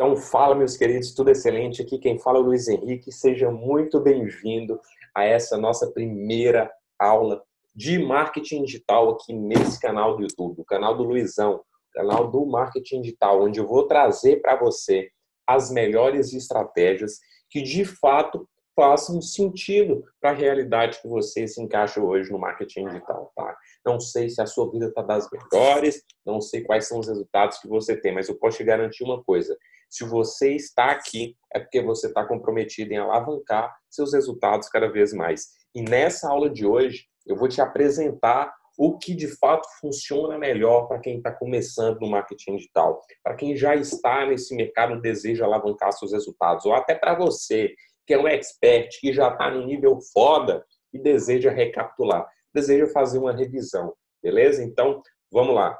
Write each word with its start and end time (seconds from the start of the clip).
Então, 0.00 0.16
fala, 0.16 0.54
meus 0.54 0.76
queridos, 0.76 1.12
tudo 1.12 1.28
excelente. 1.28 1.82
Aqui 1.82 1.98
quem 1.98 2.20
fala 2.20 2.38
é 2.38 2.40
o 2.40 2.44
Luiz 2.44 2.68
Henrique. 2.68 3.10
Seja 3.10 3.50
muito 3.50 3.98
bem-vindo 3.98 4.80
a 5.12 5.24
essa 5.24 5.56
nossa 5.58 5.90
primeira 5.90 6.70
aula 6.96 7.42
de 7.74 7.98
marketing 7.98 8.62
digital 8.62 9.10
aqui 9.10 9.32
nesse 9.32 9.80
canal 9.80 10.16
do 10.16 10.22
YouTube, 10.22 10.60
o 10.60 10.64
canal 10.64 10.96
do 10.96 11.02
Luizão, 11.02 11.64
canal 11.92 12.30
do 12.30 12.46
marketing 12.46 13.02
digital, 13.02 13.42
onde 13.42 13.58
eu 13.58 13.66
vou 13.66 13.88
trazer 13.88 14.40
para 14.40 14.54
você 14.54 15.10
as 15.44 15.68
melhores 15.68 16.32
estratégias 16.32 17.18
que 17.50 17.60
de 17.60 17.84
fato 17.84 18.48
façam 18.78 19.20
sentido 19.20 20.04
para 20.20 20.30
a 20.30 20.34
realidade 20.34 21.02
que 21.02 21.08
você 21.08 21.48
se 21.48 21.60
encaixa 21.60 22.00
hoje 22.00 22.30
no 22.30 22.38
marketing 22.38 22.86
digital, 22.86 23.32
tá? 23.34 23.56
Não 23.84 23.98
sei 23.98 24.28
se 24.28 24.40
a 24.40 24.46
sua 24.46 24.70
vida 24.70 24.86
está 24.86 25.02
das 25.02 25.28
melhores, 25.32 26.04
não 26.24 26.40
sei 26.40 26.62
quais 26.62 26.86
são 26.86 27.00
os 27.00 27.08
resultados 27.08 27.58
que 27.58 27.66
você 27.66 28.00
tem, 28.00 28.14
mas 28.14 28.28
eu 28.28 28.38
posso 28.38 28.58
te 28.58 28.62
garantir 28.62 29.02
uma 29.02 29.20
coisa: 29.24 29.58
se 29.90 30.04
você 30.04 30.54
está 30.54 30.92
aqui, 30.92 31.34
é 31.52 31.58
porque 31.58 31.82
você 31.82 32.06
está 32.06 32.24
comprometido 32.24 32.92
em 32.92 32.98
alavancar 32.98 33.74
seus 33.90 34.12
resultados 34.12 34.68
cada 34.68 34.86
vez 34.86 35.12
mais. 35.12 35.48
E 35.74 35.82
nessa 35.82 36.30
aula 36.30 36.48
de 36.48 36.64
hoje, 36.64 37.06
eu 37.26 37.34
vou 37.34 37.48
te 37.48 37.60
apresentar 37.60 38.54
o 38.78 38.96
que 38.96 39.12
de 39.12 39.26
fato 39.26 39.66
funciona 39.80 40.38
melhor 40.38 40.86
para 40.86 41.00
quem 41.00 41.16
está 41.16 41.32
começando 41.32 41.98
no 41.98 42.08
marketing 42.08 42.56
digital, 42.56 43.02
para 43.24 43.34
quem 43.34 43.56
já 43.56 43.74
está 43.74 44.24
nesse 44.24 44.54
mercado 44.54 44.94
e 44.94 45.02
deseja 45.02 45.44
alavancar 45.44 45.92
seus 45.92 46.12
resultados, 46.12 46.64
ou 46.64 46.72
até 46.72 46.94
para 46.94 47.16
você 47.16 47.74
que 48.08 48.14
é 48.14 48.18
um 48.18 48.26
expert, 48.26 48.88
que 49.00 49.12
já 49.12 49.28
está 49.28 49.50
no 49.50 49.66
nível 49.66 50.00
foda 50.14 50.64
e 50.94 50.98
deseja 50.98 51.50
recapitular, 51.50 52.26
deseja 52.54 52.86
fazer 52.86 53.18
uma 53.18 53.36
revisão, 53.36 53.94
beleza? 54.22 54.64
Então, 54.64 55.02
vamos 55.30 55.54
lá. 55.54 55.78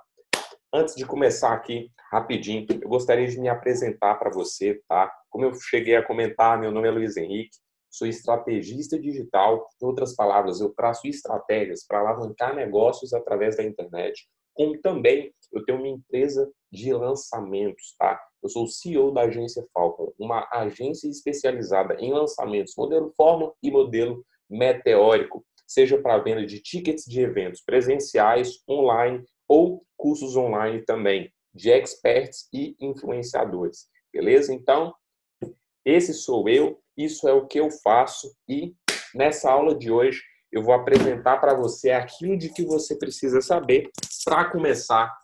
Antes 0.71 0.95
de 0.95 1.07
começar 1.07 1.55
aqui, 1.55 1.91
rapidinho, 2.13 2.67
eu 2.71 2.87
gostaria 2.87 3.27
de 3.27 3.41
me 3.41 3.49
apresentar 3.49 4.17
para 4.17 4.31
você, 4.31 4.79
tá? 4.87 5.11
Como 5.31 5.47
eu 5.47 5.55
cheguei 5.55 5.97
a 5.97 6.05
comentar, 6.05 6.61
meu 6.61 6.71
nome 6.71 6.87
é 6.87 6.91
Luiz 6.91 7.17
Henrique, 7.17 7.57
sou 7.91 8.07
estrategista 8.07 8.99
digital. 9.01 9.67
Em 9.81 9.87
outras 9.87 10.15
palavras, 10.15 10.61
eu 10.61 10.69
traço 10.75 11.07
estratégias 11.09 11.87
para 11.87 12.01
alavancar 12.01 12.55
negócios 12.55 13.15
através 13.15 13.57
da 13.57 13.65
internet, 13.65 14.29
como 14.53 14.79
também 14.83 15.33
eu 15.51 15.65
tenho 15.65 15.79
uma 15.79 15.89
empresa 15.89 16.47
de 16.71 16.93
lançamentos, 16.93 17.95
tá? 17.99 18.21
Eu 18.43 18.49
sou 18.49 18.65
o 18.65 18.69
CEO 18.69 19.13
da 19.13 19.23
agência 19.23 19.65
Falcon, 19.73 20.13
uma 20.19 20.49
agência 20.53 21.09
especializada 21.09 21.95
em 21.99 22.13
lançamentos 22.13 22.75
modelo 22.77 23.13
forma 23.17 23.53
e 23.63 23.71
modelo 23.71 24.25
meteórico, 24.49 25.45
seja 25.67 26.01
para 26.01 26.19
venda 26.19 26.47
de 26.47 26.61
tickets 26.61 27.05
de 27.05 27.21
eventos 27.21 27.61
presenciais, 27.61 28.63
online 28.69 29.25
ou 29.47 29.83
cursos 29.97 30.37
online 30.37 30.83
também, 30.85 31.33
de 31.53 31.71
experts 31.71 32.49
e 32.53 32.77
influenciadores. 32.81 33.89
Beleza? 34.13 34.53
Então, 34.55 34.95
esse 35.85 36.15
sou 36.15 36.49
eu, 36.49 36.81
isso 36.97 37.29
é 37.29 37.33
o 37.33 37.47
que 37.47 37.59
eu 37.59 37.71
faço 37.71 38.35
e 38.49 38.75
nessa 39.15 39.51
aula 39.51 39.75
de 39.75 39.91
hoje 39.91 40.23
eu 40.51 40.63
vou 40.63 40.75
apresentar 40.75 41.39
para 41.39 41.55
você 41.55 41.91
aquilo 41.91 42.37
de 42.37 42.53
que 42.53 42.65
você 42.65 42.97
precisa 42.97 43.41
saber 43.41 43.91
para 44.25 44.51
começar 44.51 45.15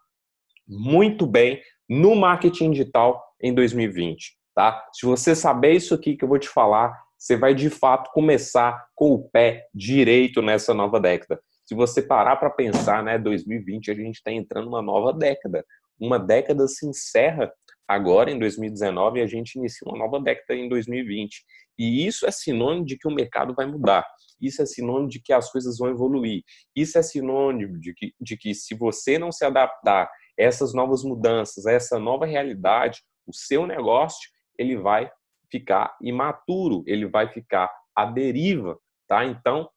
muito 0.67 1.27
bem 1.27 1.61
no 1.89 2.15
marketing 2.15 2.71
digital 2.71 3.23
em 3.41 3.53
2020, 3.53 4.37
tá? 4.55 4.85
Se 4.93 5.05
você 5.07 5.35
saber 5.35 5.73
isso 5.73 5.95
aqui 5.95 6.17
que 6.17 6.25
eu 6.25 6.29
vou 6.29 6.39
te 6.39 6.49
falar, 6.49 6.99
você 7.19 7.37
vai 7.37 7.55
de 7.55 7.71
fato 7.71 8.11
começar 8.13 8.87
com 8.95 9.13
o 9.13 9.29
pé 9.31 9.67
direito 9.75 10.43
nessa 10.43 10.75
nova 10.75 11.01
década. 11.01 11.41
Se 11.65 11.75
você 11.75 12.03
parar 12.03 12.37
para 12.37 12.51
pensar, 12.51 13.03
né, 13.03 13.19
2020 13.19 13.91
a 13.91 13.95
gente 13.95 14.17
está 14.17 14.31
entrando 14.31 14.67
numa 14.67 14.83
nova 14.83 15.13
década. 15.13 15.65
Uma 15.99 16.19
década 16.19 16.67
se 16.69 16.87
encerra 16.87 17.51
agora 17.89 18.31
em 18.31 18.39
2019 18.39 19.19
e 19.19 19.23
a 19.23 19.27
gente 19.27 19.57
inicia 19.57 19.89
uma 19.89 19.99
nova 19.99 20.21
década 20.21 20.55
em 20.59 20.69
2020. 20.69 21.45
E 21.79 22.07
isso 22.07 22.27
é 22.27 22.31
sinônimo 22.31 22.85
de 22.85 22.99
que 22.99 23.09
o 23.09 23.15
mercado 23.15 23.55
vai 23.55 23.67
mudar. 23.67 24.07
Isso 24.41 24.61
é 24.61 24.67
sinônimo 24.67 25.09
de 25.09 25.21
que 25.21 25.33
as 25.33 25.51
coisas 25.51 25.79
vão 25.79 25.89
evoluir. 25.89 26.43
Isso 26.77 26.99
é 26.99 27.03
sinônimo 27.03 27.79
de 27.81 27.95
que, 27.95 28.13
de 28.21 28.37
que 28.37 28.55
se 28.55 28.75
você 28.75 29.19
não 29.19 29.33
se 29.33 29.45
adaptar 29.45 30.11
essas 30.37 30.75
novas 30.75 31.03
mudanças, 31.03 31.67
essa 31.67 31.99
nova 31.99 32.27
realidade, 32.27 33.03
o 33.27 33.33
seu 33.33 33.67
negócio 33.67 34.29
ele 34.59 34.77
vai 34.77 35.11
ficar 35.51 35.97
imaturo, 36.01 36.83
ele 36.87 37.07
vai 37.07 37.33
ficar 37.33 37.71
à 37.95 38.05
deriva, 38.05 38.79
tá? 39.09 39.25
Então, 39.25 39.69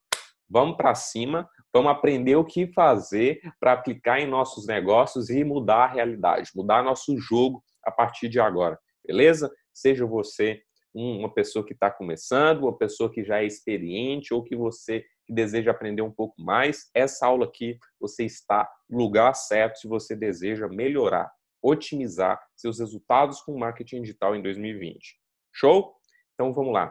vamos 0.49 0.77
para 0.77 0.95
cima, 0.95 1.47
vamos 1.73 1.91
aprender 1.91 2.35
o 2.35 2.45
que 2.45 2.71
fazer 2.73 3.39
para 3.59 3.73
aplicar 3.73 4.19
em 4.19 4.27
nossos 4.27 4.65
negócios 4.65 5.29
e 5.29 5.43
mudar 5.43 5.83
a 5.83 5.93
realidade, 5.93 6.51
mudar 6.55 6.83
nosso 6.83 7.17
jogo 7.17 7.63
a 7.83 7.91
partir 7.91 8.29
de 8.29 8.39
agora, 8.39 8.79
beleza? 9.05 9.51
Seja 9.73 10.05
você 10.05 10.61
uma 10.97 11.31
pessoa 11.31 11.65
que 11.65 11.73
está 11.73 11.91
começando, 11.91 12.63
uma 12.63 12.77
pessoa 12.77 13.11
que 13.11 13.23
já 13.23 13.41
é 13.41 13.45
experiente 13.45 14.33
ou 14.33 14.43
que 14.43 14.55
você 14.55 15.05
que 15.25 15.33
deseja 15.33 15.71
aprender 15.71 16.01
um 16.01 16.11
pouco 16.11 16.41
mais, 16.41 16.89
essa 16.93 17.27
aula 17.27 17.45
aqui 17.45 17.77
você 17.99 18.23
está 18.23 18.69
no 18.89 18.97
lugar 18.97 19.33
certo 19.33 19.79
se 19.79 19.87
você 19.87 20.15
deseja 20.15 20.69
melhorar, 20.69 21.29
otimizar 21.61 22.41
seus 22.55 22.79
resultados 22.79 23.41
com 23.41 23.57
marketing 23.57 24.03
digital 24.03 24.35
em 24.35 24.41
2020. 24.41 25.19
Show? 25.53 25.95
Então 26.33 26.53
vamos 26.53 26.73
lá. 26.73 26.85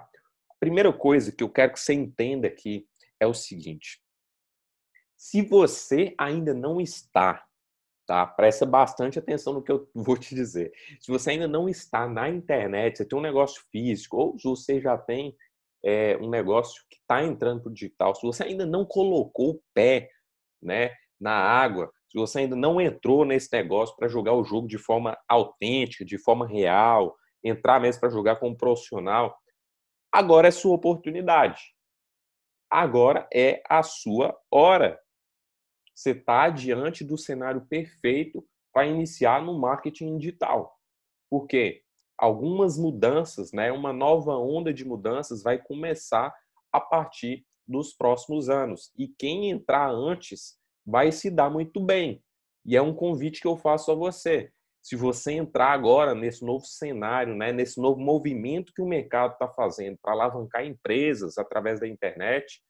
A 0.50 0.54
primeira 0.60 0.92
coisa 0.92 1.32
que 1.32 1.42
eu 1.42 1.48
quero 1.48 1.72
que 1.72 1.80
você 1.80 1.94
entenda 1.94 2.46
aqui 2.46 2.86
é 3.18 3.26
o 3.26 3.32
seguinte: 3.32 4.02
se 5.16 5.40
você 5.40 6.14
ainda 6.18 6.52
não 6.52 6.80
está, 6.80 7.45
tá? 8.06 8.26
Presta 8.26 8.64
bastante 8.64 9.18
atenção 9.18 9.52
no 9.54 9.62
que 9.62 9.72
eu 9.72 9.88
vou 9.94 10.16
te 10.16 10.34
dizer. 10.34 10.72
Se 11.00 11.10
você 11.10 11.30
ainda 11.30 11.48
não 11.48 11.68
está 11.68 12.08
na 12.08 12.28
internet, 12.28 12.98
você 12.98 13.04
tem 13.04 13.18
um 13.18 13.22
negócio 13.22 13.62
físico, 13.70 14.16
ou 14.16 14.38
você 14.38 14.80
já 14.80 14.96
tem 14.96 15.36
é, 15.84 16.16
um 16.18 16.28
negócio 16.28 16.82
que 16.88 16.96
está 16.96 17.22
entrando 17.22 17.62
para 17.62 17.70
o 17.70 17.74
digital, 17.74 18.14
se 18.14 18.22
você 18.22 18.44
ainda 18.44 18.66
não 18.66 18.84
colocou 18.84 19.50
o 19.50 19.62
pé 19.74 20.10
né, 20.62 20.92
na 21.20 21.32
água, 21.32 21.92
se 22.10 22.18
você 22.18 22.40
ainda 22.40 22.56
não 22.56 22.80
entrou 22.80 23.24
nesse 23.24 23.52
negócio 23.52 23.94
para 23.96 24.08
jogar 24.08 24.32
o 24.32 24.44
jogo 24.44 24.66
de 24.66 24.78
forma 24.78 25.18
autêntica, 25.28 26.04
de 26.04 26.18
forma 26.18 26.46
real, 26.46 27.16
entrar 27.42 27.80
mesmo 27.80 28.00
para 28.00 28.10
jogar 28.10 28.36
como 28.36 28.56
profissional, 28.56 29.36
agora 30.10 30.48
é 30.48 30.50
sua 30.50 30.74
oportunidade. 30.74 31.60
Agora 32.70 33.28
é 33.32 33.62
a 33.68 33.82
sua 33.82 34.36
hora. 34.50 34.98
Você 35.96 36.10
está 36.10 36.50
diante 36.50 37.02
do 37.02 37.16
cenário 37.16 37.62
perfeito 37.62 38.46
para 38.72 38.86
iniciar 38.86 39.42
no 39.42 39.58
marketing 39.58 40.18
digital. 40.18 40.78
Por 41.30 41.46
quê? 41.46 41.82
algumas 42.18 42.78
mudanças, 42.78 43.52
né, 43.52 43.70
uma 43.70 43.92
nova 43.92 44.36
onda 44.36 44.72
de 44.72 44.84
mudanças 44.84 45.42
vai 45.42 45.58
começar 45.58 46.34
a 46.72 46.80
partir 46.80 47.44
dos 47.66 47.92
próximos 47.92 48.48
anos. 48.48 48.92
E 48.96 49.08
quem 49.08 49.50
entrar 49.50 49.90
antes 49.90 50.58
vai 50.84 51.12
se 51.12 51.30
dar 51.30 51.50
muito 51.50 51.80
bem. 51.80 52.22
E 52.64 52.76
é 52.76 52.82
um 52.82 52.94
convite 52.94 53.40
que 53.40 53.46
eu 53.46 53.56
faço 53.56 53.90
a 53.90 53.94
você. 53.94 54.50
Se 54.82 54.94
você 54.94 55.32
entrar 55.32 55.72
agora 55.72 56.14
nesse 56.14 56.44
novo 56.44 56.64
cenário, 56.64 57.34
né, 57.34 57.52
nesse 57.52 57.80
novo 57.80 58.00
movimento 58.00 58.72
que 58.72 58.82
o 58.82 58.86
mercado 58.86 59.32
está 59.32 59.48
fazendo 59.48 59.98
para 60.00 60.12
alavancar 60.12 60.64
empresas 60.64 61.38
através 61.38 61.80
da 61.80 61.88
internet, 61.88 62.62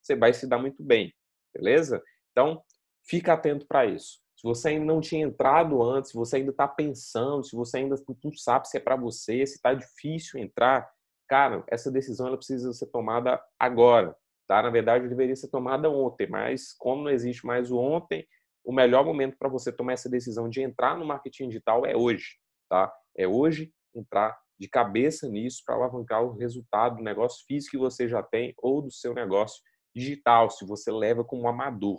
você 0.00 0.14
vai 0.14 0.32
se 0.32 0.46
dar 0.46 0.58
muito 0.58 0.82
bem, 0.84 1.12
beleza? 1.52 2.02
Então, 2.30 2.62
fica 3.06 3.32
atento 3.34 3.66
para 3.66 3.86
isso 3.86 4.24
se 4.44 4.48
você 4.48 4.68
ainda 4.68 4.84
não 4.84 5.00
tinha 5.00 5.24
entrado 5.24 5.82
antes, 5.82 6.10
se 6.10 6.16
você 6.16 6.36
ainda 6.36 6.50
está 6.50 6.68
pensando, 6.68 7.42
se 7.42 7.56
você 7.56 7.78
ainda 7.78 7.96
não 8.22 8.32
sabe 8.34 8.68
se 8.68 8.76
é 8.76 8.80
para 8.80 8.94
você, 8.94 9.46
se 9.46 9.54
está 9.54 9.72
difícil 9.72 10.38
entrar, 10.38 10.86
cara, 11.26 11.64
essa 11.66 11.90
decisão 11.90 12.26
ela 12.26 12.36
precisa 12.36 12.70
ser 12.74 12.88
tomada 12.88 13.42
agora, 13.58 14.14
tá? 14.46 14.62
Na 14.62 14.68
verdade, 14.68 15.08
deveria 15.08 15.34
ser 15.34 15.48
tomada 15.48 15.88
ontem, 15.88 16.28
mas 16.28 16.74
como 16.74 17.04
não 17.04 17.10
existe 17.10 17.46
mais 17.46 17.70
o 17.70 17.78
ontem, 17.78 18.26
o 18.62 18.70
melhor 18.70 19.02
momento 19.02 19.34
para 19.38 19.48
você 19.48 19.72
tomar 19.72 19.94
essa 19.94 20.10
decisão 20.10 20.50
de 20.50 20.60
entrar 20.60 20.94
no 20.98 21.06
marketing 21.06 21.48
digital 21.48 21.86
é 21.86 21.96
hoje, 21.96 22.36
tá? 22.68 22.92
É 23.16 23.26
hoje 23.26 23.72
entrar 23.94 24.36
de 24.60 24.68
cabeça 24.68 25.26
nisso 25.26 25.62
para 25.64 25.74
alavancar 25.74 26.22
o 26.22 26.36
resultado 26.36 26.96
do 26.96 27.02
negócio 27.02 27.46
físico 27.46 27.70
que 27.70 27.78
você 27.78 28.06
já 28.06 28.22
tem 28.22 28.52
ou 28.58 28.82
do 28.82 28.90
seu 28.90 29.14
negócio 29.14 29.62
digital, 29.96 30.50
se 30.50 30.66
você 30.66 30.92
leva 30.92 31.24
como 31.24 31.48
amador, 31.48 31.98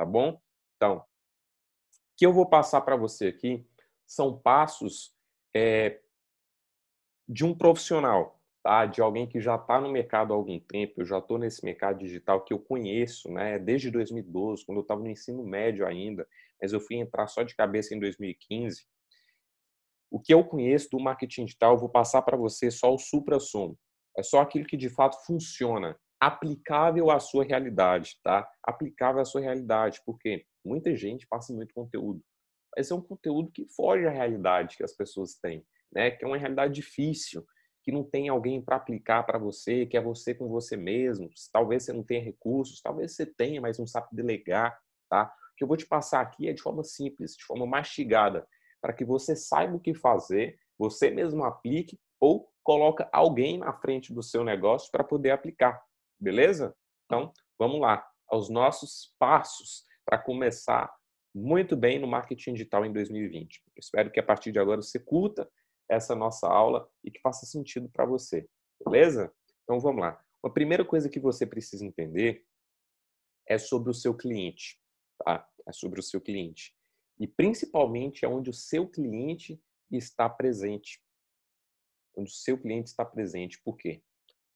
tá 0.00 0.06
bom? 0.06 0.40
Então, 0.76 1.04
que 2.16 2.24
eu 2.24 2.32
vou 2.32 2.48
passar 2.48 2.80
para 2.80 2.96
você 2.96 3.26
aqui 3.26 3.68
são 4.06 4.40
passos 4.40 5.14
é, 5.54 6.00
de 7.28 7.44
um 7.44 7.54
profissional, 7.54 8.40
tá? 8.62 8.86
de 8.86 9.02
alguém 9.02 9.28
que 9.28 9.38
já 9.42 9.56
está 9.56 9.78
no 9.78 9.92
mercado 9.92 10.32
há 10.32 10.36
algum 10.36 10.58
tempo, 10.58 11.02
eu 11.02 11.04
já 11.04 11.18
estou 11.18 11.36
nesse 11.36 11.62
mercado 11.62 11.98
digital 11.98 12.42
que 12.42 12.54
eu 12.54 12.58
conheço 12.58 13.30
né? 13.30 13.58
desde 13.58 13.90
2012, 13.90 14.64
quando 14.64 14.78
eu 14.78 14.82
estava 14.82 15.02
no 15.02 15.10
ensino 15.10 15.44
médio 15.44 15.86
ainda, 15.86 16.26
mas 16.62 16.72
eu 16.72 16.80
fui 16.80 16.96
entrar 16.96 17.26
só 17.26 17.42
de 17.42 17.54
cabeça 17.54 17.94
em 17.94 18.00
2015. 18.00 18.86
O 20.10 20.18
que 20.18 20.32
eu 20.32 20.42
conheço 20.42 20.88
do 20.90 20.98
marketing 20.98 21.44
digital, 21.44 21.74
eu 21.74 21.78
vou 21.78 21.90
passar 21.90 22.22
para 22.22 22.38
você 22.38 22.70
só 22.70 22.94
o 22.94 22.98
supra-sumo. 22.98 23.78
É 24.16 24.22
só 24.22 24.40
aquilo 24.40 24.64
que 24.64 24.78
de 24.78 24.88
fato 24.88 25.22
funciona, 25.26 25.94
aplicável 26.20 27.10
à 27.10 27.18
sua 27.18 27.44
realidade, 27.44 28.18
tá? 28.22 28.48
Aplicável 28.62 29.22
à 29.22 29.24
sua 29.24 29.40
realidade, 29.40 30.00
porque 30.04 30.44
muita 30.64 30.94
gente 30.94 31.26
passa 31.26 31.52
muito 31.52 31.72
conteúdo, 31.74 32.22
mas 32.76 32.90
é 32.90 32.94
um 32.94 33.00
conteúdo 33.00 33.50
que 33.50 33.66
foge 33.74 34.06
à 34.06 34.10
realidade 34.10 34.76
que 34.76 34.84
as 34.84 34.92
pessoas 34.92 35.34
têm. 35.34 35.64
né? 35.92 36.10
Que 36.10 36.24
é 36.24 36.28
uma 36.28 36.36
realidade 36.36 36.74
difícil, 36.74 37.44
que 37.82 37.90
não 37.90 38.04
tem 38.04 38.28
alguém 38.28 38.62
para 38.62 38.76
aplicar 38.76 39.22
para 39.24 39.38
você, 39.38 39.86
que 39.86 39.96
é 39.96 40.00
você 40.00 40.34
com 40.34 40.48
você 40.48 40.76
mesmo. 40.76 41.28
Talvez 41.52 41.84
você 41.84 41.92
não 41.92 42.04
tenha 42.04 42.22
recursos, 42.22 42.80
talvez 42.80 43.14
você 43.16 43.26
tenha, 43.26 43.60
mas 43.60 43.78
não 43.78 43.86
sabe 43.86 44.08
delegar, 44.12 44.78
tá? 45.08 45.24
O 45.52 45.56
que 45.56 45.64
eu 45.64 45.68
vou 45.68 45.76
te 45.76 45.86
passar 45.86 46.20
aqui 46.20 46.48
é 46.48 46.52
de 46.52 46.62
forma 46.62 46.84
simples, 46.84 47.34
de 47.36 47.44
forma 47.44 47.66
mastigada, 47.66 48.46
para 48.80 48.92
que 48.92 49.04
você 49.04 49.34
saiba 49.34 49.76
o 49.76 49.80
que 49.80 49.94
fazer, 49.94 50.58
você 50.78 51.10
mesmo 51.10 51.44
aplique 51.44 51.98
ou 52.20 52.50
coloca 52.62 53.08
alguém 53.12 53.58
na 53.58 53.72
frente 53.72 54.12
do 54.12 54.22
seu 54.22 54.44
negócio 54.44 54.90
para 54.92 55.02
poder 55.02 55.30
aplicar, 55.30 55.82
beleza? 56.20 56.76
Então, 57.06 57.32
vamos 57.58 57.80
lá, 57.80 58.06
aos 58.28 58.48
nossos 58.48 59.14
passos 59.18 59.84
para 60.04 60.18
começar 60.18 60.92
muito 61.34 61.76
bem 61.76 61.98
no 61.98 62.06
marketing 62.06 62.54
digital 62.54 62.84
em 62.84 62.92
2020. 62.92 63.62
Eu 63.66 63.80
espero 63.80 64.10
que 64.10 64.20
a 64.20 64.22
partir 64.22 64.52
de 64.52 64.58
agora 64.58 64.82
você 64.82 64.98
curta 64.98 65.50
essa 65.88 66.14
nossa 66.14 66.46
aula 66.46 66.88
e 67.02 67.10
que 67.10 67.20
faça 67.20 67.46
sentido 67.46 67.88
para 67.88 68.04
você, 68.04 68.48
beleza? 68.84 69.32
Então 69.62 69.78
vamos 69.80 70.00
lá. 70.00 70.22
A 70.44 70.50
primeira 70.50 70.84
coisa 70.84 71.08
que 71.08 71.20
você 71.20 71.46
precisa 71.46 71.84
entender 71.84 72.44
é 73.46 73.58
sobre 73.58 73.90
o 73.90 73.94
seu 73.94 74.16
cliente, 74.16 74.80
tá? 75.24 75.48
É 75.66 75.72
sobre 75.72 76.00
o 76.00 76.02
seu 76.02 76.20
cliente. 76.20 76.74
E 77.18 77.26
principalmente 77.26 78.24
é 78.24 78.28
onde 78.28 78.50
o 78.50 78.54
seu 78.54 78.88
cliente 78.88 79.60
está 79.90 80.28
presente. 80.28 81.02
Onde 82.16 82.30
o 82.30 82.34
seu 82.34 82.58
cliente 82.58 82.88
está 82.88 83.04
presente. 83.04 83.60
Por 83.62 83.76
quê? 83.76 84.02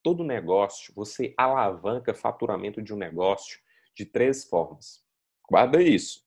Todo 0.04 0.22
negócio, 0.22 0.94
você 0.94 1.34
alavanca 1.36 2.14
faturamento 2.14 2.80
de 2.80 2.94
um 2.94 2.96
negócio 2.96 3.58
de 3.92 4.04
três 4.04 4.44
formas. 4.44 5.02
Guarda 5.50 5.82
isso. 5.82 6.22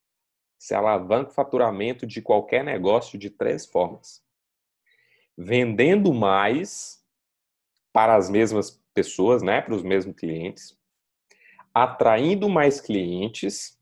Você 0.60 0.76
alavanca 0.76 1.32
o 1.32 1.34
faturamento 1.34 2.06
de 2.06 2.22
qualquer 2.22 2.62
negócio 2.62 3.18
de 3.18 3.30
três 3.30 3.66
formas 3.66 4.28
vendendo 5.38 6.12
mais 6.14 7.04
para 7.94 8.16
as 8.16 8.30
mesmas 8.30 8.82
pessoas, 8.94 9.44
né, 9.44 9.62
para 9.62 9.76
os 9.76 9.84
mesmos 9.84 10.16
clientes, 10.16 10.76
atraindo 11.74 12.50
mais 12.50 12.82
clientes 12.82 13.78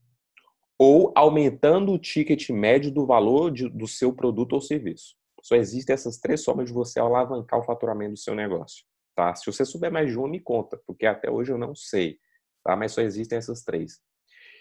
ou 0.78 1.10
aumentando 1.16 1.92
o 1.92 1.98
ticket 1.98 2.50
médio 2.50 2.90
do 2.90 3.06
valor 3.06 3.50
de, 3.50 3.68
do 3.70 3.86
seu 3.86 4.12
produto 4.12 4.52
ou 4.52 4.60
serviço. 4.60 5.16
Só 5.42 5.54
existem 5.56 5.94
essas 5.94 6.18
três 6.18 6.44
formas 6.44 6.66
de 6.66 6.74
você 6.74 7.00
alavancar 7.00 7.58
o 7.58 7.64
faturamento 7.64 8.12
do 8.12 8.18
seu 8.18 8.34
negócio. 8.34 8.84
Tá? 9.16 9.34
Se 9.34 9.46
você 9.46 9.64
souber 9.64 9.90
mais 9.90 10.10
de 10.10 10.18
uma, 10.18 10.28
me 10.28 10.38
conta, 10.38 10.78
porque 10.86 11.06
até 11.06 11.30
hoje 11.30 11.50
eu 11.50 11.56
não 11.56 11.74
sei. 11.74 12.18
Tá? 12.62 12.76
Mas 12.76 12.92
só 12.92 13.00
existem 13.00 13.38
essas 13.38 13.62
três. 13.62 13.98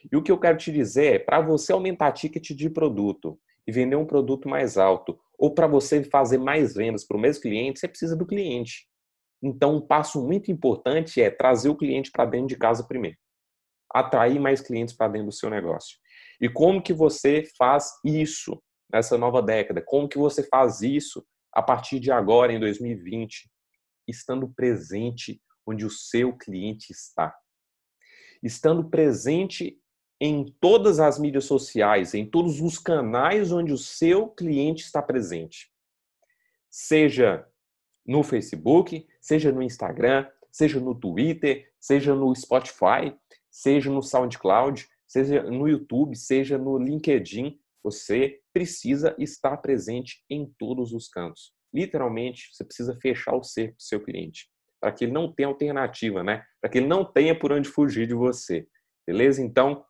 E 0.09 0.15
o 0.15 0.23
que 0.23 0.31
eu 0.31 0.39
quero 0.39 0.57
te 0.57 0.71
dizer 0.71 1.15
é, 1.15 1.19
para 1.19 1.41
você 1.41 1.73
aumentar 1.73 2.13
ticket 2.13 2.51
de 2.51 2.69
produto 2.69 3.37
e 3.67 3.71
vender 3.71 3.97
um 3.97 4.05
produto 4.05 4.47
mais 4.47 4.77
alto, 4.77 5.19
ou 5.37 5.53
para 5.53 5.67
você 5.67 6.03
fazer 6.05 6.37
mais 6.37 6.73
vendas 6.73 7.05
para 7.05 7.17
o 7.17 7.19
mesmo 7.19 7.41
cliente, 7.41 7.79
você 7.79 7.87
precisa 7.87 8.15
do 8.15 8.25
cliente. 8.25 8.87
Então, 9.43 9.75
um 9.75 9.81
passo 9.81 10.25
muito 10.25 10.49
importante 10.49 11.21
é 11.21 11.29
trazer 11.29 11.67
o 11.67 11.75
cliente 11.75 12.09
para 12.09 12.25
dentro 12.25 12.47
de 12.47 12.57
casa 12.57 12.87
primeiro. 12.87 13.17
Atrair 13.93 14.39
mais 14.39 14.61
clientes 14.61 14.95
para 14.95 15.11
dentro 15.11 15.27
do 15.27 15.33
seu 15.33 15.49
negócio. 15.49 15.97
E 16.39 16.47
como 16.47 16.81
que 16.81 16.93
você 16.93 17.43
faz 17.57 17.91
isso 18.05 18.61
nessa 18.91 19.17
nova 19.17 19.41
década? 19.41 19.81
Como 19.81 20.07
que 20.07 20.17
você 20.17 20.43
faz 20.43 20.81
isso 20.81 21.25
a 21.51 21.61
partir 21.61 21.99
de 21.99 22.11
agora, 22.11 22.53
em 22.53 22.59
2020? 22.59 23.49
Estando 24.07 24.47
presente 24.47 25.41
onde 25.65 25.85
o 25.85 25.89
seu 25.89 26.35
cliente 26.37 26.91
está. 26.91 27.35
Estando 28.43 28.89
presente 28.89 29.81
em 30.19 30.45
todas 30.61 30.99
as 30.99 31.19
mídias 31.19 31.45
sociais, 31.45 32.13
em 32.13 32.25
todos 32.25 32.61
os 32.61 32.77
canais 32.77 33.51
onde 33.51 33.73
o 33.73 33.77
seu 33.77 34.29
cliente 34.29 34.83
está 34.83 35.01
presente. 35.01 35.71
Seja 36.69 37.47
no 38.05 38.23
Facebook, 38.23 39.07
seja 39.19 39.51
no 39.51 39.63
Instagram, 39.63 40.29
seja 40.51 40.79
no 40.79 40.95
Twitter, 40.95 41.69
seja 41.79 42.13
no 42.13 42.33
Spotify, 42.35 43.15
seja 43.49 43.89
no 43.89 44.01
SoundCloud, 44.01 44.87
seja 45.07 45.43
no 45.43 45.67
YouTube, 45.67 46.15
seja 46.15 46.57
no 46.57 46.77
LinkedIn, 46.77 47.59
você 47.83 48.41
precisa 48.51 49.15
estar 49.17 49.57
presente 49.57 50.23
em 50.29 50.45
todos 50.57 50.93
os 50.93 51.07
cantos. 51.07 51.54
Literalmente, 51.75 52.49
você 52.53 52.63
precisa 52.63 52.97
fechar 53.01 53.35
o 53.35 53.43
cerco 53.43 53.75
do 53.75 53.83
seu 53.83 53.99
cliente, 53.99 54.47
para 54.79 54.93
que 54.93 55.03
ele 55.03 55.11
não 55.11 55.33
tenha 55.33 55.49
alternativa, 55.49 56.23
né? 56.23 56.41
Para 56.61 56.69
que 56.69 56.77
ele 56.77 56.87
não 56.87 57.03
tenha 57.03 57.37
por 57.37 57.51
onde 57.51 57.67
fugir 57.67 58.07
de 58.07 58.13
você. 58.13 58.65
Beleza? 59.05 59.41
Então, 59.43 59.83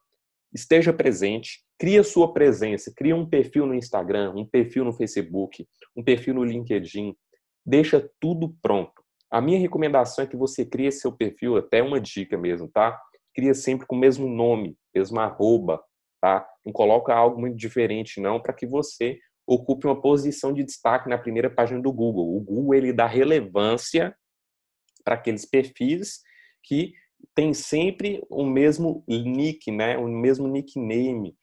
esteja 0.51 0.91
presente, 0.91 1.63
cria 1.77 2.03
sua 2.03 2.33
presença, 2.33 2.91
cria 2.95 3.15
um 3.15 3.29
perfil 3.29 3.67
no 3.67 3.75
Instagram, 3.75 4.33
um 4.35 4.45
perfil 4.45 4.83
no 4.83 4.93
Facebook, 4.93 5.67
um 5.95 6.03
perfil 6.03 6.33
no 6.33 6.43
LinkedIn, 6.43 7.15
deixa 7.63 8.09
tudo 8.19 8.55
pronto. 8.63 9.03
A 9.29 9.39
minha 9.39 9.59
recomendação 9.59 10.23
é 10.23 10.27
que 10.27 10.37
você 10.37 10.65
crie 10.65 10.91
seu 10.91 11.11
perfil, 11.11 11.55
até 11.55 11.83
uma 11.83 11.99
dica 11.99 12.35
mesmo, 12.35 12.67
tá? 12.67 12.99
Cria 13.35 13.53
sempre 13.53 13.85
com 13.85 13.95
o 13.95 13.99
mesmo 13.99 14.27
nome, 14.27 14.75
mesmo 14.93 15.19
arroba, 15.19 15.83
tá? 16.19 16.47
Não 16.65 16.73
coloca 16.73 17.13
algo 17.13 17.39
muito 17.39 17.57
diferente 17.57 18.19
não, 18.19 18.39
para 18.39 18.53
que 18.53 18.65
você 18.65 19.19
ocupe 19.47 19.85
uma 19.85 19.99
posição 19.99 20.53
de 20.53 20.63
destaque 20.63 21.09
na 21.09 21.17
primeira 21.17 21.49
página 21.49 21.81
do 21.81 21.91
Google. 21.91 22.35
O 22.35 22.39
Google 22.39 22.73
ele 22.73 22.93
dá 22.93 23.05
relevância 23.05 24.15
para 25.03 25.15
aqueles 25.15 25.45
perfis 25.45 26.21
que 26.63 26.93
tem 27.33 27.53
sempre 27.53 28.23
o 28.29 28.45
mesmo 28.45 29.03
nick, 29.07 29.71
né? 29.71 29.97
O 29.97 30.07
mesmo 30.07 30.47
nickname 30.47 31.35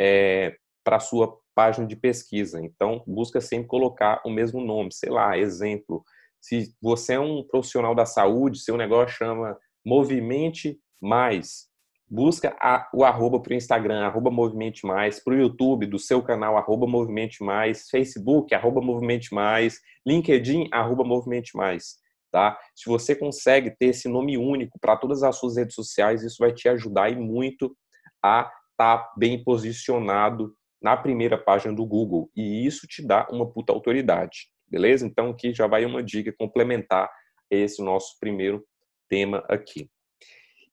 é, 0.00 0.56
para 0.84 1.00
sua 1.00 1.38
página 1.54 1.86
de 1.86 1.96
pesquisa. 1.96 2.60
Então, 2.60 3.02
busca 3.06 3.40
sempre 3.40 3.68
colocar 3.68 4.20
o 4.24 4.30
mesmo 4.30 4.60
nome. 4.60 4.92
Sei 4.92 5.10
lá, 5.10 5.36
exemplo, 5.36 6.04
se 6.40 6.74
você 6.80 7.14
é 7.14 7.20
um 7.20 7.42
profissional 7.42 7.94
da 7.94 8.06
saúde, 8.06 8.60
seu 8.60 8.76
negócio 8.76 9.16
chama 9.16 9.58
Movimente 9.84 10.80
Mais, 11.00 11.69
busca 12.10 12.56
a, 12.60 12.88
o 12.92 13.04
arroba 13.04 13.40
para 13.40 13.52
o 13.52 13.56
Instagram, 13.56 14.04
arroba 14.04 14.30
Movimente 14.30 14.84
Mais, 14.84 15.22
para 15.22 15.34
o 15.34 15.36
YouTube 15.36 15.86
do 15.86 15.98
seu 15.98 16.22
canal, 16.22 16.56
arroba 16.56 16.86
Movimente 16.86 17.42
Mais, 17.42 17.88
Facebook, 17.88 18.54
arroba 18.54 18.80
Movimente 18.80 19.32
Mais, 19.32 19.78
LinkedIn, 20.06 20.68
arroba 20.72 21.04
Movimente 21.04 21.56
Mais 21.56 22.00
tá? 22.30 22.58
Se 22.74 22.88
você 22.88 23.14
consegue 23.14 23.70
ter 23.70 23.86
esse 23.86 24.08
nome 24.08 24.38
único 24.38 24.78
para 24.78 24.96
todas 24.96 25.22
as 25.22 25.36
suas 25.36 25.56
redes 25.56 25.74
sociais, 25.74 26.22
isso 26.22 26.36
vai 26.38 26.52
te 26.52 26.68
ajudar 26.68 27.10
e 27.10 27.16
muito 27.16 27.76
a 28.22 28.42
estar 28.72 28.98
tá 28.98 29.12
bem 29.16 29.42
posicionado 29.42 30.54
na 30.80 30.96
primeira 30.96 31.36
página 31.36 31.74
do 31.74 31.84
Google 31.84 32.30
e 32.34 32.64
isso 32.66 32.86
te 32.86 33.06
dá 33.06 33.28
uma 33.30 33.50
puta 33.50 33.72
autoridade, 33.72 34.48
beleza? 34.66 35.06
Então 35.06 35.30
aqui 35.30 35.52
já 35.52 35.66
vai 35.66 35.84
uma 35.84 36.02
dica 36.02 36.32
complementar 36.38 37.10
esse 37.50 37.82
nosso 37.82 38.16
primeiro 38.18 38.64
tema 39.08 39.44
aqui. 39.48 39.90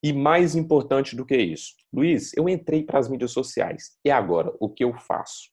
E 0.08 0.14
mais 0.14 0.56
importante 0.56 1.16
do 1.16 1.26
que 1.26 1.36
isso, 1.36 1.74
Luiz, 1.92 2.32
eu 2.38 2.48
entrei 2.48 2.84
para 2.84 3.00
as 3.00 3.10
mídias 3.10 3.32
sociais 3.32 3.98
e 4.06 4.10
agora 4.10 4.54
o 4.60 4.70
que 4.70 4.84
eu 4.84 4.94
faço? 4.94 5.50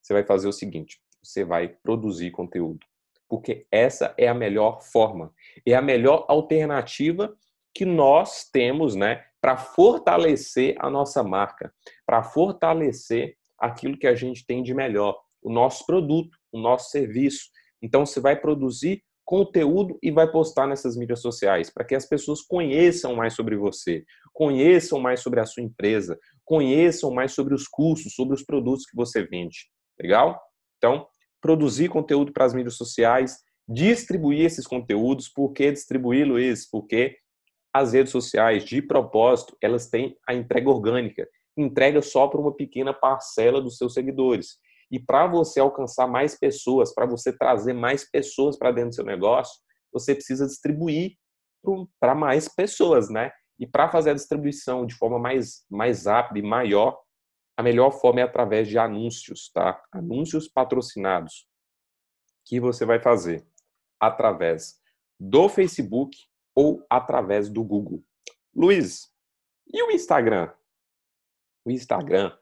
Você 0.00 0.12
vai 0.12 0.24
fazer 0.24 0.46
o 0.46 0.52
seguinte: 0.52 1.00
você 1.22 1.44
vai 1.44 1.68
produzir 1.68 2.30
conteúdo 2.30 2.86
porque 3.30 3.64
essa 3.70 4.12
é 4.18 4.26
a 4.26 4.34
melhor 4.34 4.82
forma, 4.82 5.32
é 5.64 5.74
a 5.74 5.80
melhor 5.80 6.26
alternativa 6.28 7.32
que 7.72 7.84
nós 7.84 8.50
temos, 8.52 8.96
né, 8.96 9.24
para 9.40 9.56
fortalecer 9.56 10.74
a 10.80 10.90
nossa 10.90 11.22
marca, 11.22 11.72
para 12.04 12.24
fortalecer 12.24 13.36
aquilo 13.56 13.96
que 13.96 14.08
a 14.08 14.16
gente 14.16 14.44
tem 14.44 14.64
de 14.64 14.74
melhor, 14.74 15.16
o 15.40 15.50
nosso 15.50 15.86
produto, 15.86 16.36
o 16.52 16.58
nosso 16.58 16.90
serviço. 16.90 17.50
Então 17.80 18.04
você 18.04 18.20
vai 18.20 18.34
produzir 18.34 19.02
conteúdo 19.30 19.96
e 20.02 20.10
vai 20.10 20.28
postar 20.28 20.66
nessas 20.66 20.96
mídias 20.96 21.22
sociais 21.22 21.70
para 21.70 21.84
que 21.84 21.94
as 21.94 22.04
pessoas 22.04 22.42
conheçam 22.42 23.14
mais 23.14 23.32
sobre 23.32 23.56
você, 23.56 24.04
conheçam 24.32 24.98
mais 24.98 25.20
sobre 25.20 25.38
a 25.38 25.46
sua 25.46 25.62
empresa, 25.62 26.18
conheçam 26.44 27.12
mais 27.12 27.30
sobre 27.30 27.54
os 27.54 27.68
cursos, 27.68 28.12
sobre 28.12 28.34
os 28.34 28.42
produtos 28.42 28.84
que 28.84 28.96
você 28.96 29.22
vende. 29.22 29.70
Legal? 30.00 30.36
Então, 30.78 31.06
produzir 31.40 31.88
conteúdo 31.88 32.32
para 32.32 32.44
as 32.44 32.52
mídias 32.52 32.74
sociais, 32.74 33.38
distribuir 33.68 34.44
esses 34.44 34.66
conteúdos. 34.66 35.28
Por 35.28 35.52
que 35.52 35.70
distribuir, 35.70 36.26
Luiz? 36.26 36.68
Porque 36.68 37.16
as 37.72 37.92
redes 37.92 38.10
sociais, 38.10 38.64
de 38.64 38.82
propósito, 38.82 39.56
elas 39.62 39.88
têm 39.88 40.16
a 40.26 40.34
entrega 40.34 40.68
orgânica, 40.68 41.24
entrega 41.56 42.02
só 42.02 42.26
para 42.26 42.40
uma 42.40 42.52
pequena 42.52 42.92
parcela 42.92 43.62
dos 43.62 43.76
seus 43.76 43.94
seguidores. 43.94 44.58
E 44.90 44.98
para 44.98 45.26
você 45.26 45.60
alcançar 45.60 46.06
mais 46.06 46.36
pessoas, 46.36 46.92
para 46.92 47.06
você 47.06 47.32
trazer 47.32 47.72
mais 47.72 48.08
pessoas 48.10 48.58
para 48.58 48.72
dentro 48.72 48.90
do 48.90 48.94
seu 48.96 49.04
negócio, 49.04 49.60
você 49.92 50.14
precisa 50.14 50.46
distribuir 50.46 51.16
para 52.00 52.14
mais 52.14 52.48
pessoas, 52.48 53.08
né? 53.08 53.30
E 53.58 53.66
para 53.66 53.88
fazer 53.88 54.10
a 54.10 54.14
distribuição 54.14 54.86
de 54.86 54.94
forma 54.94 55.18
mais, 55.18 55.64
mais 55.70 56.06
rápida 56.06 56.38
e 56.38 56.42
maior, 56.42 56.98
a 57.56 57.62
melhor 57.62 57.90
forma 57.90 58.20
é 58.20 58.22
através 58.22 58.66
de 58.68 58.78
anúncios, 58.78 59.50
tá? 59.52 59.82
Anúncios 59.92 60.48
patrocinados. 60.48 61.46
Que 62.44 62.58
você 62.58 62.86
vai 62.86 63.00
fazer 63.00 63.46
através 64.00 64.80
do 65.18 65.48
Facebook 65.48 66.16
ou 66.54 66.84
através 66.88 67.50
do 67.50 67.62
Google. 67.62 68.02
Luiz, 68.54 69.12
e 69.72 69.82
o 69.82 69.90
Instagram? 69.90 70.52
O 71.64 71.70
Instagram, 71.70 72.36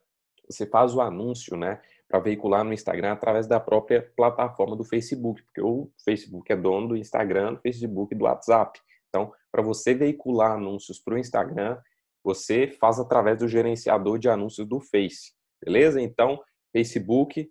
você 0.49 0.67
faz 0.67 0.95
o 0.95 1.01
anúncio, 1.01 1.57
né? 1.57 1.83
Para 2.09 2.21
veicular 2.21 2.65
no 2.65 2.73
Instagram 2.73 3.13
através 3.13 3.47
da 3.47 3.61
própria 3.61 4.11
plataforma 4.17 4.75
do 4.75 4.83
Facebook, 4.83 5.43
porque 5.43 5.61
o 5.61 5.91
Facebook 6.03 6.51
é 6.51 6.57
dono 6.57 6.89
do 6.89 6.97
Instagram, 6.97 7.55
do 7.55 7.61
Facebook 7.61 8.15
e 8.15 8.19
do 8.19 8.25
WhatsApp. 8.25 8.81
Então, 9.09 9.33
para 9.53 9.63
você 9.63 9.95
veicular 9.95 10.53
anúncios 10.53 10.99
para 10.99 11.15
o 11.15 11.19
Instagram, 11.19 11.79
você 12.25 12.67
faz 12.67 12.99
através 12.99 13.39
do 13.39 13.49
gerenciador 13.49 14.19
de 14.19 14.29
anúncios 14.29 14.67
do 14.67 14.81
Face, 14.81 15.33
beleza? 15.63 16.01
Então, 16.01 16.41
Facebook, 16.73 17.51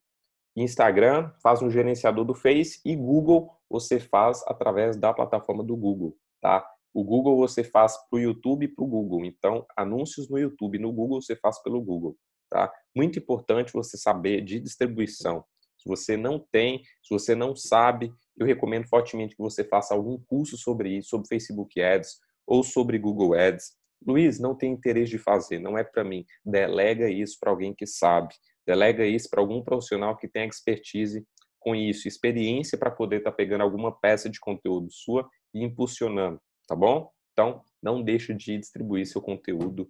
Instagram 0.55 1.31
faz 1.41 1.61
um 1.61 1.69
gerenciador 1.69 2.25
do 2.25 2.33
Face 2.33 2.81
e 2.83 2.95
Google 2.95 3.51
você 3.69 3.99
faz 3.99 4.43
através 4.47 4.97
da 4.97 5.13
plataforma 5.13 5.63
do 5.63 5.75
Google, 5.75 6.17
tá? 6.41 6.67
O 6.93 7.03
Google 7.03 7.37
você 7.37 7.63
faz 7.63 7.95
para 8.09 8.17
o 8.17 8.19
YouTube 8.19 8.65
e 8.65 8.67
para 8.67 8.83
o 8.83 8.87
Google. 8.87 9.23
Então, 9.23 9.65
anúncios 9.75 10.29
no 10.29 10.39
YouTube, 10.39 10.79
no 10.79 10.91
Google 10.91 11.21
você 11.21 11.35
faz 11.35 11.61
pelo 11.61 11.81
Google, 11.81 12.17
tá? 12.49 12.71
Muito 12.95 13.19
importante 13.19 13.73
você 13.73 13.97
saber 13.97 14.41
de 14.41 14.59
distribuição. 14.59 15.43
Se 15.77 15.87
você 15.87 16.17
não 16.17 16.39
tem, 16.51 16.81
se 17.03 17.09
você 17.11 17.35
não 17.35 17.55
sabe, 17.55 18.11
eu 18.37 18.45
recomendo 18.45 18.87
fortemente 18.87 19.35
que 19.35 19.41
você 19.41 19.63
faça 19.63 19.93
algum 19.93 20.19
curso 20.25 20.57
sobre 20.57 20.97
isso, 20.97 21.09
sobre 21.09 21.27
Facebook 21.27 21.81
Ads 21.81 22.17
ou 22.45 22.63
sobre 22.63 22.97
Google 22.97 23.33
Ads. 23.33 23.75
Luiz, 24.05 24.39
não 24.39 24.55
tem 24.55 24.73
interesse 24.73 25.11
de 25.11 25.17
fazer, 25.17 25.59
não 25.59 25.77
é 25.77 25.83
para 25.83 26.03
mim. 26.03 26.25
Delega 26.45 27.09
isso 27.09 27.37
para 27.39 27.51
alguém 27.51 27.73
que 27.73 27.85
sabe. 27.85 28.33
Delega 28.65 29.05
isso 29.05 29.29
para 29.29 29.41
algum 29.41 29.63
profissional 29.63 30.17
que 30.17 30.27
tem 30.27 30.47
expertise 30.47 31.25
com 31.59 31.75
isso, 31.75 32.07
experiência 32.07 32.77
para 32.77 32.91
poder 32.91 33.17
estar 33.17 33.31
tá 33.31 33.35
pegando 33.37 33.61
alguma 33.61 33.91
peça 33.91 34.29
de 34.29 34.39
conteúdo 34.39 34.87
sua 34.91 35.27
e 35.53 35.63
impulsionando, 35.63 36.39
tá 36.67 36.75
bom? 36.75 37.09
Então, 37.33 37.61
não 37.81 38.01
deixe 38.01 38.33
de 38.33 38.57
distribuir 38.57 39.05
seu 39.05 39.21
conteúdo 39.21 39.89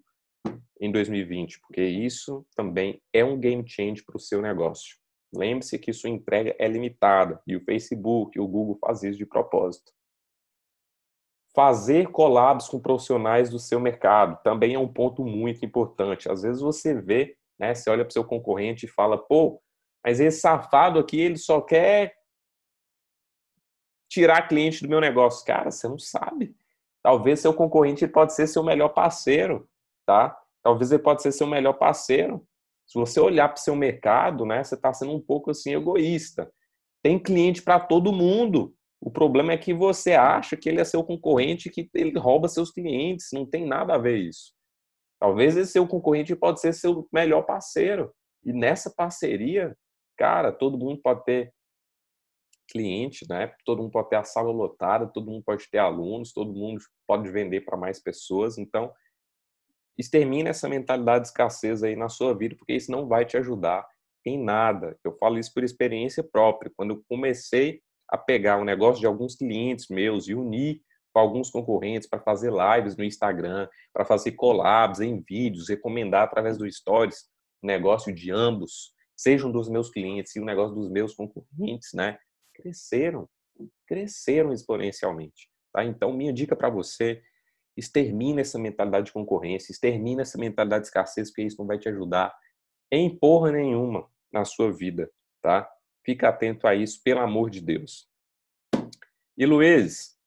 em 0.80 0.92
2020, 0.92 1.60
porque 1.62 1.82
isso 1.82 2.46
também 2.56 3.02
é 3.14 3.24
um 3.24 3.40
game 3.40 3.68
change 3.68 4.04
para 4.04 4.18
o 4.18 4.20
seu 4.20 4.42
negócio. 4.42 4.98
Lembre-se 5.34 5.78
que 5.78 5.92
sua 5.92 6.10
entrega 6.10 6.56
é 6.58 6.68
limitada 6.68 7.42
e 7.46 7.56
o 7.56 7.64
Facebook, 7.64 8.40
o 8.40 8.48
Google 8.48 8.78
faz 8.80 9.04
isso 9.04 9.18
de 9.18 9.26
propósito. 9.26 9.92
Fazer 11.54 12.12
collabs 12.12 12.68
com 12.68 12.80
profissionais 12.80 13.50
do 13.50 13.60
seu 13.60 13.80
mercado 13.80 14.40
também 14.44 14.76
é 14.76 14.80
um 14.80 14.92
ponto 14.92 15.24
muito 15.24 15.66
importante. 15.66 16.32
Às 16.32 16.44
vezes 16.44 16.62
você 16.62 16.94
vê, 16.94 17.36
né, 17.60 17.74
você 17.74 17.90
olha 17.90 18.06
para 18.06 18.12
o 18.12 18.14
seu 18.14 18.24
concorrente 18.24 18.86
e 18.86 18.90
fala, 18.90 19.18
pô, 19.18 19.62
mas 20.04 20.20
esse 20.20 20.40
safado 20.40 21.00
aqui, 21.00 21.20
ele 21.20 21.38
só 21.38 21.60
quer 21.60 22.16
tirar 24.08 24.48
cliente 24.48 24.84
do 24.84 24.90
meu 24.90 25.02
negócio. 25.02 25.46
Cara, 25.46 25.72
você 25.72 25.88
não 25.88 26.00
sabe. 26.00 26.56
Talvez 27.04 27.40
seu 27.40 27.54
concorrente 27.54 28.08
pode 28.08 28.34
ser 28.34 28.48
seu 28.48 28.64
melhor 28.64 28.90
parceiro, 28.90 29.68
tá? 30.08 30.36
Talvez 30.64 30.92
ele 30.92 31.04
pode 31.04 31.22
ser 31.22 31.32
seu 31.32 31.46
melhor 31.46 31.74
parceiro. 31.74 32.44
Se 32.88 32.98
você 32.98 33.20
olhar 33.20 33.50
para 33.50 33.60
o 33.60 33.64
seu 33.64 33.76
mercado, 33.76 34.46
né, 34.46 34.64
você 34.64 34.76
está 34.76 34.94
sendo 34.94 35.12
um 35.12 35.22
pouco 35.22 35.52
assim 35.52 35.76
egoísta. 35.76 36.50
Tem 37.04 37.20
cliente 37.20 37.62
para 37.62 37.80
todo 37.80 38.14
mundo. 38.14 38.74
O 39.00 39.12
problema 39.12 39.52
é 39.52 39.58
que 39.58 39.74
você 39.74 40.14
acha 40.14 40.56
que 40.56 40.70
ele 40.70 40.80
é 40.80 40.86
seu 40.86 41.04
concorrente, 41.04 41.70
que 41.70 41.90
ele 41.94 42.18
rouba 42.18 42.48
seus 42.48 42.72
clientes. 42.72 43.28
Não 43.34 43.46
tem 43.46 43.68
nada 43.68 43.96
a 43.96 43.98
ver 43.98 44.18
isso. 44.18 44.54
Talvez 45.20 45.58
esse 45.58 45.74
seu 45.74 45.88
concorrente 45.88 46.36
pode 46.36 46.62
ser 46.62 46.74
seu 46.74 47.08
melhor 47.12 47.44
parceiro. 47.44 48.14
E 48.44 48.54
nessa 48.54 48.92
parceria, 48.96 49.76
cara, 50.18 50.52
todo 50.52 50.78
mundo 50.78 51.02
pode 51.02 51.24
ter 51.26 51.54
cliente, 52.70 53.26
né? 53.30 53.54
Todo 53.66 53.82
mundo 53.82 53.92
pode 53.92 54.10
ter 54.10 54.18
a 54.18 54.24
sala 54.24 54.52
lotada, 54.52 55.08
todo 55.08 55.30
mundo 55.30 55.44
pode 55.44 55.70
ter 55.70 55.78
alunos, 55.78 56.34
todo 56.34 56.54
mundo 56.54 56.82
pode 57.08 57.30
vender 57.30 57.62
para 57.62 57.78
mais 57.78 58.02
pessoas. 58.02 58.58
Então, 58.58 58.92
extermine 59.98 60.50
essa 60.50 60.70
mentalidade 60.70 61.24
de 61.24 61.28
escassez 61.30 61.84
aí 61.84 61.96
na 61.96 62.10
sua 62.10 62.38
vida, 62.38 62.56
porque 62.56 62.74
isso 62.74 62.92
não 62.92 63.08
vai 63.08 63.26
te 63.26 63.38
ajudar 63.38 63.88
em 64.26 64.42
nada. 64.42 64.98
Eu 65.04 65.18
falo 65.18 65.40
isso 65.40 65.54
por 65.54 65.64
experiência 65.64 66.24
própria. 66.24 66.72
Quando 66.76 66.92
eu 66.92 67.04
comecei 67.10 67.82
a 68.10 68.18
pegar 68.18 68.58
o 68.58 68.62
um 68.62 68.66
negócio 68.66 69.00
de 69.00 69.08
alguns 69.08 69.36
clientes 69.36 69.88
meus 69.90 70.28
e 70.28 70.36
unir 70.36 70.82
com 71.14 71.20
alguns 71.20 71.50
concorrentes 71.50 72.08
para 72.08 72.20
fazer 72.20 72.52
lives 72.52 72.96
no 72.96 73.04
Instagram, 73.04 73.68
para 73.94 74.06
fazer 74.06 74.34
collabs 74.34 75.00
em 75.00 75.20
vídeos, 75.28 75.70
recomendar 75.70 76.24
através 76.24 76.58
do 76.58 76.72
Stories 76.72 77.26
o 77.64 77.68
negócio 77.68 78.14
de 78.14 78.32
ambos, 78.32 78.94
sejam 79.16 79.52
dos 79.52 79.68
meus 79.68 79.90
clientes 79.90 80.36
e 80.36 80.40
o 80.40 80.46
negócio 80.46 80.76
dos 80.76 80.90
meus 80.90 81.16
concorrentes, 81.16 81.90
né? 81.94 82.20
Cresceram, 82.54 83.28
cresceram 83.88 84.54
exponencialmente. 84.54 85.50
Tá? 85.74 85.84
Então, 85.84 86.14
minha 86.14 86.32
dica 86.32 86.56
para 86.56 86.70
você 86.70 87.22
extermina 87.78 88.42
essa 88.42 88.58
mentalidade 88.58 89.08
de 89.08 89.14
concorrência, 89.14 89.72
extermina 89.72 90.24
essa 90.24 90.38
mentalidade 90.38 90.82
de 90.82 90.88
escassez, 90.88 91.30
porque 91.30 91.44
isso 91.44 91.58
não 91.60 91.68
vai 91.68 91.78
te 91.78 91.88
ajudar 91.88 92.36
em 92.92 93.16
porra 93.16 93.52
nenhuma 93.52 94.10
na 94.34 94.44
sua 94.44 94.72
vida, 94.72 95.10
tá? 95.42 95.70
Fica 96.04 96.30
atento 96.30 96.68
a 96.68 96.74
isso, 96.74 97.02
pelo 97.04 97.20
amor 97.20 97.50
de 97.50 97.62
Deus. 97.62 98.08
E 99.38 99.46
Luiz, 99.46 100.18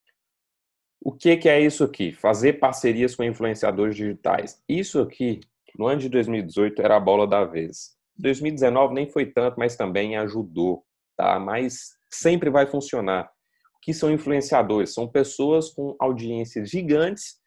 o 1.02 1.12
que, 1.12 1.37
que 1.37 1.49
é 1.49 1.61
isso 1.61 1.83
aqui? 1.83 2.12
Fazer 2.12 2.54
parcerias 2.54 3.16
com 3.16 3.25
influenciadores 3.25 3.97
digitais. 3.97 4.62
Isso 4.69 5.00
aqui, 5.00 5.40
no 5.76 5.87
ano 5.87 6.00
de 6.00 6.09
2018, 6.09 6.80
era 6.80 6.97
a 6.97 7.00
bola 7.00 7.26
da 7.26 7.45
vez. 7.45 7.97
2019 8.16 8.95
nem 8.95 9.09
foi 9.09 9.26
tanto, 9.26 9.59
mas 9.59 9.76
também 9.76 10.16
ajudou, 10.16 10.85
tá? 11.16 11.40
Mas 11.40 11.97
sempre 12.11 12.50
vai 12.50 12.66
funcionar. 12.66 13.30
O 13.75 13.80
que 13.80 13.95
são 13.95 14.12
influenciadores? 14.12 14.92
São 14.92 15.09
pessoas 15.09 15.71
com 15.71 15.97
audiências 15.99 16.69
gigantes 16.69 17.39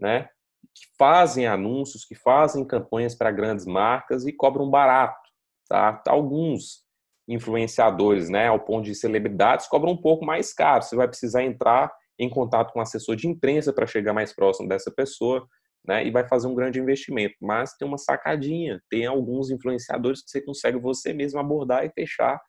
né? 0.00 0.28
Que 0.74 0.86
fazem 0.98 1.46
anúncios, 1.46 2.04
que 2.04 2.14
fazem 2.14 2.64
campanhas 2.66 3.14
para 3.14 3.30
grandes 3.30 3.66
marcas 3.66 4.26
e 4.26 4.32
cobram 4.32 4.70
barato, 4.70 5.20
tá? 5.68 6.02
Alguns 6.08 6.84
influenciadores, 7.28 8.28
né, 8.28 8.48
ao 8.48 8.58
ponto 8.58 8.84
de 8.84 8.94
celebridades, 8.94 9.68
cobram 9.68 9.92
um 9.92 9.96
pouco 9.96 10.24
mais 10.24 10.52
caro. 10.52 10.82
Você 10.82 10.96
vai 10.96 11.06
precisar 11.06 11.44
entrar 11.44 11.92
em 12.18 12.28
contato 12.28 12.72
com 12.72 12.80
um 12.80 12.82
assessor 12.82 13.14
de 13.14 13.28
imprensa 13.28 13.72
para 13.72 13.86
chegar 13.86 14.12
mais 14.12 14.34
próximo 14.34 14.68
dessa 14.68 14.90
pessoa, 14.90 15.46
né, 15.86 16.04
e 16.04 16.10
vai 16.10 16.26
fazer 16.26 16.48
um 16.48 16.54
grande 16.54 16.80
investimento. 16.80 17.34
Mas 17.40 17.74
tem 17.76 17.86
uma 17.86 17.98
sacadinha, 17.98 18.80
tem 18.90 19.06
alguns 19.06 19.50
influenciadores 19.50 20.22
que 20.22 20.30
você 20.30 20.42
consegue 20.42 20.78
você 20.78 21.12
mesmo 21.12 21.38
abordar 21.38 21.84
e 21.84 21.90
fechar 21.90 22.40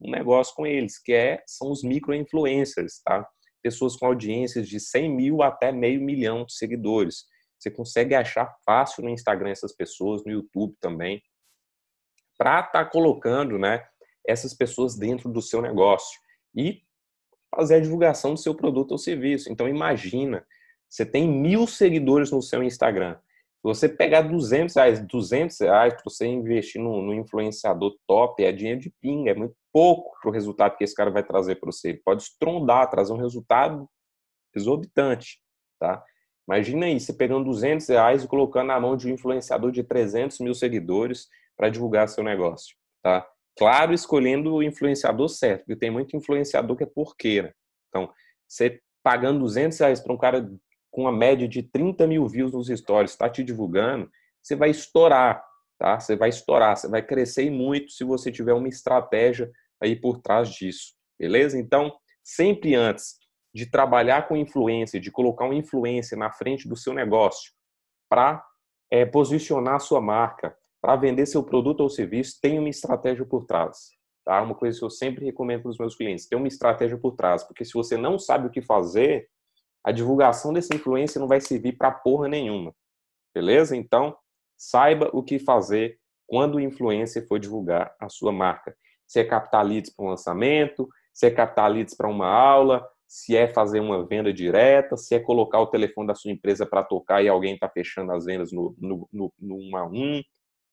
um 0.00 0.10
negócio 0.10 0.54
com 0.54 0.66
eles, 0.66 0.98
que 0.98 1.12
é, 1.12 1.42
são 1.46 1.70
os 1.70 1.82
micro-influencers, 1.82 3.00
tá? 3.04 3.26
Pessoas 3.62 3.96
com 3.96 4.06
audiências 4.06 4.68
de 4.68 4.80
100 4.80 5.10
mil 5.10 5.42
até 5.42 5.72
meio 5.72 6.00
milhão 6.00 6.44
de 6.44 6.54
seguidores. 6.54 7.24
Você 7.58 7.70
consegue 7.70 8.14
achar 8.14 8.56
fácil 8.64 9.04
no 9.04 9.10
Instagram 9.10 9.50
essas 9.50 9.74
pessoas, 9.74 10.24
no 10.24 10.32
YouTube 10.32 10.74
também, 10.80 11.22
para 12.38 12.60
estar 12.60 12.84
tá 12.84 12.90
colocando 12.90 13.58
né, 13.58 13.86
essas 14.26 14.54
pessoas 14.54 14.96
dentro 14.96 15.30
do 15.30 15.42
seu 15.42 15.60
negócio 15.60 16.18
e 16.54 16.82
fazer 17.54 17.76
a 17.76 17.80
divulgação 17.80 18.34
do 18.34 18.40
seu 18.40 18.54
produto 18.54 18.92
ou 18.92 18.98
serviço. 18.98 19.52
Então, 19.52 19.68
imagina, 19.68 20.46
você 20.88 21.04
tem 21.04 21.28
mil 21.28 21.66
seguidores 21.66 22.30
no 22.30 22.40
seu 22.40 22.62
Instagram. 22.62 23.18
Você 23.62 23.88
pegar 23.88 24.22
200 24.22 24.74
reais, 24.74 25.06
200 25.06 25.60
reais 25.60 25.92
para 25.92 26.02
você 26.04 26.26
investir 26.26 26.80
no, 26.80 27.02
no, 27.02 27.12
influenciador 27.12 27.94
top, 28.06 28.42
é 28.42 28.50
dinheiro 28.52 28.80
de 28.80 28.90
pinga, 29.00 29.32
é 29.32 29.34
muito 29.34 29.54
pouco 29.72 30.18
para 30.20 30.30
o 30.30 30.32
resultado 30.32 30.76
que 30.76 30.84
esse 30.84 30.94
cara 30.94 31.10
vai 31.10 31.22
trazer 31.22 31.56
para 31.56 31.70
você. 31.70 31.90
Ele 31.90 32.02
pode 32.04 32.22
estrondar, 32.22 32.88
trazer 32.90 33.12
um 33.12 33.16
resultado 33.18 33.88
exorbitante, 34.54 35.40
tá? 35.78 36.02
Imagina 36.48 36.86
aí, 36.86 36.98
você 36.98 37.12
pegando 37.12 37.44
200 37.44 37.86
reais 37.88 38.24
e 38.24 38.28
colocando 38.28 38.68
na 38.68 38.80
mão 38.80 38.96
de 38.96 39.06
um 39.06 39.14
influenciador 39.14 39.70
de 39.70 39.84
300 39.84 40.40
mil 40.40 40.54
seguidores 40.54 41.28
para 41.56 41.68
divulgar 41.68 42.08
seu 42.08 42.24
negócio, 42.24 42.76
tá? 43.02 43.26
Claro, 43.56 43.92
escolhendo 43.92 44.54
o 44.54 44.62
influenciador 44.62 45.28
certo, 45.28 45.60
porque 45.60 45.76
tem 45.76 45.90
muito 45.90 46.16
influenciador 46.16 46.76
que 46.76 46.82
é 46.82 46.86
porqueira. 46.86 47.54
Então, 47.88 48.12
você 48.48 48.80
pagando 49.02 49.40
200 49.40 49.78
reais 49.78 50.00
para 50.00 50.12
um 50.12 50.18
cara 50.18 50.50
com 50.90 51.02
uma 51.02 51.12
média 51.12 51.46
de 51.46 51.62
30 51.62 52.06
mil 52.06 52.26
views 52.26 52.52
nos 52.52 52.68
stories, 52.68 53.12
está 53.12 53.28
te 53.28 53.44
divulgando, 53.44 54.10
você 54.42 54.56
vai 54.56 54.70
estourar, 54.70 55.44
tá? 55.78 56.00
Você 56.00 56.16
vai 56.16 56.30
estourar, 56.30 56.76
você 56.76 56.88
vai 56.88 57.02
crescer 57.02 57.50
muito 57.50 57.92
se 57.92 58.02
você 58.02 58.32
tiver 58.32 58.54
uma 58.54 58.68
estratégia 58.68 59.50
aí 59.80 59.96
por 59.96 60.20
trás 60.20 60.50
disso, 60.50 60.94
beleza? 61.18 61.58
Então, 61.58 61.92
sempre 62.22 62.74
antes 62.74 63.16
de 63.54 63.66
trabalhar 63.66 64.28
com 64.28 64.36
influência, 64.36 65.00
de 65.00 65.10
colocar 65.10 65.44
uma 65.44 65.54
influência 65.54 66.16
na 66.16 66.30
frente 66.30 66.68
do 66.68 66.76
seu 66.76 66.94
negócio 66.94 67.52
para 68.08 68.44
é, 68.90 69.04
posicionar 69.04 69.76
a 69.76 69.80
sua 69.80 70.00
marca, 70.00 70.56
para 70.80 70.96
vender 70.96 71.26
seu 71.26 71.42
produto 71.42 71.80
ou 71.80 71.90
serviço, 71.90 72.38
tem 72.40 72.58
uma 72.58 72.68
estratégia 72.68 73.24
por 73.24 73.44
trás. 73.44 73.90
Tá? 74.24 74.40
Uma 74.42 74.54
coisa 74.54 74.78
que 74.78 74.84
eu 74.84 74.90
sempre 74.90 75.24
recomendo 75.24 75.62
para 75.62 75.70
os 75.70 75.78
meus 75.78 75.94
clientes, 75.94 76.26
tem 76.26 76.38
uma 76.38 76.48
estratégia 76.48 76.96
por 76.98 77.12
trás, 77.12 77.44
porque 77.44 77.64
se 77.64 77.72
você 77.72 77.96
não 77.96 78.18
sabe 78.18 78.46
o 78.46 78.50
que 78.50 78.62
fazer, 78.62 79.28
a 79.84 79.92
divulgação 79.92 80.52
dessa 80.52 80.74
influência 80.74 81.18
não 81.18 81.28
vai 81.28 81.40
servir 81.40 81.76
para 81.76 81.90
porra 81.90 82.28
nenhuma. 82.28 82.74
Beleza? 83.34 83.76
Então, 83.76 84.16
saiba 84.56 85.10
o 85.12 85.22
que 85.22 85.38
fazer 85.38 85.98
quando 86.26 86.56
o 86.56 86.60
influencer 86.60 87.26
for 87.26 87.38
divulgar 87.38 87.94
a 87.98 88.08
sua 88.08 88.32
marca. 88.32 88.76
Se 89.10 89.18
é 89.18 89.24
captar 89.24 89.66
leads 89.66 89.90
para 89.90 90.04
um 90.04 90.08
lançamento, 90.10 90.88
se 91.12 91.26
é 91.26 91.32
captar 91.32 91.68
leads 91.68 91.96
para 91.96 92.08
uma 92.08 92.28
aula, 92.28 92.88
se 93.08 93.36
é 93.36 93.48
fazer 93.48 93.80
uma 93.80 94.06
venda 94.06 94.32
direta, 94.32 94.96
se 94.96 95.16
é 95.16 95.18
colocar 95.18 95.58
o 95.58 95.66
telefone 95.66 96.06
da 96.06 96.14
sua 96.14 96.30
empresa 96.30 96.64
para 96.64 96.84
tocar 96.84 97.20
e 97.20 97.28
alguém 97.28 97.54
está 97.54 97.68
fechando 97.68 98.12
as 98.12 98.24
vendas 98.24 98.52
no, 98.52 98.72
no, 98.78 99.08
no, 99.12 99.32
no 99.36 99.56
1 99.56 99.76
a 99.76 99.84
1. 99.84 100.22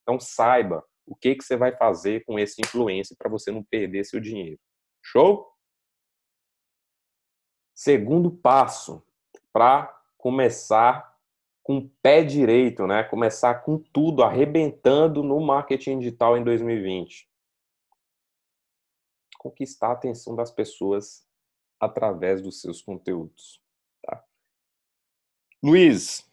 Então, 0.04 0.20
saiba 0.20 0.84
o 1.04 1.16
que, 1.16 1.34
que 1.34 1.44
você 1.44 1.58
vai 1.58 1.76
fazer 1.76 2.24
com 2.26 2.38
esse 2.38 2.62
influência 2.62 3.16
para 3.18 3.28
você 3.28 3.52
não 3.52 3.64
perder 3.64 4.06
seu 4.06 4.20
dinheiro. 4.20 4.60
Show? 5.02 5.52
Segundo 7.74 8.30
passo 8.30 9.04
para 9.52 9.92
começar 10.16 11.12
com 11.64 11.80
o 11.80 11.90
pé 12.04 12.24
direito, 12.24 12.86
né? 12.86 13.04
Começar 13.04 13.64
com 13.64 13.80
tudo 13.80 14.22
arrebentando 14.22 15.24
no 15.24 15.40
marketing 15.42 15.98
digital 15.98 16.38
em 16.38 16.44
2020. 16.44 17.27
Conquistar 19.48 19.88
a 19.88 19.94
atenção 19.94 20.36
das 20.36 20.52
pessoas 20.52 21.26
através 21.80 22.42
dos 22.42 22.60
seus 22.60 22.82
conteúdos. 22.82 23.64
Tá? 24.02 24.22
Luiz, 25.64 26.30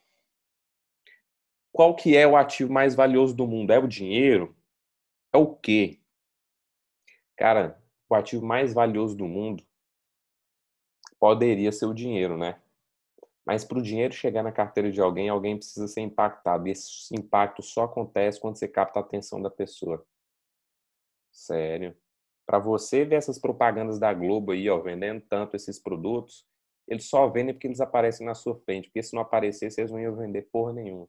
qual 1.71 1.95
que 1.95 2.17
é 2.17 2.27
o 2.27 2.37
ativo 2.37 2.73
mais 2.73 2.93
valioso 2.97 3.33
do 3.33 3.47
mundo? 3.47 3.73
É 3.73 3.79
o 3.79 3.87
dinheiro? 3.87 4.57
É 5.33 5.39
o 5.39 5.55
quê? 5.55 6.01
Cara, 7.37 7.81
o 8.09 8.17
ativo 8.17 8.45
mais 8.45 8.75
valioso 8.75 9.17
do 9.17 9.29
mundo 9.29 9.65
poderia 11.21 11.71
ser 11.71 11.87
o 11.87 11.95
dinheiro, 11.95 12.37
né? 12.37 12.61
Mas 13.47 13.65
para 13.65 13.79
o 13.79 13.83
dinheiro 13.83 14.13
chegar 14.13 14.43
na 14.43 14.51
carteira 14.51 14.91
de 14.91 15.01
alguém, 15.01 15.29
alguém 15.29 15.57
precisa 15.57 15.87
ser 15.87 16.01
impactado. 16.01 16.67
E 16.67 16.73
esse 16.73 17.15
impacto 17.15 17.63
só 17.63 17.85
acontece 17.85 18.41
quando 18.41 18.57
você 18.57 18.67
capta 18.67 18.99
a 18.99 19.03
atenção 19.03 19.41
da 19.41 19.51
pessoa. 19.51 20.05
Sério. 21.31 21.97
Para 22.47 22.59
você 22.59 23.05
ver 23.05 23.17
essas 23.17 23.39
propagandas 23.39 23.99
da 23.99 24.13
Globo 24.13 24.53
aí, 24.53 24.69
ó, 24.69 24.79
vendendo 24.79 25.23
tanto 25.29 25.57
esses 25.57 25.81
produtos, 25.81 26.47
eles 26.87 27.09
só 27.09 27.27
vendem 27.29 27.55
porque 27.55 27.67
eles 27.67 27.81
aparecem 27.81 28.27
na 28.27 28.35
sua 28.35 28.57
frente. 28.61 28.89
Porque 28.89 29.03
se 29.03 29.15
não 29.15 29.23
aparecesse, 29.23 29.81
eles 29.81 29.91
não 29.91 30.01
iam 30.01 30.17
vender 30.17 30.49
porra 30.53 30.73
nenhuma. 30.73 31.09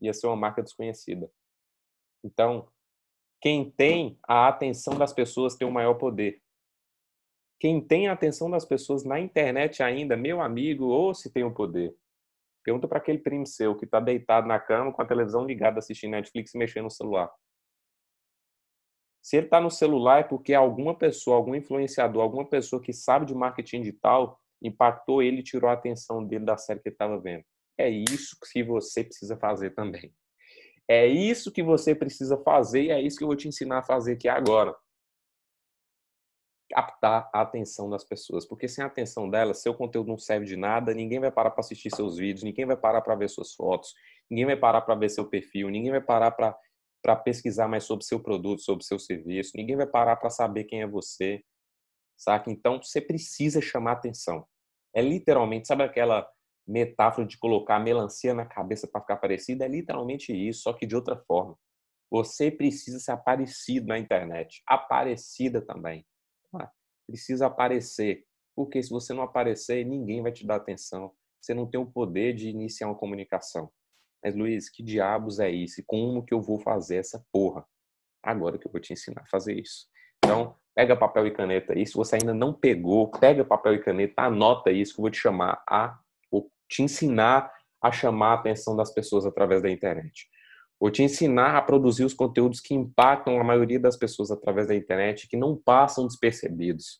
Ia 0.00 0.12
ser 0.12 0.26
uma 0.26 0.36
marca 0.36 0.62
desconhecida. 0.62 1.30
Então, 2.22 2.68
quem 3.40 3.70
tem 3.70 4.18
a 4.26 4.48
atenção 4.48 4.96
das 4.98 5.12
pessoas 5.12 5.56
tem 5.56 5.66
o 5.66 5.72
maior 5.72 5.94
poder. 5.94 6.42
Quem 7.58 7.80
tem 7.80 8.08
a 8.08 8.12
atenção 8.12 8.50
das 8.50 8.64
pessoas 8.64 9.04
na 9.04 9.18
internet 9.18 9.82
ainda, 9.82 10.16
meu 10.16 10.40
amigo, 10.42 10.84
ou 10.86 11.14
se 11.14 11.32
tem 11.32 11.44
o 11.44 11.54
poder. 11.54 11.94
Pergunta 12.62 12.88
para 12.88 12.98
aquele 12.98 13.18
primo 13.18 13.46
seu 13.46 13.76
que 13.76 13.84
está 13.84 14.00
deitado 14.00 14.46
na 14.46 14.58
cama 14.58 14.92
com 14.92 15.00
a 15.00 15.06
televisão 15.06 15.44
ligada 15.44 15.78
assistindo 15.78 16.12
Netflix 16.12 16.54
e 16.54 16.58
mexendo 16.58 16.84
no 16.84 16.90
celular. 16.90 17.30
Se 19.24 19.38
ele 19.38 19.46
está 19.46 19.58
no 19.58 19.70
celular 19.70 20.20
é 20.20 20.22
porque 20.22 20.52
alguma 20.52 20.94
pessoa, 20.94 21.34
algum 21.34 21.54
influenciador, 21.54 22.22
alguma 22.22 22.44
pessoa 22.44 22.82
que 22.82 22.92
sabe 22.92 23.24
de 23.24 23.34
marketing 23.34 23.80
digital 23.80 24.38
impactou 24.60 25.22
ele 25.22 25.38
e 25.38 25.42
tirou 25.42 25.70
a 25.70 25.72
atenção 25.72 26.22
dele 26.22 26.44
da 26.44 26.58
série 26.58 26.80
que 26.80 26.90
ele 26.90 26.94
estava 26.94 27.18
vendo. 27.18 27.42
É 27.78 27.88
isso 27.88 28.36
que 28.52 28.62
você 28.62 29.02
precisa 29.02 29.34
fazer 29.38 29.70
também. 29.70 30.14
É 30.86 31.06
isso 31.06 31.50
que 31.50 31.62
você 31.62 31.94
precisa 31.94 32.36
fazer 32.36 32.82
e 32.82 32.90
é 32.90 33.00
isso 33.00 33.16
que 33.16 33.24
eu 33.24 33.28
vou 33.28 33.36
te 33.36 33.48
ensinar 33.48 33.78
a 33.78 33.82
fazer 33.82 34.12
aqui 34.12 34.28
agora 34.28 34.76
captar 36.68 37.30
a 37.32 37.40
atenção 37.40 37.88
das 37.88 38.04
pessoas, 38.04 38.44
porque 38.44 38.68
sem 38.68 38.82
a 38.84 38.88
atenção 38.88 39.30
delas, 39.30 39.62
seu 39.62 39.72
conteúdo 39.72 40.08
não 40.08 40.18
serve 40.18 40.44
de 40.44 40.56
nada, 40.56 40.92
ninguém 40.92 41.20
vai 41.20 41.30
parar 41.30 41.50
para 41.50 41.60
assistir 41.60 41.88
seus 41.94 42.16
vídeos, 42.16 42.42
ninguém 42.42 42.66
vai 42.66 42.76
parar 42.76 43.00
para 43.00 43.14
ver 43.14 43.30
suas 43.30 43.54
fotos, 43.54 43.94
ninguém 44.28 44.44
vai 44.44 44.56
parar 44.56 44.80
para 44.80 44.94
ver 44.96 45.08
seu 45.08 45.24
perfil, 45.24 45.70
ninguém 45.70 45.92
vai 45.92 46.00
parar 46.00 46.32
para 46.32 46.56
para 47.04 47.14
pesquisar 47.14 47.68
mais 47.68 47.84
sobre 47.84 48.06
seu 48.06 48.18
produto, 48.18 48.62
sobre 48.62 48.82
seu 48.84 48.98
serviço, 48.98 49.52
ninguém 49.54 49.76
vai 49.76 49.86
parar 49.86 50.16
para 50.16 50.30
saber 50.30 50.64
quem 50.64 50.80
é 50.80 50.86
você, 50.86 51.44
saca? 52.16 52.50
Então, 52.50 52.82
você 52.82 52.98
precisa 53.00 53.60
chamar 53.60 53.92
atenção. 53.92 54.46
É 54.94 55.02
literalmente, 55.02 55.68
sabe 55.68 55.82
aquela 55.82 56.26
metáfora 56.66 57.26
de 57.26 57.36
colocar 57.36 57.78
melancia 57.78 58.32
na 58.32 58.46
cabeça 58.46 58.88
para 58.88 59.02
ficar 59.02 59.18
parecida? 59.18 59.66
É 59.66 59.68
literalmente 59.68 60.32
isso, 60.32 60.62
só 60.62 60.72
que 60.72 60.86
de 60.86 60.96
outra 60.96 61.16
forma. 61.26 61.58
Você 62.10 62.50
precisa 62.50 62.98
ser 62.98 63.10
aparecido 63.10 63.88
na 63.88 63.98
internet, 63.98 64.62
aparecida 64.66 65.60
também 65.60 66.06
precisa 67.06 67.46
aparecer. 67.46 68.24
Porque 68.54 68.82
se 68.82 68.90
você 68.90 69.12
não 69.12 69.22
aparecer, 69.22 69.84
ninguém 69.84 70.22
vai 70.22 70.32
te 70.32 70.46
dar 70.46 70.56
atenção. 70.56 71.12
Você 71.40 71.52
não 71.54 71.68
tem 71.68 71.80
o 71.80 71.86
poder 71.86 72.34
de 72.34 72.48
iniciar 72.48 72.88
uma 72.88 72.96
comunicação. 72.96 73.70
Mas, 74.24 74.34
Luiz, 74.34 74.70
que 74.70 74.82
diabos 74.82 75.38
é 75.38 75.50
isso? 75.50 75.82
Como 75.86 76.24
que 76.24 76.32
eu 76.32 76.40
vou 76.40 76.58
fazer 76.58 76.96
essa 76.96 77.22
porra? 77.30 77.62
Agora 78.22 78.56
que 78.56 78.66
eu 78.66 78.72
vou 78.72 78.80
te 78.80 78.94
ensinar 78.94 79.20
a 79.20 79.26
fazer 79.26 79.52
isso. 79.52 79.86
Então, 80.24 80.56
pega 80.74 80.96
papel 80.96 81.26
e 81.26 81.30
caneta 81.30 81.74
aí. 81.74 81.86
Se 81.86 81.92
você 81.92 82.16
ainda 82.16 82.32
não 82.32 82.54
pegou, 82.54 83.10
pega 83.10 83.44
papel 83.44 83.74
e 83.74 83.82
caneta, 83.82 84.22
anota 84.22 84.70
isso 84.70 84.94
que 84.94 85.00
eu 85.00 85.02
vou 85.02 85.10
te 85.10 85.18
chamar 85.18 85.62
a, 85.68 85.98
vou 86.32 86.50
te 86.66 86.82
ensinar 86.82 87.52
a 87.82 87.92
chamar 87.92 88.30
a 88.30 88.34
atenção 88.34 88.74
das 88.74 88.94
pessoas 88.94 89.26
através 89.26 89.60
da 89.60 89.70
internet. 89.70 90.26
Vou 90.80 90.90
te 90.90 91.02
ensinar 91.02 91.54
a 91.54 91.60
produzir 91.60 92.04
os 92.04 92.14
conteúdos 92.14 92.60
que 92.60 92.74
impactam 92.74 93.38
a 93.38 93.44
maioria 93.44 93.78
das 93.78 93.96
pessoas 93.96 94.30
através 94.30 94.66
da 94.66 94.74
internet, 94.74 95.28
que 95.28 95.36
não 95.36 95.54
passam 95.54 96.06
despercebidos. 96.06 96.98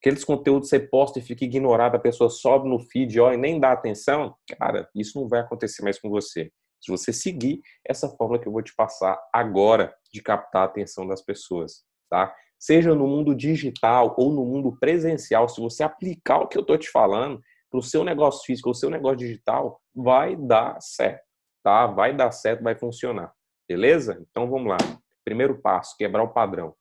Aqueles 0.00 0.24
conteúdos 0.24 0.68
que 0.68 0.76
você 0.76 0.86
posta 0.86 1.20
e 1.20 1.22
fica 1.22 1.44
ignorado, 1.44 1.94
a 1.94 2.00
pessoa 2.00 2.28
sobe 2.28 2.68
no 2.68 2.80
feed 2.80 3.18
ó, 3.20 3.32
e 3.32 3.36
nem 3.36 3.60
dá 3.60 3.72
atenção, 3.72 4.34
cara, 4.58 4.88
isso 4.94 5.18
não 5.18 5.28
vai 5.28 5.40
acontecer 5.40 5.82
mais 5.82 5.98
com 5.98 6.10
você. 6.10 6.52
Se 6.84 6.90
você 6.90 7.12
seguir 7.12 7.60
essa 7.84 8.08
fórmula 8.08 8.40
que 8.40 8.46
eu 8.46 8.52
vou 8.52 8.62
te 8.62 8.74
passar 8.74 9.18
agora 9.32 9.94
de 10.12 10.22
captar 10.22 10.62
a 10.62 10.66
atenção 10.66 11.06
das 11.06 11.22
pessoas, 11.22 11.84
tá? 12.10 12.34
Seja 12.58 12.94
no 12.94 13.06
mundo 13.06 13.34
digital 13.34 14.14
ou 14.18 14.32
no 14.32 14.44
mundo 14.44 14.76
presencial, 14.78 15.48
se 15.48 15.60
você 15.60 15.82
aplicar 15.82 16.38
o 16.38 16.48
que 16.48 16.56
eu 16.56 16.62
estou 16.62 16.78
te 16.78 16.90
falando 16.90 17.40
para 17.70 17.78
o 17.78 17.82
seu 17.82 18.04
negócio 18.04 18.44
físico 18.44 18.68
ou 18.68 18.74
seu 18.74 18.90
negócio 18.90 19.18
digital, 19.18 19.80
vai 19.94 20.36
dar 20.36 20.80
certo 20.80 21.24
tá? 21.64 21.86
Vai 21.86 22.14
dar 22.14 22.30
certo, 22.30 22.62
vai 22.62 22.76
funcionar. 22.76 23.34
Beleza? 23.66 24.22
Então 24.30 24.48
vamos 24.48 24.68
lá. 24.68 24.76
Primeiro 25.24 25.60
passo, 25.60 25.96
quebrar 25.96 26.22
o 26.22 26.32
padrão. 26.32 26.76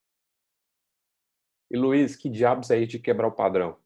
E 1.72 1.78
Luiz, 1.78 2.16
que 2.16 2.30
diabos 2.30 2.70
é 2.70 2.78
isso 2.78 2.92
de 2.92 3.00
quebrar 3.00 3.28
o 3.28 3.32
padrão? 3.32 3.80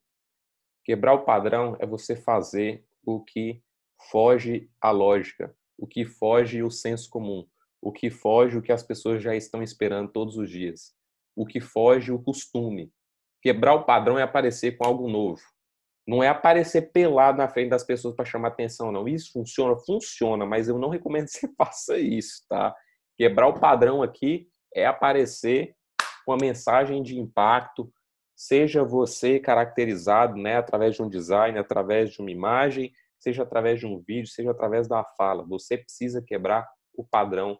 Quebrar 0.84 1.14
o 1.14 1.24
padrão 1.24 1.78
é 1.80 1.86
você 1.86 2.16
fazer 2.16 2.84
o 3.06 3.24
que 3.24 3.64
foge 4.10 4.70
à 4.82 4.90
lógica, 4.90 5.56
o 5.78 5.86
que 5.88 6.06
foge 6.06 6.64
o 6.64 6.72
senso 6.72 7.10
comum, 7.10 7.46
o 7.82 7.92
que 7.92 8.10
foge 8.10 8.58
o 8.58 8.62
que 8.62 8.72
as 8.72 8.84
pessoas 8.84 9.22
já 9.22 9.36
estão 9.36 9.62
esperando 9.62 10.12
todos 10.12 10.38
os 10.38 10.50
dias, 10.50 10.94
o 11.36 11.46
que 11.46 11.60
foge 11.62 12.12
o 12.12 12.22
costume. 12.22 12.92
Quebrar 13.42 13.76
o 13.76 13.84
padrão 13.84 14.18
é 14.18 14.24
aparecer 14.24 14.78
com 14.78 14.86
algo 14.86 15.08
novo. 15.08 15.42
Não 16.08 16.24
é 16.24 16.30
aparecer 16.30 16.92
pelado 16.92 17.38
na 17.38 17.50
frente 17.50 17.70
das 17.70 17.84
pessoas 17.84 18.16
para 18.16 18.26
chamar 18.26 18.48
atenção, 18.48 18.92
não. 18.92 19.08
Isso 19.08 19.32
funciona, 19.32 19.78
funciona, 19.78 20.46
mas 20.46 20.68
eu 20.68 20.80
não 20.80 20.90
recomendo 20.90 21.26
que 21.28 21.32
você 21.32 21.54
faça 21.56 21.98
isso, 21.98 22.44
tá? 22.50 22.74
Quebrar 23.18 23.48
o 23.48 23.60
padrão 23.60 24.02
aqui 24.02 24.48
é 24.74 24.86
aparecer 24.86 25.76
com 26.26 26.32
uma 26.32 26.38
mensagem 26.38 27.04
de 27.04 27.20
impacto, 27.20 27.92
seja 28.36 28.84
você 28.84 29.40
caracterizado, 29.40 30.38
né, 30.38 30.58
através 30.58 30.96
de 30.96 31.02
um 31.02 31.10
design, 31.10 31.58
através 31.58 32.12
de 32.12 32.22
uma 32.22 32.30
imagem, 32.30 32.92
seja 33.20 33.44
através 33.44 33.80
de 33.80 33.86
um 33.86 34.00
vídeo, 34.00 34.30
seja 34.30 34.52
através 34.52 34.88
da 34.88 35.04
fala. 35.04 35.44
Você 35.46 35.78
precisa 35.78 36.22
quebrar 36.22 36.70
o 36.94 37.04
padrão 37.04 37.60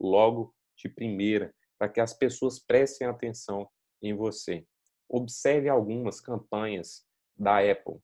logo 0.00 0.54
de 0.76 0.88
primeira, 0.88 1.54
para 1.78 1.88
que 1.88 2.00
as 2.00 2.12
pessoas 2.12 2.58
prestem 2.58 3.06
atenção 3.06 3.68
em 4.00 4.14
você. 4.14 4.66
Observe 5.08 5.68
algumas 5.68 6.20
campanhas 6.20 7.06
da 7.36 7.58
Apple. 7.58 8.00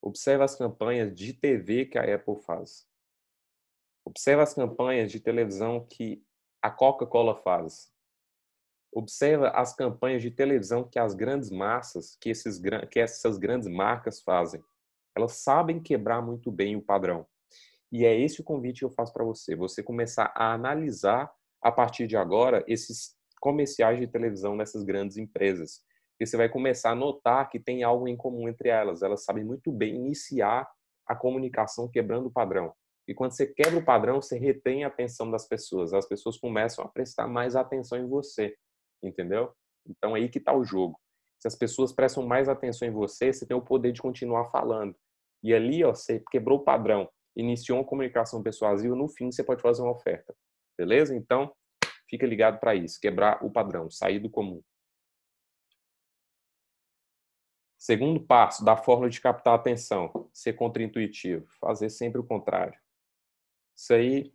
Observe 0.00 0.44
as 0.44 0.54
campanhas 0.54 1.14
de 1.14 1.32
TV 1.32 1.86
que 1.86 1.98
a 1.98 2.14
Apple 2.14 2.36
faz. 2.42 2.86
Observe 4.04 4.42
as 4.42 4.54
campanhas 4.54 5.10
de 5.10 5.20
televisão 5.20 5.84
que 5.86 6.24
a 6.62 6.70
Coca-Cola 6.70 7.36
faz. 7.36 7.92
Observa 8.92 9.50
as 9.50 9.74
campanhas 9.74 10.22
de 10.22 10.30
televisão 10.30 10.82
que 10.88 10.98
as 10.98 11.14
grandes 11.14 11.50
massas, 11.50 12.16
que, 12.20 12.30
esses, 12.30 12.60
que 12.90 13.00
essas 13.00 13.36
grandes 13.38 13.68
marcas 13.68 14.22
fazem. 14.22 14.62
Elas 15.16 15.42
sabem 15.42 15.80
quebrar 15.80 16.22
muito 16.22 16.50
bem 16.50 16.76
o 16.76 16.82
padrão. 16.82 17.26
E 17.90 18.04
é 18.04 18.18
esse 18.18 18.40
o 18.40 18.44
convite 18.44 18.80
que 18.80 18.84
eu 18.84 18.90
faço 18.90 19.12
para 19.12 19.24
você. 19.24 19.56
Você 19.56 19.82
começar 19.82 20.32
a 20.34 20.52
analisar, 20.52 21.30
a 21.62 21.72
partir 21.72 22.06
de 22.06 22.16
agora, 22.16 22.64
esses 22.68 23.16
comerciais 23.40 23.98
de 23.98 24.06
televisão 24.06 24.56
dessas 24.56 24.84
grandes 24.84 25.16
empresas 25.16 25.82
porque 26.18 26.26
você 26.26 26.36
vai 26.36 26.48
começar 26.48 26.90
a 26.90 26.96
notar 26.96 27.48
que 27.48 27.60
tem 27.60 27.84
algo 27.84 28.08
em 28.08 28.16
comum 28.16 28.48
entre 28.48 28.68
elas. 28.68 29.02
Elas 29.02 29.22
sabem 29.22 29.44
muito 29.44 29.70
bem 29.70 29.94
iniciar 29.94 30.68
a 31.06 31.14
comunicação 31.14 31.88
quebrando 31.88 32.26
o 32.26 32.30
padrão. 32.30 32.74
E 33.06 33.14
quando 33.14 33.30
você 33.30 33.46
quebra 33.46 33.78
o 33.78 33.84
padrão, 33.84 34.20
você 34.20 34.36
retém 34.36 34.82
a 34.82 34.88
atenção 34.88 35.30
das 35.30 35.46
pessoas. 35.46 35.94
As 35.94 36.08
pessoas 36.08 36.36
começam 36.36 36.84
a 36.84 36.88
prestar 36.88 37.28
mais 37.28 37.54
atenção 37.54 37.96
em 37.96 38.08
você, 38.08 38.52
entendeu? 39.00 39.52
Então 39.86 40.16
é 40.16 40.18
aí 40.18 40.28
que 40.28 40.38
está 40.38 40.52
o 40.52 40.64
jogo. 40.64 40.98
Se 41.38 41.46
as 41.46 41.54
pessoas 41.54 41.92
prestam 41.92 42.26
mais 42.26 42.48
atenção 42.48 42.86
em 42.86 42.90
você, 42.90 43.32
você 43.32 43.46
tem 43.46 43.56
o 43.56 43.62
poder 43.62 43.92
de 43.92 44.02
continuar 44.02 44.46
falando. 44.46 44.96
E 45.42 45.54
ali, 45.54 45.84
ó, 45.84 45.94
você 45.94 46.22
quebrou 46.30 46.58
o 46.58 46.64
padrão, 46.64 47.08
iniciou 47.36 47.78
uma 47.78 47.84
comunicação 47.84 48.42
persuasiva, 48.42 48.96
no 48.96 49.08
fim 49.08 49.30
você 49.30 49.44
pode 49.44 49.62
fazer 49.62 49.82
uma 49.82 49.92
oferta. 49.92 50.34
Beleza? 50.76 51.14
Então, 51.14 51.54
fica 52.08 52.26
ligado 52.26 52.58
para 52.58 52.74
isso, 52.74 52.98
quebrar 53.00 53.44
o 53.44 53.50
padrão, 53.50 53.90
sair 53.90 54.18
do 54.18 54.28
comum. 54.28 54.62
Segundo 57.78 58.20
passo 58.20 58.64
da 58.64 58.76
fórmula 58.76 59.08
de 59.08 59.20
captar 59.20 59.54
atenção, 59.54 60.28
ser 60.32 60.54
contraintuitivo, 60.54 61.46
fazer 61.60 61.88
sempre 61.90 62.20
o 62.20 62.24
contrário. 62.24 62.78
Isso 63.76 63.94
aí 63.94 64.34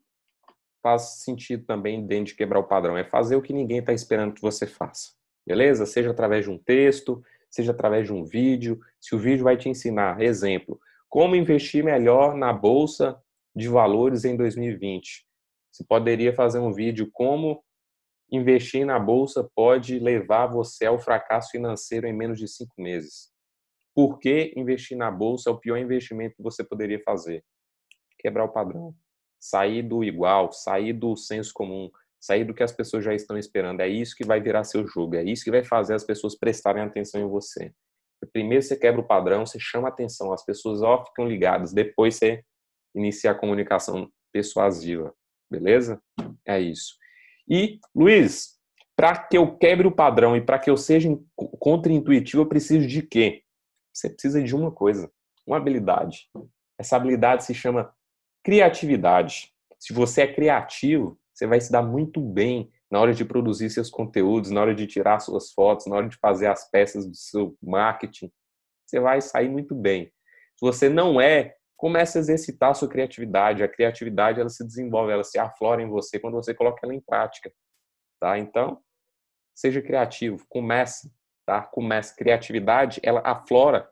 faz 0.81 1.23
sentido 1.23 1.65
também 1.65 2.05
dentro 2.07 2.27
de 2.27 2.35
quebrar 2.35 2.59
o 2.59 2.67
padrão. 2.67 2.97
É 2.97 3.03
fazer 3.03 3.35
o 3.35 3.41
que 3.41 3.51
ninguém 3.51 3.79
está 3.79 3.91
esperando 3.91 4.33
que 4.33 4.41
você 4.41 4.65
faça. 4.65 5.13
Beleza? 5.45 5.85
Seja 5.85 6.11
através 6.11 6.45
de 6.45 6.51
um 6.51 6.57
texto, 6.57 7.23
seja 7.49 7.71
através 7.71 8.07
de 8.07 8.13
um 8.13 8.23
vídeo. 8.23 8.79
Se 8.99 9.15
o 9.15 9.19
vídeo 9.19 9.43
vai 9.43 9.57
te 9.57 9.69
ensinar, 9.69 10.21
exemplo, 10.21 10.79
como 11.09 11.35
investir 11.35 11.83
melhor 11.83 12.35
na 12.35 12.51
bolsa 12.51 13.21
de 13.55 13.67
valores 13.67 14.25
em 14.25 14.35
2020. 14.35 15.25
Você 15.71 15.83
poderia 15.83 16.33
fazer 16.33 16.59
um 16.59 16.71
vídeo 16.71 17.09
como 17.11 17.63
investir 18.31 18.85
na 18.85 18.97
bolsa 18.97 19.47
pode 19.55 19.99
levar 19.99 20.47
você 20.47 20.85
ao 20.85 20.97
fracasso 20.97 21.51
financeiro 21.51 22.07
em 22.07 22.13
menos 22.13 22.39
de 22.39 22.47
cinco 22.47 22.73
meses. 22.81 23.31
Por 23.93 24.17
que 24.19 24.51
investir 24.55 24.97
na 24.97 25.11
bolsa 25.11 25.49
é 25.49 25.53
o 25.53 25.59
pior 25.59 25.77
investimento 25.77 26.35
que 26.35 26.41
você 26.41 26.63
poderia 26.63 26.99
fazer? 27.03 27.43
Quebrar 28.17 28.45
o 28.45 28.49
padrão. 28.49 28.95
Sair 29.39 29.83
do 29.83 30.03
igual, 30.03 30.51
sair 30.51 30.93
do 30.93 31.15
senso 31.15 31.53
comum, 31.53 31.91
sair 32.23 32.45
do 32.45 32.53
que 32.53 32.63
as 32.63 32.71
pessoas 32.71 33.03
já 33.03 33.13
estão 33.13 33.37
esperando. 33.37 33.81
É 33.81 33.87
isso 33.87 34.15
que 34.15 34.25
vai 34.25 34.39
virar 34.39 34.63
seu 34.63 34.87
jogo, 34.87 35.15
é 35.15 35.23
isso 35.23 35.43
que 35.43 35.51
vai 35.51 35.61
fazer 35.61 35.93
as 35.93 36.05
pessoas 36.05 36.37
prestarem 36.37 36.81
atenção 36.81 37.19
em 37.19 37.27
você. 37.27 37.73
Primeiro 38.31 38.63
você 38.63 38.77
quebra 38.77 39.01
o 39.01 39.05
padrão, 39.05 39.45
você 39.45 39.59
chama 39.59 39.89
atenção, 39.89 40.31
as 40.31 40.45
pessoas 40.45 40.81
ó, 40.81 41.03
ficam 41.03 41.27
ligadas, 41.27 41.73
depois 41.73 42.15
você 42.15 42.41
inicia 42.95 43.31
a 43.31 43.35
comunicação 43.35 44.09
persuasiva, 44.31 45.13
beleza? 45.51 46.01
É 46.47 46.61
isso. 46.61 46.95
E, 47.49 47.81
Luiz, 47.93 48.57
para 48.95 49.17
que 49.17 49.37
eu 49.37 49.57
quebre 49.57 49.85
o 49.85 49.91
padrão 49.91 50.37
e 50.37 50.41
para 50.41 50.57
que 50.57 50.69
eu 50.69 50.77
seja 50.77 51.09
contra-intuitivo, 51.35 52.43
eu 52.43 52.47
preciso 52.47 52.87
de 52.87 53.01
quê? 53.01 53.43
Você 53.93 54.09
precisa 54.09 54.41
de 54.41 54.55
uma 54.55 54.71
coisa, 54.71 55.11
uma 55.45 55.57
habilidade. 55.57 56.29
Essa 56.79 56.95
habilidade 56.95 57.43
se 57.43 57.53
chama 57.53 57.93
criatividade. 58.45 59.51
Se 59.77 59.91
você 59.91 60.21
é 60.21 60.33
criativo, 60.33 61.19
você 61.33 61.47
vai 61.47 61.59
se 61.59 61.71
dar 61.71 61.81
muito 61.81 62.21
bem 62.21 62.71
na 62.91 62.99
hora 62.99 63.13
de 63.13 63.25
produzir 63.25 63.69
seus 63.69 63.89
conteúdos, 63.89 64.51
na 64.51 64.61
hora 64.61 64.75
de 64.75 64.85
tirar 64.85 65.19
suas 65.19 65.51
fotos, 65.51 65.87
na 65.87 65.95
hora 65.95 66.07
de 66.07 66.17
fazer 66.17 66.47
as 66.47 66.69
peças 66.69 67.07
do 67.07 67.15
seu 67.15 67.57
marketing. 67.61 68.31
Você 68.85 68.99
vai 68.99 69.19
sair 69.19 69.49
muito 69.49 69.73
bem. 69.73 70.11
Se 70.55 70.61
você 70.61 70.89
não 70.89 71.19
é, 71.19 71.55
comece 71.83 72.17
a 72.17 72.21
exercitar 72.21 72.71
a 72.71 72.73
sua 72.73 72.87
criatividade. 72.87 73.61
A 73.61 73.67
criatividade 73.67 74.39
ela 74.39 74.49
se 74.49 74.65
desenvolve, 74.65 75.11
ela 75.11 75.23
se 75.23 75.37
aflora 75.37 75.81
em 75.81 75.89
você 75.89 76.17
quando 76.19 76.35
você 76.35 76.53
coloca 76.53 76.79
ela 76.83 76.95
em 76.95 77.01
prática, 77.01 77.51
tá? 78.21 78.37
Então, 78.39 78.79
seja 79.53 79.81
criativo, 79.81 80.45
comece, 80.47 81.11
tá? 81.45 81.61
Comece. 81.61 82.15
Criatividade, 82.15 83.01
ela 83.03 83.21
aflora 83.25 83.89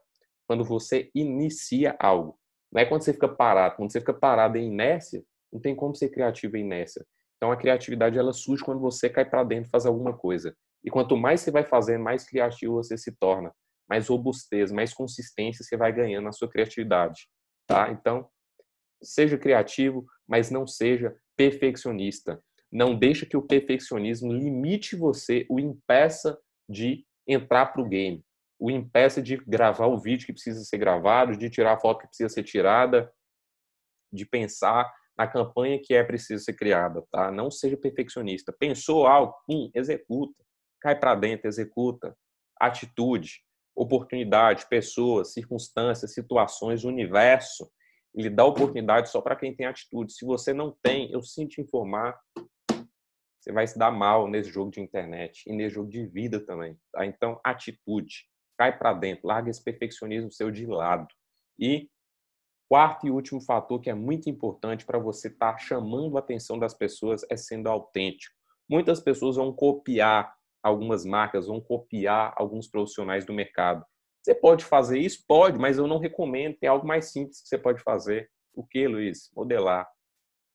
quando 0.48 0.64
você 0.64 1.10
inicia 1.14 1.96
algo. 2.00 2.40
Não 2.72 2.82
é 2.82 2.86
quando 2.86 3.02
você 3.02 3.12
fica 3.12 3.28
parado. 3.28 3.76
Quando 3.76 3.92
você 3.92 4.00
fica 4.00 4.14
parado 4.14 4.58
em 4.58 4.68
inércia, 4.72 5.22
não 5.52 5.60
tem 5.60 5.76
como 5.76 5.94
ser 5.94 6.10
criativo 6.10 6.56
em 6.56 6.62
inércia. 6.62 7.06
Então 7.42 7.52
a 7.52 7.58
criatividade 7.58 8.20
ela 8.20 8.34
surge 8.34 8.64
quando 8.64 8.80
você 8.80 9.10
cai 9.10 9.26
para 9.26 9.44
dentro 9.44 9.68
e 9.68 9.72
faz 9.72 9.88
alguma 9.88 10.16
coisa. 10.16 10.56
E 10.84 10.92
quanto 10.92 11.18
mais 11.18 11.42
você 11.42 11.50
vai 11.50 11.64
fazendo, 11.64 12.04
mais 12.04 12.24
criativo 12.24 12.76
você 12.76 12.96
se 12.96 13.12
torna, 13.14 13.52
mais 13.90 14.10
robustez, 14.10 14.72
mais 14.72 14.94
consistência 14.94 15.66
você 15.66 15.76
vai 15.76 15.92
ganhando 15.92 16.26
na 16.26 16.32
sua 16.32 16.48
criatividade, 16.48 17.28
tá? 17.66 17.90
Então, 17.90 18.30
seja 19.02 19.40
criativo, 19.40 20.06
mas 20.28 20.52
não 20.52 20.68
seja 20.68 21.16
perfeccionista. 21.36 22.40
Não 22.72 22.96
deixa 22.96 23.26
que 23.26 23.36
o 23.36 23.42
perfeccionismo 23.42 24.32
limite 24.32 24.96
você, 24.96 25.48
o 25.50 25.60
impeça 25.60 26.40
de 26.70 27.04
entrar 27.28 27.68
para 27.68 27.82
o 27.82 27.90
game, 27.90 28.24
o 28.60 28.70
impeça 28.70 29.20
de 29.20 29.38
gravar 29.38 29.88
o 29.88 30.00
vídeo 30.00 30.28
que 30.28 30.34
precisa 30.34 30.64
ser 30.64 30.78
gravado, 30.78 31.36
de 31.36 31.50
tirar 31.50 31.74
a 31.74 31.80
foto 31.80 32.02
que 32.02 32.08
precisa 32.08 32.30
ser 32.30 32.44
tirada, 32.44 33.12
de 34.14 34.28
pensar 34.28 34.94
a 35.22 35.28
campanha 35.28 35.80
que 35.80 35.94
é 35.94 36.04
preciso 36.04 36.44
ser 36.44 36.54
criada, 36.54 37.04
tá? 37.12 37.32
Não 37.32 37.52
seja 37.52 37.78
perfeccionista. 37.78 38.52
Pensou 38.52 39.06
algo, 39.06 39.36
hum, 39.48 39.70
executa. 39.76 40.34
Cai 40.82 40.98
para 41.00 41.14
dentro, 41.14 41.48
executa. 41.48 42.18
Atitude, 42.60 43.44
oportunidade, 43.76 44.68
pessoas, 44.68 45.34
circunstâncias, 45.34 46.14
situações, 46.14 46.84
universo. 46.84 47.72
Ele 48.16 48.32
dá 48.32 48.44
oportunidade 48.44 49.10
só 49.10 49.22
para 49.22 49.36
quem 49.36 49.56
tem 49.56 49.68
atitude. 49.68 50.12
Se 50.12 50.26
você 50.26 50.54
não 50.54 50.76
tem, 50.82 51.12
eu 51.12 51.22
sinto 51.22 51.62
informar, 51.62 52.20
você 53.40 53.52
vai 53.52 53.68
se 53.68 53.78
dar 53.78 53.92
mal 53.92 54.28
nesse 54.28 54.50
jogo 54.50 54.72
de 54.72 54.82
internet 54.82 55.44
e 55.46 55.54
nesse 55.54 55.76
jogo 55.76 55.90
de 55.90 56.04
vida 56.06 56.40
também, 56.40 56.76
tá? 56.92 57.06
Então, 57.06 57.40
atitude. 57.44 58.28
Cai 58.58 58.76
para 58.76 58.94
dentro, 58.94 59.28
larga 59.28 59.52
esse 59.52 59.64
perfeccionismo 59.64 60.32
seu 60.32 60.50
de 60.50 60.66
lado. 60.66 61.08
E 61.60 61.90
Quarto 62.72 63.06
e 63.06 63.12
último 63.12 63.42
fator 63.42 63.82
que 63.82 63.90
é 63.90 63.94
muito 63.94 64.30
importante 64.30 64.86
para 64.86 64.98
você 64.98 65.28
estar 65.28 65.52
tá 65.52 65.58
chamando 65.58 66.16
a 66.16 66.22
atenção 66.22 66.58
das 66.58 66.74
pessoas 66.74 67.22
é 67.30 67.36
sendo 67.36 67.68
autêntico. 67.68 68.34
Muitas 68.70 69.02
pessoas 69.02 69.36
vão 69.36 69.52
copiar 69.52 70.34
algumas 70.64 71.04
marcas, 71.04 71.48
vão 71.48 71.60
copiar 71.60 72.34
alguns 72.38 72.70
profissionais 72.70 73.26
do 73.26 73.34
mercado. 73.34 73.86
Você 74.24 74.34
pode 74.34 74.64
fazer 74.64 75.00
isso? 75.00 75.22
Pode, 75.28 75.60
mas 75.60 75.78
eu 75.78 75.86
não 75.86 75.98
recomendo. 75.98 76.56
Tem 76.62 76.70
algo 76.70 76.88
mais 76.88 77.12
simples 77.12 77.42
que 77.42 77.50
você 77.50 77.58
pode 77.58 77.84
fazer. 77.84 78.32
O 78.54 78.66
que, 78.66 78.88
Luiz? 78.88 79.30
Modelar. 79.36 79.86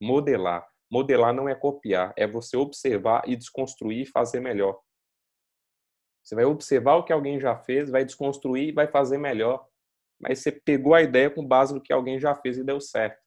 Modelar. 0.00 0.66
Modelar 0.90 1.34
não 1.34 1.46
é 1.46 1.54
copiar, 1.54 2.14
é 2.16 2.26
você 2.26 2.56
observar 2.56 3.24
e 3.26 3.36
desconstruir 3.36 4.04
e 4.04 4.10
fazer 4.10 4.40
melhor. 4.40 4.80
Você 6.24 6.34
vai 6.34 6.46
observar 6.46 6.94
o 6.94 7.04
que 7.04 7.12
alguém 7.12 7.38
já 7.38 7.58
fez, 7.58 7.90
vai 7.90 8.06
desconstruir 8.06 8.70
e 8.70 8.72
vai 8.72 8.86
fazer 8.86 9.18
melhor 9.18 9.68
mas 10.20 10.40
você 10.40 10.52
pegou 10.52 10.94
a 10.94 11.02
ideia 11.02 11.30
com 11.30 11.46
base 11.46 11.74
no 11.74 11.80
que 11.80 11.92
alguém 11.92 12.18
já 12.18 12.34
fez 12.34 12.58
e 12.58 12.64
deu 12.64 12.80
certo. 12.80 13.20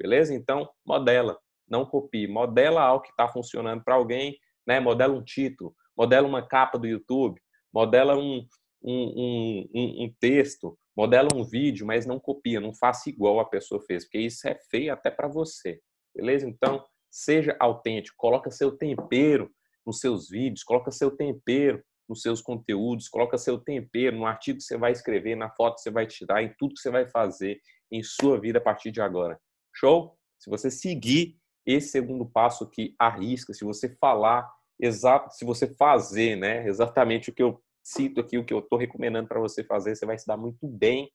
Beleza? 0.00 0.34
Então, 0.34 0.68
modela, 0.84 1.38
não 1.68 1.84
copie. 1.84 2.26
Modela 2.26 2.82
algo 2.82 3.02
que 3.02 3.10
está 3.10 3.28
funcionando 3.28 3.84
para 3.84 3.94
alguém, 3.94 4.38
né? 4.66 4.80
modela 4.80 5.14
um 5.14 5.22
título, 5.22 5.74
modela 5.96 6.26
uma 6.26 6.46
capa 6.46 6.78
do 6.78 6.86
YouTube, 6.86 7.40
modela 7.72 8.16
um, 8.16 8.46
um, 8.82 9.66
um, 9.74 10.04
um 10.04 10.14
texto, 10.18 10.78
modela 10.96 11.28
um 11.34 11.44
vídeo, 11.44 11.86
mas 11.86 12.06
não 12.06 12.18
copia, 12.18 12.60
não 12.60 12.74
faça 12.74 13.08
igual 13.10 13.38
a 13.40 13.44
pessoa 13.44 13.80
fez, 13.82 14.04
porque 14.04 14.18
isso 14.18 14.48
é 14.48 14.58
feio 14.70 14.92
até 14.92 15.10
para 15.10 15.28
você. 15.28 15.80
Beleza? 16.14 16.48
Então, 16.48 16.84
seja 17.10 17.56
autêntico, 17.60 18.16
coloca 18.16 18.50
seu 18.50 18.76
tempero 18.76 19.50
nos 19.86 20.00
seus 20.00 20.28
vídeos, 20.28 20.62
coloca 20.62 20.90
seu 20.90 21.10
tempero 21.10 21.82
nos 22.10 22.22
seus 22.22 22.42
conteúdos, 22.42 23.08
coloca 23.08 23.38
seu 23.38 23.56
tempero 23.56 24.16
no 24.16 24.26
artigo 24.26 24.58
que 24.58 24.64
você 24.64 24.76
vai 24.76 24.90
escrever, 24.90 25.36
na 25.36 25.48
foto 25.48 25.76
que 25.76 25.82
você 25.82 25.90
vai 25.92 26.08
tirar, 26.08 26.42
em 26.42 26.52
tudo 26.58 26.74
que 26.74 26.80
você 26.80 26.90
vai 26.90 27.06
fazer 27.06 27.60
em 27.90 28.02
sua 28.02 28.38
vida 28.38 28.58
a 28.58 28.60
partir 28.60 28.90
de 28.90 29.00
agora. 29.00 29.40
Show? 29.72 30.18
Se 30.36 30.50
você 30.50 30.72
seguir 30.72 31.38
esse 31.64 31.88
segundo 31.90 32.26
passo 32.26 32.64
aqui, 32.64 32.96
arrisca, 32.98 33.54
se 33.54 33.64
você 33.64 33.96
falar 34.00 34.50
exato, 34.80 35.32
se 35.32 35.44
você 35.44 35.72
fazer, 35.74 36.34
né, 36.34 36.66
exatamente 36.66 37.30
o 37.30 37.32
que 37.32 37.42
eu 37.42 37.62
cito 37.84 38.20
aqui, 38.20 38.36
o 38.36 38.44
que 38.44 38.52
eu 38.52 38.58
estou 38.58 38.76
recomendando 38.76 39.28
para 39.28 39.38
você 39.38 39.62
fazer, 39.62 39.94
você 39.94 40.04
vai 40.04 40.18
se 40.18 40.26
dar 40.26 40.36
muito 40.36 40.66
bem 40.66 41.12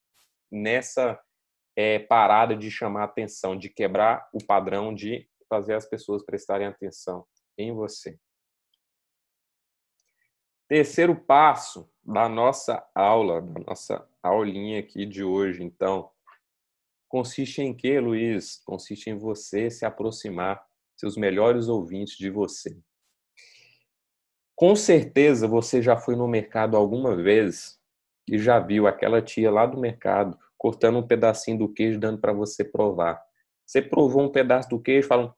nessa 0.49 1.19
é, 1.75 1.99
parada 1.99 2.55
de 2.55 2.71
chamar 2.71 3.03
atenção, 3.03 3.57
de 3.57 3.67
quebrar 3.67 4.29
o 4.31 4.41
padrão, 4.41 4.95
de 4.95 5.27
fazer 5.49 5.73
as 5.73 5.85
pessoas 5.85 6.23
prestarem 6.23 6.67
atenção 6.67 7.25
em 7.57 7.73
você. 7.73 8.17
Terceiro 10.67 11.15
passo 11.15 11.87
da 12.03 12.27
nossa 12.27 12.83
aula, 12.95 13.41
da 13.41 13.59
nossa 13.67 14.07
aulinha 14.21 14.79
aqui 14.79 15.05
de 15.05 15.23
hoje, 15.23 15.63
então, 15.63 16.09
consiste 17.07 17.61
em 17.61 17.73
que, 17.73 17.99
Luiz? 17.99 18.61
Consiste 18.65 19.11
em 19.11 19.17
você 19.17 19.69
se 19.69 19.85
aproximar 19.85 20.63
seus 20.95 21.15
melhores 21.17 21.67
ouvintes 21.67 22.17
de 22.17 22.31
você. 22.31 22.79
Com 24.55 24.75
certeza 24.75 25.47
você 25.47 25.81
já 25.81 25.97
foi 25.97 26.15
no 26.15 26.27
mercado 26.27 26.75
alguma 26.75 27.15
vez 27.15 27.79
e 28.27 28.39
já 28.39 28.57
viu 28.59 28.87
aquela 28.87 29.21
tia 29.21 29.51
lá 29.51 29.65
do 29.65 29.79
mercado 29.79 30.37
cortando 30.57 30.97
um 30.97 31.05
pedacinho 31.07 31.59
do 31.59 31.71
queijo 31.71 31.99
dando 31.99 32.19
para 32.19 32.33
você 32.33 32.63
provar. 32.63 33.21
Você 33.65 33.83
provou 33.83 34.23
um 34.23 34.31
pedaço 34.31 34.69
do 34.69 34.81
queijo, 34.81 35.07
fala: 35.07 35.35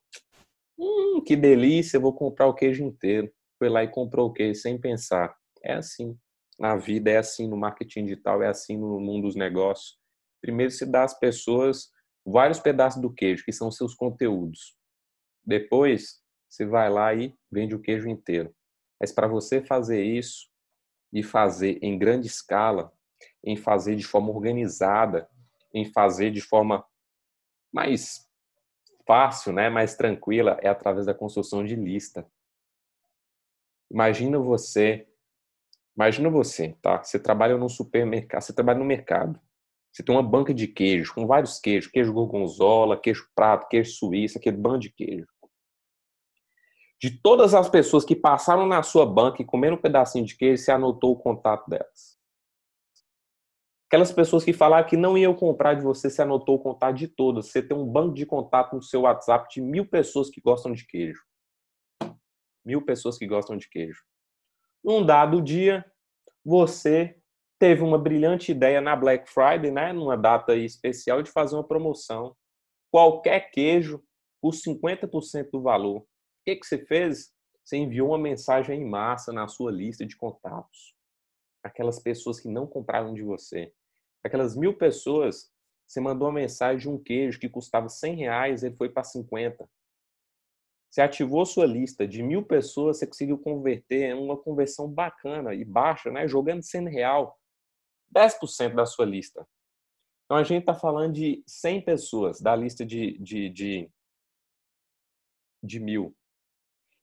"Hum, 0.78 1.22
que 1.22 1.36
delícia, 1.36 2.00
vou 2.00 2.14
comprar 2.14 2.48
o 2.48 2.54
queijo 2.54 2.84
inteiro" 2.84 3.30
foi 3.58 3.70
lá 3.70 3.84
e 3.84 3.88
comprou 3.88 4.30
o 4.30 4.34
queijo 4.34 4.60
sem 4.60 4.80
pensar. 4.80 5.36
É 5.64 5.74
assim. 5.74 6.18
Na 6.60 6.76
vida 6.76 7.12
é 7.12 7.18
assim, 7.18 7.48
no 7.48 7.56
marketing 7.56 8.06
digital 8.06 8.42
é 8.42 8.48
assim, 8.48 8.78
no 8.78 9.00
mundo 9.00 9.28
dos 9.28 9.36
negócios. 9.36 9.98
Primeiro 10.42 10.72
se 10.72 10.86
dá 10.86 11.04
às 11.04 11.18
pessoas 11.18 11.92
vários 12.26 12.60
pedaços 12.60 13.02
do 13.02 13.14
queijo, 13.14 13.46
que 13.46 13.52
são 13.52 13.72
seus 13.72 13.94
conteúdos. 13.94 14.76
Depois, 15.46 16.22
você 16.50 16.66
vai 16.66 16.90
lá 16.90 17.14
e 17.14 17.34
vende 17.52 17.76
o 17.76 17.80
queijo 17.80 18.08
inteiro. 18.10 18.54
Mas 19.00 19.12
para 19.12 19.28
você 19.28 19.62
fazer 19.62 20.04
isso 20.04 20.50
e 21.14 21.24
fazer 21.24 21.80
em 21.82 21.98
grande 21.98 22.28
escala, 22.28 22.92
em 23.44 23.56
fazer 23.56 23.96
de 23.96 24.04
forma 24.04 24.30
organizada, 24.32 25.30
em 25.74 25.86
fazer 25.86 26.32
de 26.32 26.42
forma 26.42 26.86
mais 27.72 28.28
fácil, 29.06 29.54
né, 29.54 29.70
mais 29.70 29.96
tranquila, 29.96 30.58
é 30.62 30.68
através 30.68 31.06
da 31.06 31.14
construção 31.14 31.64
de 31.64 31.76
lista. 31.76 32.30
Imagina 33.90 34.38
você, 34.38 35.08
imagina 35.96 36.30
você, 36.30 36.76
tá? 36.82 37.04
Você 37.04 37.20
trabalha 37.20 37.58
num 37.58 37.70
supermercado, 37.70 38.42
você 38.42 38.54
trabalha 38.54 38.80
no 38.80 38.86
mercado. 38.86 39.40
Você 39.92 40.04
tem 40.04 40.14
uma 40.14 40.22
banca 40.22 40.54
de 40.54 40.68
queijo, 40.68 41.14
com 41.14 41.26
vários 41.26 41.60
queijos, 41.60 41.90
queijo 41.90 42.14
gorgonzola, 42.14 43.00
queijo 43.00 43.28
prato, 43.34 43.68
queijo 43.68 43.92
suíço, 43.92 44.38
aquele 44.38 44.58
bando 44.58 44.80
de 44.80 44.92
queijo. 44.92 45.28
De 47.00 47.12
todas 47.22 47.54
as 47.54 47.70
pessoas 47.70 48.04
que 48.04 48.16
passaram 48.16 48.68
na 48.68 48.84
sua 48.84 49.06
banca 49.06 49.42
e 49.42 49.46
comeram 49.46 49.76
um 49.76 49.82
pedacinho 49.82 50.26
de 50.26 50.36
queijo, 50.36 50.64
você 50.64 50.72
anotou 50.72 51.14
o 51.14 51.20
contato 51.20 51.70
delas. 51.70 52.18
Aquelas 53.88 54.12
pessoas 54.12 54.44
que 54.44 54.52
falaram 54.52 54.88
que 54.88 54.98
não 54.98 55.18
iam 55.18 55.34
comprar 55.34 55.74
de 55.76 55.82
você, 55.82 56.10
você 56.10 56.22
anotou 56.22 56.56
o 56.56 56.60
contato 56.60 56.96
de 56.96 57.08
todas. 57.08 57.48
Você 57.48 57.62
tem 57.62 57.78
um 57.78 57.86
banco 57.86 58.14
de 58.14 58.26
contato 58.26 58.76
no 58.76 58.82
seu 58.84 59.02
WhatsApp 59.02 59.48
de 59.50 59.62
mil 59.62 59.88
pessoas 59.88 60.30
que 60.30 60.42
gostam 60.42 60.74
de 60.74 60.86
queijo. 60.86 61.22
Mil 62.68 62.82
pessoas 62.82 63.18
que 63.18 63.26
gostam 63.26 63.56
de 63.56 63.70
queijo. 63.70 64.04
Num 64.84 65.06
dado 65.06 65.42
dia, 65.42 65.90
você 66.44 67.18
teve 67.58 67.82
uma 67.82 67.98
brilhante 67.98 68.52
ideia 68.52 68.82
na 68.82 68.94
Black 68.94 69.30
Friday, 69.32 69.72
né, 69.72 69.94
numa 69.94 70.18
data 70.18 70.54
especial, 70.54 71.24
de 71.24 71.32
fazer 71.32 71.56
uma 71.56 71.66
promoção. 71.66 72.36
Qualquer 72.92 73.52
queijo 73.52 74.04
por 74.42 74.54
50% 74.54 75.50
do 75.50 75.62
valor. 75.62 76.00
O 76.00 76.08
que, 76.46 76.58
que 76.58 76.66
você 76.66 76.78
fez? 76.86 77.34
Você 77.64 77.78
enviou 77.78 78.10
uma 78.10 78.18
mensagem 78.18 78.82
em 78.82 78.86
massa 78.86 79.32
na 79.32 79.48
sua 79.48 79.72
lista 79.72 80.06
de 80.06 80.18
contatos. 80.18 80.94
Aquelas 81.64 82.00
pessoas 82.00 82.38
que 82.38 82.50
não 82.50 82.68
compraram 82.68 83.14
de 83.14 83.24
você. 83.24 83.74
Aquelas 84.26 84.58
mil 84.58 84.78
pessoas, 84.78 85.50
você 85.88 86.02
mandou 86.02 86.28
uma 86.28 86.34
mensagem 86.34 86.80
de 86.80 86.90
um 86.90 87.02
queijo 87.02 87.40
que 87.40 87.48
custava 87.48 87.88
100 87.88 88.16
reais, 88.16 88.64
ele 88.64 88.76
foi 88.76 88.90
para 88.90 89.06
50. 89.06 89.70
Você 90.98 91.04
ativou 91.04 91.46
sua 91.46 91.68
lista 91.68 92.08
de 92.08 92.24
mil 92.24 92.44
pessoas, 92.44 92.98
você 92.98 93.06
conseguiu 93.06 93.38
converter 93.38 94.10
em 94.10 94.14
uma 94.16 94.36
conversão 94.36 94.92
bacana 94.92 95.54
e 95.54 95.64
baixa, 95.64 96.10
né? 96.10 96.28
jogando 96.28 96.64
100 96.64 96.90
real, 96.90 97.40
10% 98.12 98.74
da 98.74 98.84
sua 98.84 99.06
lista. 99.06 99.48
Então 100.26 100.38
a 100.38 100.44
gente 100.44 100.62
está 100.62 100.74
falando 100.74 101.14
de 101.14 101.44
100 101.46 101.86
pessoas 101.86 102.42
da 102.42 102.56
lista 102.56 102.84
de, 102.84 103.16
de, 103.20 103.48
de, 103.48 103.92
de 105.62 105.80
mil. 105.80 106.18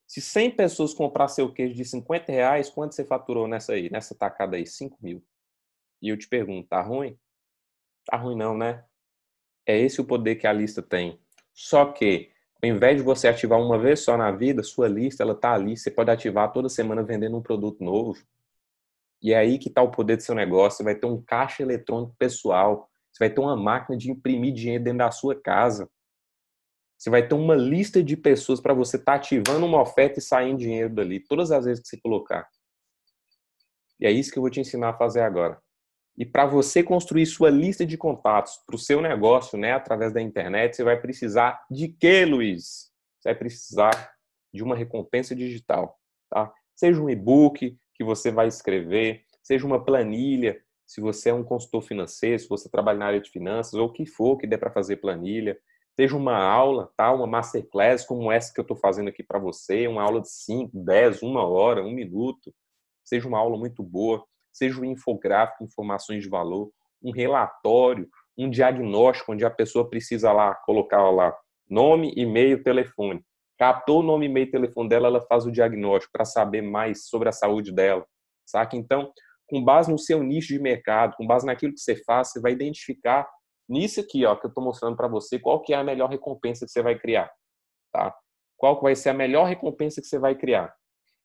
Se 0.09 0.21
100 0.21 0.57
pessoas 0.57 0.93
comprar 0.93 1.29
seu 1.29 1.53
queijo 1.53 1.77
de 1.77 1.85
50 1.85 2.33
reais, 2.33 2.69
quanto 2.69 2.97
você 2.97 3.05
faturou 3.05 3.47
nessa 3.47 3.75
aí, 3.75 3.89
nessa 3.91 4.13
tacada 4.13 4.57
aí? 4.57 4.67
5 4.67 4.99
mil. 5.01 5.25
E 6.03 6.09
eu 6.09 6.19
te 6.19 6.27
pergunto, 6.27 6.67
tá 6.67 6.83
ruim? 6.83 7.17
Tá 8.07 8.17
ruim 8.17 8.37
não, 8.37 8.59
né? 8.59 8.85
É 9.65 9.79
esse 9.79 10.01
o 10.01 10.05
poder 10.05 10.35
que 10.35 10.49
a 10.49 10.53
lista 10.53 10.83
tem. 10.83 11.23
Só 11.53 11.93
que, 11.93 12.34
ao 12.65 12.77
invés 12.77 12.97
de 12.97 13.03
você 13.03 13.29
ativar 13.29 13.61
uma 13.61 13.79
vez 13.79 14.01
só 14.01 14.17
na 14.17 14.31
vida, 14.31 14.63
sua 14.63 14.89
lista 14.89 15.23
ela 15.23 15.35
tá 15.35 15.53
ali, 15.53 15.77
você 15.77 15.91
pode 15.91 16.11
ativar 16.11 16.53
toda 16.53 16.69
semana 16.69 17.03
vendendo 17.03 17.37
um 17.37 17.43
produto 17.43 17.83
novo. 17.83 18.19
E 19.23 19.33
é 19.33 19.39
aí 19.39 19.59
que 19.59 19.69
está 19.69 19.83
o 19.83 19.91
poder 19.91 20.17
do 20.17 20.23
seu 20.23 20.35
negócio. 20.35 20.79
Você 20.79 20.83
vai 20.83 20.95
ter 20.95 21.07
um 21.07 21.21
caixa 21.23 21.63
eletrônico 21.63 22.15
pessoal. 22.19 22.91
Você 23.11 23.25
vai 23.25 23.31
ter 23.31 23.41
uma 23.41 23.57
máquina 23.57 23.97
de 23.97 24.11
imprimir 24.11 24.53
dinheiro 24.53 24.85
dentro 24.85 24.99
da 24.99 25.11
sua 25.11 25.35
casa. 25.35 25.89
Você 26.99 27.11
vai 27.11 27.27
ter 27.27 27.35
uma 27.35 27.55
lista 27.55 28.03
de 28.03 28.17
pessoas 28.17 28.61
para 28.61 28.75
você 28.75 28.97
estar 28.97 29.13
tá 29.13 29.17
ativando 29.17 29.65
uma 29.65 29.81
oferta 29.81 30.19
e 30.19 30.23
saindo 30.23 30.59
dinheiro 30.59 30.95
dali, 30.95 31.21
todas 31.21 31.51
as 31.51 31.65
vezes 31.65 31.83
que 31.83 31.89
você 31.89 31.97
colocar. 31.99 32.49
E 33.99 34.07
é 34.07 34.11
isso 34.11 34.31
que 34.31 34.39
eu 34.39 34.43
vou 34.43 34.51
te 34.51 34.61
ensinar 34.61 34.91
a 34.91 34.97
fazer 34.99 35.21
agora. 35.21 35.61
E 36.17 36.25
para 36.25 36.47
você 36.47 36.83
construir 36.83 37.27
sua 37.27 37.51
lista 37.51 37.85
de 37.85 37.97
contatos 37.97 38.57
para 38.65 38.77
o 38.77 38.79
seu 38.79 39.01
negócio, 39.01 39.59
né, 39.59 39.73
através 39.73 40.13
da 40.13 40.23
internet, 40.23 40.77
você 40.77 40.85
vai 40.85 41.01
precisar 41.01 41.65
de 41.69 41.89
quê, 41.89 42.25
Luiz? 42.25 42.93
Você 43.19 43.31
vai 43.31 43.35
precisar 43.35 44.15
de 44.53 44.63
uma 44.63 44.77
recompensa 44.77 45.35
digital, 45.35 45.99
tá? 46.31 46.53
Seja 46.77 47.03
um 47.03 47.11
e-book 47.11 47.77
que 47.95 48.05
você 48.05 48.31
vai 48.31 48.47
escrever, 48.47 49.25
seja 49.43 49.67
uma 49.67 49.85
planilha, 49.85 50.61
se 50.87 51.01
você 51.01 51.31
é 51.31 51.35
um 51.35 51.43
consultor 51.43 51.83
financeiro, 51.83 52.39
se 52.39 52.49
você 52.49 52.69
trabalha 52.69 52.99
na 52.99 53.07
área 53.07 53.21
de 53.21 53.31
finanças, 53.31 53.75
ou 53.75 53.89
o 53.89 53.93
que 53.93 54.07
for 54.07 54.37
que 54.37 54.47
dê 54.47 54.57
para 54.57 54.71
fazer 54.71 54.97
planilha, 54.97 55.59
seja 55.97 56.17
uma 56.17 56.37
aula, 56.37 56.93
tá? 56.97 57.13
Uma 57.13 57.27
masterclass 57.27 58.05
como 58.05 58.31
essa 58.31 58.53
que 58.53 58.61
eu 58.61 58.63
estou 58.63 58.77
fazendo 58.77 59.09
aqui 59.09 59.23
para 59.23 59.41
você, 59.41 59.89
uma 59.89 60.03
aula 60.03 60.21
de 60.21 60.31
5, 60.31 60.71
10, 60.79 61.23
uma 61.23 61.45
hora, 61.45 61.83
um 61.83 61.93
minuto, 61.93 62.55
seja 63.03 63.27
uma 63.27 63.39
aula 63.39 63.59
muito 63.59 63.83
boa 63.83 64.25
seja 64.55 64.81
um 64.81 64.85
infográfico, 64.85 65.65
informações 65.65 66.23
de 66.23 66.29
valor, 66.29 66.71
um 67.03 67.11
relatório, 67.11 68.09
um 68.39 68.49
diagnóstico, 68.49 69.33
onde 69.33 69.45
a 69.45 69.51
pessoa 69.51 69.89
precisa 69.89 70.33
lá 70.33 70.55
colocar 70.55 71.11
lá 71.11 71.37
nome, 71.69 72.13
e-mail, 72.17 72.63
telefone. 72.63 73.23
Captou 73.59 74.01
o 74.01 74.03
nome, 74.03 74.27
e-mail, 74.27 74.51
telefone 74.51 74.89
dela, 74.89 75.09
ela 75.09 75.21
faz 75.23 75.47
o 75.47 75.53
diagnóstico 75.53 76.13
para 76.13 76.25
saber 76.25 76.63
mais 76.63 77.07
sobre 77.07 77.29
a 77.29 77.33
saúde 77.33 77.73
dela, 77.73 78.05
saca? 78.45 78.77
Então, 78.77 79.13
com 79.47 79.63
base 79.63 79.91
no 79.91 79.99
seu 79.99 80.23
nicho 80.23 80.49
de 80.49 80.59
mercado, 80.59 81.15
com 81.17 81.27
base 81.27 81.47
naquilo 81.47 81.73
que 81.73 81.81
você 81.81 81.97
faz, 82.05 82.31
você 82.31 82.41
vai 82.41 82.53
identificar 82.53 83.29
nisso 83.69 84.01
aqui, 84.01 84.25
ó, 84.25 84.35
que 84.35 84.47
eu 84.47 84.49
estou 84.49 84.65
mostrando 84.65 84.97
para 84.97 85.09
você, 85.09 85.39
qual 85.39 85.61
que 85.61 85.73
é 85.73 85.77
a 85.77 85.85
melhor 85.85 86.11
recompensa 86.11 86.65
que 86.65 86.73
você 86.73 86.83
vai 86.83 86.99
criar, 86.99 87.31
tá? 87.93 88.15
Qual 88.57 88.77
que 88.77 88.83
vai 88.83 88.95
ser 88.97 89.11
a 89.11 89.15
melhor 89.15 89.47
recompensa 89.47 90.01
que 90.01 90.07
você 90.07 90.19
vai 90.19 90.35
criar? 90.35 90.75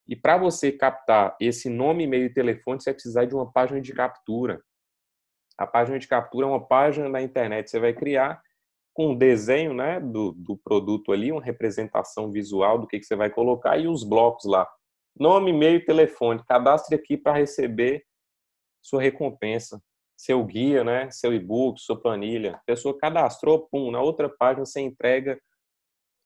E 0.09 0.15
para 0.15 0.39
você 0.39 0.71
captar 0.71 1.37
esse 1.39 1.69
nome, 1.69 2.05
e-mail 2.05 2.25
e 2.25 2.33
telefone, 2.33 2.81
você 2.81 2.89
vai 2.89 2.95
precisar 2.95 3.25
de 3.25 3.35
uma 3.35 3.51
página 3.51 3.79
de 3.79 3.93
captura. 3.93 4.59
A 5.55 5.67
página 5.67 5.99
de 5.99 6.07
captura 6.07 6.47
é 6.47 6.49
uma 6.49 6.65
página 6.65 7.07
na 7.07 7.21
internet 7.21 7.65
que 7.65 7.69
você 7.69 7.79
vai 7.79 7.93
criar 7.93 8.41
com 8.91 9.11
um 9.11 9.15
desenho 9.15 9.71
né, 9.71 9.99
do, 9.99 10.31
do 10.31 10.57
produto 10.57 11.11
ali, 11.11 11.31
uma 11.31 11.43
representação 11.43 12.31
visual 12.31 12.79
do 12.79 12.87
que, 12.87 12.97
que 12.97 13.05
você 13.05 13.15
vai 13.15 13.29
colocar 13.29 13.77
e 13.77 13.87
os 13.87 14.03
blocos 14.03 14.45
lá. 14.45 14.67
Nome, 15.15 15.51
e-mail 15.51 15.85
telefone. 15.85 16.43
Cadastre 16.43 16.95
aqui 16.95 17.15
para 17.15 17.37
receber 17.37 18.03
sua 18.81 19.03
recompensa. 19.03 19.79
Seu 20.17 20.43
guia, 20.43 20.83
né, 20.83 21.11
seu 21.11 21.35
e-book, 21.35 21.79
sua 21.79 22.01
planilha. 22.01 22.55
A 22.55 22.61
pessoa 22.65 22.97
cadastrou, 22.97 23.67
pum, 23.67 23.91
na 23.91 24.01
outra 24.01 24.27
página 24.27 24.65
você 24.65 24.81
entrega, 24.81 25.39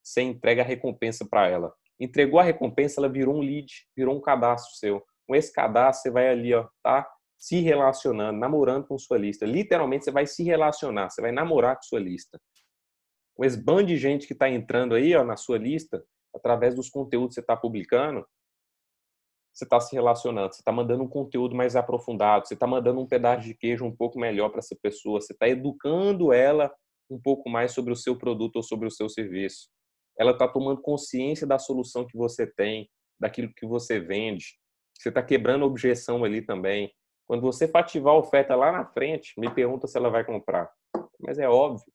você 0.02 0.22
entrega 0.22 0.62
a 0.62 0.66
recompensa 0.66 1.28
para 1.30 1.50
ela 1.50 1.74
entregou 2.00 2.40
a 2.40 2.44
recompensa, 2.44 3.00
ela 3.00 3.10
virou 3.10 3.36
um 3.36 3.42
lead, 3.42 3.72
virou 3.96 4.16
um 4.16 4.22
cadastro 4.22 4.76
seu. 4.76 5.04
Com 5.28 5.36
esse 5.36 5.54
cadastro, 5.54 6.04
você 6.04 6.12
vai 6.12 6.30
ali, 6.30 6.54
ó, 6.54 6.68
tá? 6.82 7.08
Se 7.38 7.60
relacionando, 7.60 8.40
namorando 8.40 8.88
com 8.88 8.98
sua 8.98 9.18
lista. 9.18 9.46
Literalmente, 9.46 10.06
você 10.06 10.12
vai 10.12 10.26
se 10.26 10.44
relacionar, 10.44 11.10
você 11.10 11.22
vai 11.22 11.32
namorar 11.32 11.76
com 11.76 11.84
sua 11.84 12.00
lista. 12.00 12.40
Com 13.36 13.44
esse 13.44 13.58
bando 13.58 13.86
de 13.86 13.98
gente 13.98 14.28
que 14.28 14.34
está 14.34 14.50
entrando 14.50 14.96
aí, 14.96 15.16
ó, 15.16 15.24
na 15.24 15.36
sua 15.36 15.58
lista, 15.58 16.04
através 16.36 16.76
dos 16.76 16.90
conteúdos 16.90 17.30
que 17.30 17.36
você 17.36 17.42
está 17.42 17.56
publicando, 17.56 18.26
você 19.54 19.66
está 19.66 19.80
se 19.80 19.96
relacionando, 19.96 20.54
você 20.54 20.62
está 20.62 20.72
mandando 20.72 21.04
um 21.04 21.08
conteúdo 21.08 21.56
mais 21.56 21.76
aprofundado, 21.76 22.48
você 22.48 22.56
está 22.56 22.66
mandando 22.66 23.00
um 23.00 23.08
pedaço 23.08 23.44
de 23.44 23.54
queijo 23.54 23.86
um 23.86 23.96
pouco 23.96 24.20
melhor 24.20 24.50
para 24.50 24.60
essa 24.60 24.76
pessoa, 24.82 25.22
você 25.22 25.34
está 25.34 25.48
educando 25.48 26.34
ela 26.34 26.74
um 27.08 27.22
pouco 27.22 27.50
mais 27.50 27.72
sobre 27.72 27.94
o 27.94 27.96
seu 27.96 28.18
produto 28.18 28.56
ou 28.56 28.64
sobre 28.64 28.88
o 28.88 28.92
seu 28.92 29.08
serviço 29.08 29.73
ela 30.18 30.32
está 30.32 30.48
tomando 30.48 30.82
consciência 30.82 31.46
da 31.46 31.58
solução 31.58 32.06
que 32.06 32.18
você 32.18 32.46
tem, 32.46 32.90
daquilo 33.20 33.54
que 33.54 33.66
você 33.66 34.00
vende. 34.00 34.58
Você 34.98 35.10
está 35.10 35.24
quebrando 35.24 35.66
objeção 35.66 36.24
ali 36.24 36.42
também. 36.42 36.94
Quando 37.28 37.42
você 37.42 37.68
for 37.68 37.80
ativar 37.80 38.14
a 38.14 38.18
oferta 38.18 38.56
lá 38.56 38.72
na 38.72 38.86
frente, 38.86 39.34
me 39.38 39.50
pergunta 39.54 39.88
se 39.88 39.98
ela 39.98 40.10
vai 40.10 40.24
comprar. 40.26 40.72
Mas 41.20 41.40
é 41.40 41.48
óbvio. 41.48 41.92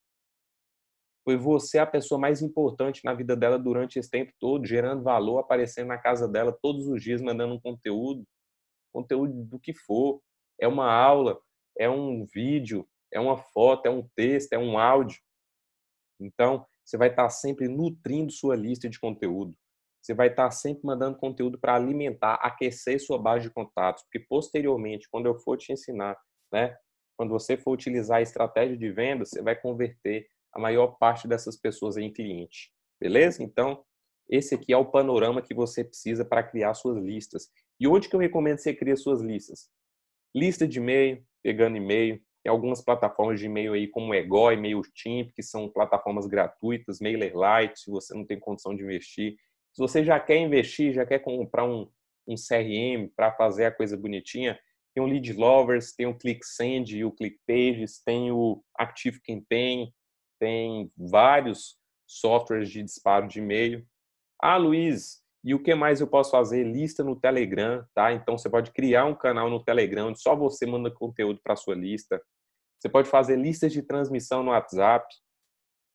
Foi 1.24 1.36
você 1.36 1.78
a 1.78 1.86
pessoa 1.86 2.18
mais 2.18 2.40
importante 2.40 3.04
na 3.04 3.12
vida 3.12 3.36
dela 3.36 3.58
durante 3.58 3.98
esse 3.98 4.10
tempo 4.10 4.32
todo, 4.40 4.66
gerando 4.66 5.02
valor, 5.02 5.38
aparecendo 5.38 5.88
na 5.88 5.98
casa 5.98 6.26
dela 6.26 6.56
todos 6.62 6.86
os 6.88 7.02
dias, 7.02 7.20
mandando 7.20 7.54
um 7.54 7.60
conteúdo. 7.60 8.24
Conteúdo 8.92 9.44
do 9.44 9.60
que 9.60 9.74
for. 9.74 10.20
É 10.58 10.66
uma 10.66 10.90
aula, 10.90 11.38
é 11.78 11.88
um 11.88 12.26
vídeo, 12.26 12.88
é 13.12 13.20
uma 13.20 13.36
foto, 13.36 13.86
é 13.86 13.90
um 13.90 14.08
texto, 14.16 14.54
é 14.54 14.58
um 14.58 14.78
áudio. 14.78 15.20
Então, 16.18 16.66
você 16.88 16.96
vai 16.96 17.10
estar 17.10 17.28
sempre 17.28 17.68
nutrindo 17.68 18.32
sua 18.32 18.56
lista 18.56 18.88
de 18.88 18.98
conteúdo. 18.98 19.54
Você 20.00 20.14
vai 20.14 20.28
estar 20.28 20.50
sempre 20.50 20.86
mandando 20.86 21.18
conteúdo 21.18 21.58
para 21.58 21.74
alimentar, 21.74 22.36
aquecer 22.36 22.98
sua 22.98 23.18
base 23.18 23.46
de 23.46 23.52
contatos, 23.52 24.02
porque 24.04 24.20
posteriormente, 24.20 25.06
quando 25.10 25.26
eu 25.26 25.38
for 25.38 25.58
te 25.58 25.70
ensinar, 25.70 26.16
né, 26.50 26.74
quando 27.14 27.28
você 27.28 27.58
for 27.58 27.72
utilizar 27.72 28.18
a 28.18 28.22
estratégia 28.22 28.74
de 28.74 28.90
venda, 28.90 29.26
você 29.26 29.42
vai 29.42 29.54
converter 29.54 30.26
a 30.50 30.58
maior 30.58 30.96
parte 30.98 31.28
dessas 31.28 31.58
pessoas 31.58 31.98
em 31.98 32.10
cliente. 32.10 32.72
Beleza? 32.98 33.42
Então, 33.42 33.84
esse 34.26 34.54
aqui 34.54 34.72
é 34.72 34.76
o 34.76 34.90
panorama 34.90 35.42
que 35.42 35.52
você 35.52 35.84
precisa 35.84 36.24
para 36.24 36.42
criar 36.42 36.72
suas 36.72 36.96
listas. 36.96 37.50
E 37.78 37.86
onde 37.86 38.08
que 38.08 38.16
eu 38.16 38.20
recomendo 38.20 38.60
você 38.60 38.72
crie 38.72 38.96
suas 38.96 39.20
listas? 39.20 39.68
Lista 40.34 40.66
de 40.66 40.78
e-mail, 40.78 41.22
pegando 41.42 41.76
e-mail, 41.76 42.18
tem 42.42 42.50
algumas 42.50 42.80
plataformas 42.80 43.40
de 43.40 43.46
e-mail 43.46 43.72
aí, 43.72 43.88
como 43.88 44.14
Ego 44.14 44.50
MailChimp, 44.56 45.32
que 45.32 45.42
são 45.42 45.68
plataformas 45.68 46.26
gratuitas, 46.26 47.00
MailerLite, 47.00 47.80
se 47.80 47.90
você 47.90 48.14
não 48.14 48.24
tem 48.24 48.38
condição 48.38 48.74
de 48.74 48.82
investir. 48.82 49.36
Se 49.72 49.80
você 49.80 50.04
já 50.04 50.18
quer 50.18 50.38
investir, 50.38 50.92
já 50.92 51.04
quer 51.04 51.18
comprar 51.18 51.64
um, 51.64 51.90
um 52.26 52.34
CRM 52.34 53.08
para 53.14 53.32
fazer 53.32 53.66
a 53.66 53.72
coisa 53.72 53.96
bonitinha, 53.96 54.58
tem 54.94 55.02
o 55.02 55.06
Lead 55.06 55.32
Lovers, 55.32 55.92
tem 55.92 56.06
o 56.06 56.14
ClickSend 56.14 57.04
o 57.04 57.12
ClickPages, 57.12 58.02
tem 58.02 58.32
o 58.32 58.62
Active 58.76 59.20
Campaign, 59.20 59.92
tem 60.38 60.90
vários 60.96 61.76
softwares 62.06 62.70
de 62.70 62.82
disparo 62.82 63.28
de 63.28 63.38
e-mail. 63.38 63.86
Ah, 64.40 64.56
Luiz, 64.56 65.22
e 65.44 65.54
o 65.54 65.62
que 65.62 65.74
mais 65.74 66.00
eu 66.00 66.06
posso 66.06 66.30
fazer? 66.30 66.64
Lista 66.64 67.04
no 67.04 67.14
Telegram, 67.14 67.84
tá? 67.94 68.12
Então 68.12 68.36
você 68.36 68.50
pode 68.50 68.72
criar 68.72 69.04
um 69.04 69.14
canal 69.14 69.48
no 69.48 69.62
Telegram, 69.62 70.08
onde 70.08 70.20
só 70.20 70.34
você 70.34 70.66
manda 70.66 70.90
conteúdo 70.90 71.40
para 71.42 71.56
sua 71.56 71.74
lista. 71.74 72.20
Você 72.78 72.88
pode 72.88 73.08
fazer 73.08 73.36
listas 73.36 73.72
de 73.72 73.82
transmissão 73.82 74.42
no 74.42 74.50
WhatsApp. 74.50 75.06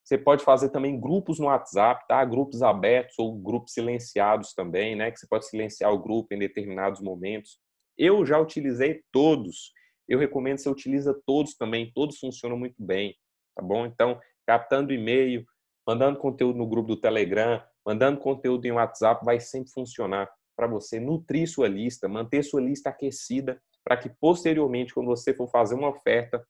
Você 0.03 0.17
pode 0.17 0.43
fazer 0.43 0.69
também 0.69 0.99
grupos 0.99 1.39
no 1.39 1.45
WhatsApp, 1.45 2.05
tá? 2.07 2.23
Grupos 2.25 2.61
abertos 2.61 3.15
ou 3.17 3.37
grupos 3.37 3.73
silenciados 3.73 4.53
também, 4.53 4.95
né? 4.95 5.11
Que 5.11 5.19
você 5.19 5.27
pode 5.27 5.45
silenciar 5.47 5.93
o 5.93 6.01
grupo 6.01 6.33
em 6.33 6.39
determinados 6.39 7.01
momentos. 7.01 7.57
Eu 7.97 8.25
já 8.25 8.39
utilizei 8.39 9.01
todos. 9.11 9.71
Eu 10.07 10.19
recomendo 10.19 10.57
que 10.57 10.63
você 10.63 10.69
utiliza 10.69 11.17
todos 11.25 11.55
também. 11.55 11.91
Todos 11.93 12.19
funcionam 12.19 12.57
muito 12.57 12.83
bem, 12.83 13.15
tá 13.55 13.63
bom? 13.63 13.85
Então, 13.85 14.19
captando 14.45 14.93
e-mail, 14.93 15.45
mandando 15.87 16.19
conteúdo 16.19 16.57
no 16.57 16.67
grupo 16.67 16.89
do 16.89 16.99
Telegram, 16.99 17.61
mandando 17.85 18.19
conteúdo 18.19 18.65
em 18.65 18.71
WhatsApp, 18.71 19.23
vai 19.25 19.39
sempre 19.39 19.71
funcionar 19.71 20.29
para 20.55 20.67
você 20.67 20.99
nutrir 20.99 21.47
sua 21.47 21.67
lista, 21.67 22.07
manter 22.07 22.43
sua 22.43 22.61
lista 22.61 22.89
aquecida, 22.89 23.61
para 23.83 23.97
que 23.97 24.09
posteriormente, 24.09 24.93
quando 24.93 25.07
você 25.07 25.33
for 25.33 25.47
fazer 25.47 25.75
uma 25.75 25.89
oferta, 25.89 26.45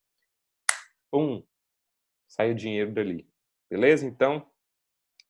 pum, 1.12 1.44
saia 2.28 2.52
o 2.52 2.56
dinheiro 2.56 2.94
dali. 2.94 3.28
Beleza? 3.70 4.06
Então, 4.06 4.46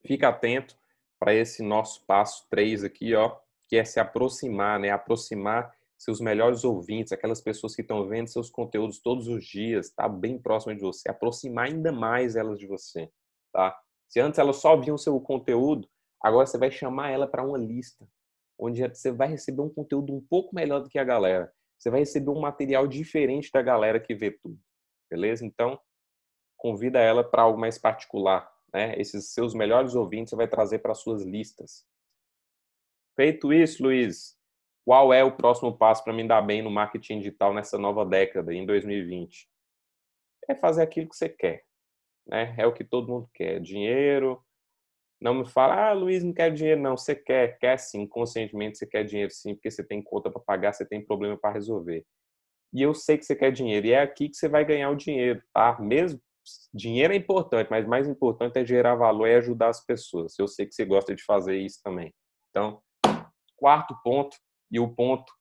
fica 0.06 0.30
atento 0.30 0.78
para 1.20 1.34
esse 1.34 1.64
nosso 1.64 2.06
passo 2.06 2.46
3 2.50 2.84
aqui, 2.84 3.16
ó, 3.16 3.38
que 3.70 3.78
é 3.78 3.86
se 3.86 4.00
aproximar, 4.00 4.80
né? 4.80 4.90
Aproximar 4.90 5.74
seus 5.98 6.20
melhores 6.20 6.66
ouvintes, 6.66 7.14
aquelas 7.14 7.40
pessoas 7.40 7.74
que 7.74 7.82
estão 7.82 8.06
vendo 8.08 8.28
seus 8.28 8.50
conteúdos 8.50 9.00
todos 9.00 9.28
os 9.28 9.46
dias, 9.46 9.90
tá 9.90 10.10
bem 10.10 10.38
próximo 10.38 10.76
de 10.76 10.82
você, 10.82 11.10
aproximar 11.10 11.68
ainda 11.68 11.94
mais 11.94 12.36
elas 12.36 12.60
de 12.60 12.68
você, 12.68 13.10
tá? 13.54 13.80
Se 14.10 14.20
antes 14.20 14.38
elas 14.38 14.58
só 14.58 14.76
viam 14.76 14.98
seu 14.98 15.18
conteúdo, 15.22 15.90
agora 16.24 16.48
você 16.48 16.58
vai 16.58 16.72
chamar 16.72 17.12
ela 17.12 17.28
para 17.28 17.44
uma 17.44 17.58
lista, 17.58 18.08
onde 18.58 18.82
você 18.88 19.12
vai 19.12 19.28
receber 19.28 19.62
um 19.62 19.70
conteúdo 19.70 20.14
um 20.14 20.22
pouco 20.22 20.56
melhor 20.56 20.80
do 20.80 20.90
que 20.90 20.98
a 20.98 21.04
galera. 21.04 21.54
Você 21.78 21.90
vai 21.90 22.00
receber 22.00 22.30
um 22.30 22.40
material 22.40 22.88
diferente 22.88 23.52
da 23.52 23.62
galera 23.62 24.00
que 24.00 24.16
vê 24.16 24.32
tudo. 24.32 24.58
Beleza? 25.12 25.46
Então, 25.46 25.78
convida 26.56 27.00
ela 27.00 27.24
para 27.24 27.42
algo 27.42 27.60
mais 27.60 27.78
particular. 27.78 28.50
Né? 28.74 28.96
Esses 28.98 29.34
seus 29.34 29.54
melhores 29.54 29.94
ouvintes 29.94 30.30
você 30.30 30.36
vai 30.38 30.48
trazer 30.48 30.80
para 30.80 30.94
suas 30.94 31.24
listas. 31.24 31.86
Feito 33.16 33.52
isso, 33.52 33.84
Luiz, 33.84 34.38
qual 34.86 35.14
é 35.14 35.24
o 35.24 35.36
próximo 35.36 35.78
passo 35.78 36.04
para 36.04 36.14
me 36.14 36.28
dar 36.28 36.42
bem 36.42 36.62
no 36.62 36.72
marketing 36.72 37.20
digital 37.20 37.54
nessa 37.54 37.78
nova 37.78 38.06
década, 38.06 38.54
em 38.54 38.66
2020? 38.66 39.48
É 40.48 40.56
fazer 40.56 40.82
aquilo 40.82 41.10
que 41.10 41.16
você 41.16 41.30
quer. 41.30 41.64
Né? 42.26 42.56
É 42.58 42.66
o 42.66 42.74
que 42.74 42.84
todo 42.84 43.12
mundo 43.12 43.30
quer. 43.34 43.60
Dinheiro. 43.60 44.44
Não 45.24 45.34
me 45.34 45.46
fala, 45.46 45.90
ah, 45.90 45.94
Luiz, 45.94 46.22
não 46.22 46.34
quer 46.34 46.52
dinheiro. 46.52 46.82
Não, 46.82 46.98
você 46.98 47.16
quer, 47.16 47.58
quer 47.58 47.78
sim. 47.80 48.06
Conscientemente 48.06 48.78
você 48.78 48.86
quer 48.86 49.06
dinheiro 49.06 49.32
sim, 49.32 49.56
porque 49.56 49.72
você 49.72 49.82
tem 49.82 50.04
conta 50.04 50.30
para 50.30 50.42
pagar, 50.42 50.74
você 50.74 50.86
tem 50.86 51.02
problema 51.02 51.38
para 51.38 51.54
resolver. 51.54 52.06
E 52.74 52.82
eu 52.82 52.94
sei 52.94 53.18
que 53.18 53.24
você 53.24 53.34
quer 53.34 53.50
dinheiro. 53.50 53.88
E 53.88 53.94
é 53.94 54.02
aqui 54.02 54.28
que 54.28 54.36
você 54.36 54.50
vai 54.50 54.66
ganhar 54.66 54.90
o 54.90 54.98
dinheiro, 54.98 55.42
tá? 55.54 55.80
Mesmo 55.80 56.20
dinheiro 56.74 57.14
é 57.14 57.16
importante, 57.16 57.70
mas 57.72 57.88
mais 57.88 58.06
importante 58.06 58.60
é 58.60 58.66
gerar 58.66 58.96
valor 58.96 59.28
e 59.28 59.36
ajudar 59.36 59.70
as 59.70 59.86
pessoas. 59.86 60.38
Eu 60.38 60.46
sei 60.46 60.66
que 60.66 60.76
você 60.76 60.84
gosta 60.84 61.16
de 61.16 61.24
fazer 61.24 61.58
isso 61.58 61.80
também. 61.82 62.14
Então, 62.50 62.82
quarto 63.56 63.96
ponto, 64.04 64.36
e 64.70 64.78
o 64.78 64.94
ponto 64.94 65.32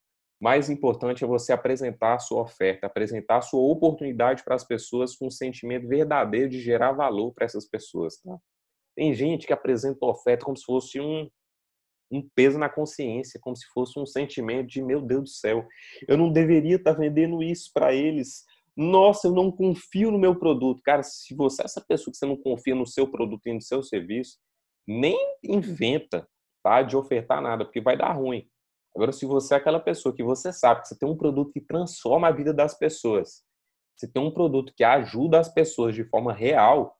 mais 0.40 0.70
importante 0.70 1.24
é 1.24 1.26
você 1.26 1.52
apresentar 1.52 2.14
a 2.14 2.18
sua 2.20 2.42
oferta, 2.42 2.86
apresentar 2.86 3.38
a 3.38 3.42
sua 3.42 3.60
oportunidade 3.60 4.44
para 4.44 4.54
as 4.54 4.64
pessoas 4.64 5.16
com 5.16 5.26
um 5.26 5.30
sentimento 5.30 5.88
verdadeiro 5.88 6.50
de 6.50 6.60
gerar 6.60 6.92
valor 6.92 7.32
para 7.32 7.46
essas 7.46 7.68
pessoas. 7.68 8.20
Tá? 8.20 8.38
Tem 8.94 9.14
gente 9.14 9.46
que 9.46 9.52
apresenta 9.52 10.04
oferta 10.04 10.44
como 10.44 10.56
se 10.56 10.64
fosse 10.64 11.00
um, 11.00 11.28
um 12.10 12.28
peso 12.34 12.58
na 12.58 12.68
consciência, 12.68 13.40
como 13.42 13.56
se 13.56 13.66
fosse 13.72 13.98
um 13.98 14.06
sentimento 14.06 14.68
de 14.68 14.82
meu 14.82 15.00
Deus 15.00 15.22
do 15.22 15.28
céu, 15.28 15.66
eu 16.06 16.16
não 16.16 16.30
deveria 16.30 16.76
estar 16.76 16.92
vendendo 16.92 17.42
isso 17.42 17.70
para 17.72 17.94
eles 17.94 18.44
nossa, 18.76 19.26
eu 19.26 19.32
não 19.32 19.52
confio 19.52 20.10
no 20.10 20.18
meu 20.18 20.34
produto. 20.34 20.82
Cara, 20.82 21.02
se 21.02 21.34
você 21.34 21.62
é 21.62 21.64
essa 21.66 21.80
pessoa 21.80 22.10
que 22.10 22.18
você 22.18 22.26
não 22.26 22.36
confia 22.36 22.74
no 22.74 22.86
seu 22.86 23.06
produto 23.10 23.46
e 23.46 23.52
no 23.52 23.60
seu 23.60 23.82
serviço, 23.82 24.38
nem 24.86 25.16
inventa, 25.44 26.26
tá? 26.62 26.82
De 26.82 26.96
ofertar 26.96 27.42
nada, 27.42 27.64
porque 27.64 27.80
vai 27.80 27.96
dar 27.96 28.12
ruim. 28.12 28.48
Agora, 28.94 29.12
se 29.12 29.26
você 29.26 29.54
é 29.54 29.56
aquela 29.58 29.80
pessoa 29.80 30.14
que 30.14 30.22
você 30.22 30.52
sabe 30.52 30.82
que 30.82 30.88
você 30.88 30.98
tem 30.98 31.08
um 31.08 31.16
produto 31.16 31.52
que 31.52 31.60
transforma 31.60 32.28
a 32.28 32.32
vida 32.32 32.52
das 32.52 32.76
pessoas, 32.76 33.42
você 33.96 34.10
tem 34.10 34.22
um 34.22 34.30
produto 34.30 34.72
que 34.74 34.84
ajuda 34.84 35.38
as 35.38 35.52
pessoas 35.52 35.94
de 35.94 36.04
forma 36.04 36.32
real, 36.32 36.96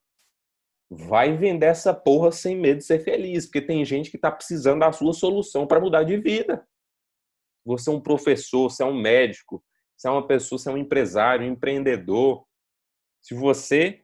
vai 0.95 1.37
vender 1.37 1.67
essa 1.67 1.95
porra 1.95 2.31
sem 2.31 2.57
medo 2.57 2.79
de 2.79 2.85
ser 2.85 3.01
feliz, 3.01 3.47
porque 3.47 3.63
tem 3.63 3.85
gente 3.85 4.11
que 4.11 4.17
está 4.17 4.31
precisando 4.31 4.81
da 4.81 4.93
sua 4.93 5.13
solução 5.13 5.67
para 5.67 5.81
mudar 5.81 6.03
de 6.03 6.19
vida. 6.19 6.67
Você 7.65 7.89
é 7.89 7.93
um 7.93 8.01
professor, 8.01 8.71
você 8.71 8.83
é 8.83 8.87
um 8.87 9.01
médico, 9.01 9.65
se 9.97 10.07
é 10.07 10.11
uma 10.11 10.27
pessoa, 10.27 10.59
se 10.59 10.69
é 10.69 10.73
um 10.73 10.77
empresário, 10.77 11.47
um 11.47 11.53
empreendedor, 11.53 12.45
se 13.21 13.35
você 13.35 14.03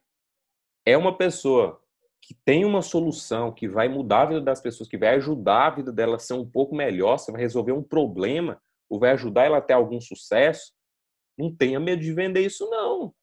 é 0.87 0.96
uma 0.96 1.16
pessoa 1.16 1.83
que 2.22 2.35
tem 2.44 2.64
uma 2.64 2.83
solução 2.83 3.53
que 3.53 3.68
vai 3.68 3.88
mudar 3.88 4.22
a 4.22 4.27
vida 4.27 4.40
das 4.40 4.61
pessoas, 4.61 4.88
que 4.88 4.98
vai 4.98 5.14
ajudar 5.16 5.66
a 5.66 5.70
vida 5.70 5.92
delas 5.92 6.22
a 6.22 6.27
ser 6.27 6.35
um 6.35 6.48
pouco 6.48 6.74
melhor, 6.74 7.18
você 7.18 7.33
vai 7.33 7.40
resolver 7.40 7.72
um 7.72 7.83
problema, 7.83 8.61
ou 8.88 8.98
vai 8.98 9.11
ajudar 9.11 9.44
ela 9.44 9.59
a 9.59 9.62
ter 9.62 9.74
algum 9.74 10.01
sucesso, 10.01 10.72
não 11.37 11.55
tenha 11.55 11.79
medo 11.79 12.03
de 12.03 12.12
vender 12.12 12.40
isso, 12.40 12.68
não. 12.70 13.14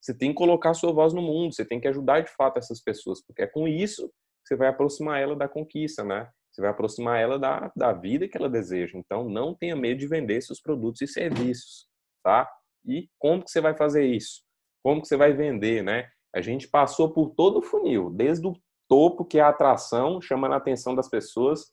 Você 0.00 0.16
tem 0.16 0.30
que 0.30 0.36
colocar 0.36 0.70
a 0.70 0.74
sua 0.74 0.92
voz 0.92 1.12
no 1.12 1.22
mundo, 1.22 1.54
você 1.54 1.64
tem 1.64 1.80
que 1.80 1.88
ajudar 1.88 2.20
de 2.20 2.30
fato 2.34 2.58
essas 2.58 2.82
pessoas, 2.82 3.24
porque 3.24 3.42
é 3.42 3.46
com 3.46 3.68
isso 3.68 4.08
que 4.08 4.48
você 4.48 4.56
vai 4.56 4.68
aproximar 4.68 5.20
ela 5.20 5.36
da 5.36 5.48
conquista, 5.48 6.02
né? 6.02 6.28
Você 6.50 6.62
vai 6.62 6.70
aproximar 6.70 7.20
ela 7.20 7.38
da, 7.38 7.70
da 7.76 7.92
vida 7.92 8.26
que 8.26 8.36
ela 8.36 8.48
deseja. 8.48 8.98
Então, 8.98 9.28
não 9.28 9.54
tenha 9.54 9.76
medo 9.76 10.00
de 10.00 10.08
vender 10.08 10.40
seus 10.40 10.60
produtos 10.60 11.00
e 11.02 11.06
serviços 11.06 11.90
tá? 12.22 12.50
E 12.84 13.08
como 13.18 13.42
que 13.42 13.50
você 13.50 13.60
vai 13.60 13.74
fazer 13.74 14.04
isso? 14.04 14.42
Como 14.82 15.00
que 15.00 15.08
você 15.08 15.16
vai 15.16 15.32
vender, 15.32 15.82
né? 15.82 16.08
A 16.34 16.40
gente 16.40 16.68
passou 16.68 17.12
por 17.12 17.30
todo 17.30 17.58
o 17.58 17.62
funil, 17.62 18.10
desde 18.10 18.46
o 18.46 18.56
topo, 18.88 19.24
que 19.24 19.38
é 19.38 19.42
a 19.42 19.48
atração, 19.48 20.20
chamando 20.20 20.54
a 20.54 20.56
atenção 20.56 20.94
das 20.94 21.08
pessoas, 21.08 21.72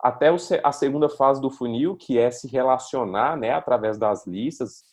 até 0.00 0.28
a 0.62 0.72
segunda 0.72 1.08
fase 1.08 1.40
do 1.40 1.50
funil, 1.50 1.96
que 1.96 2.18
é 2.18 2.30
se 2.30 2.48
relacionar, 2.48 3.36
né, 3.36 3.52
através 3.52 3.98
das 3.98 4.26
listas, 4.26 4.84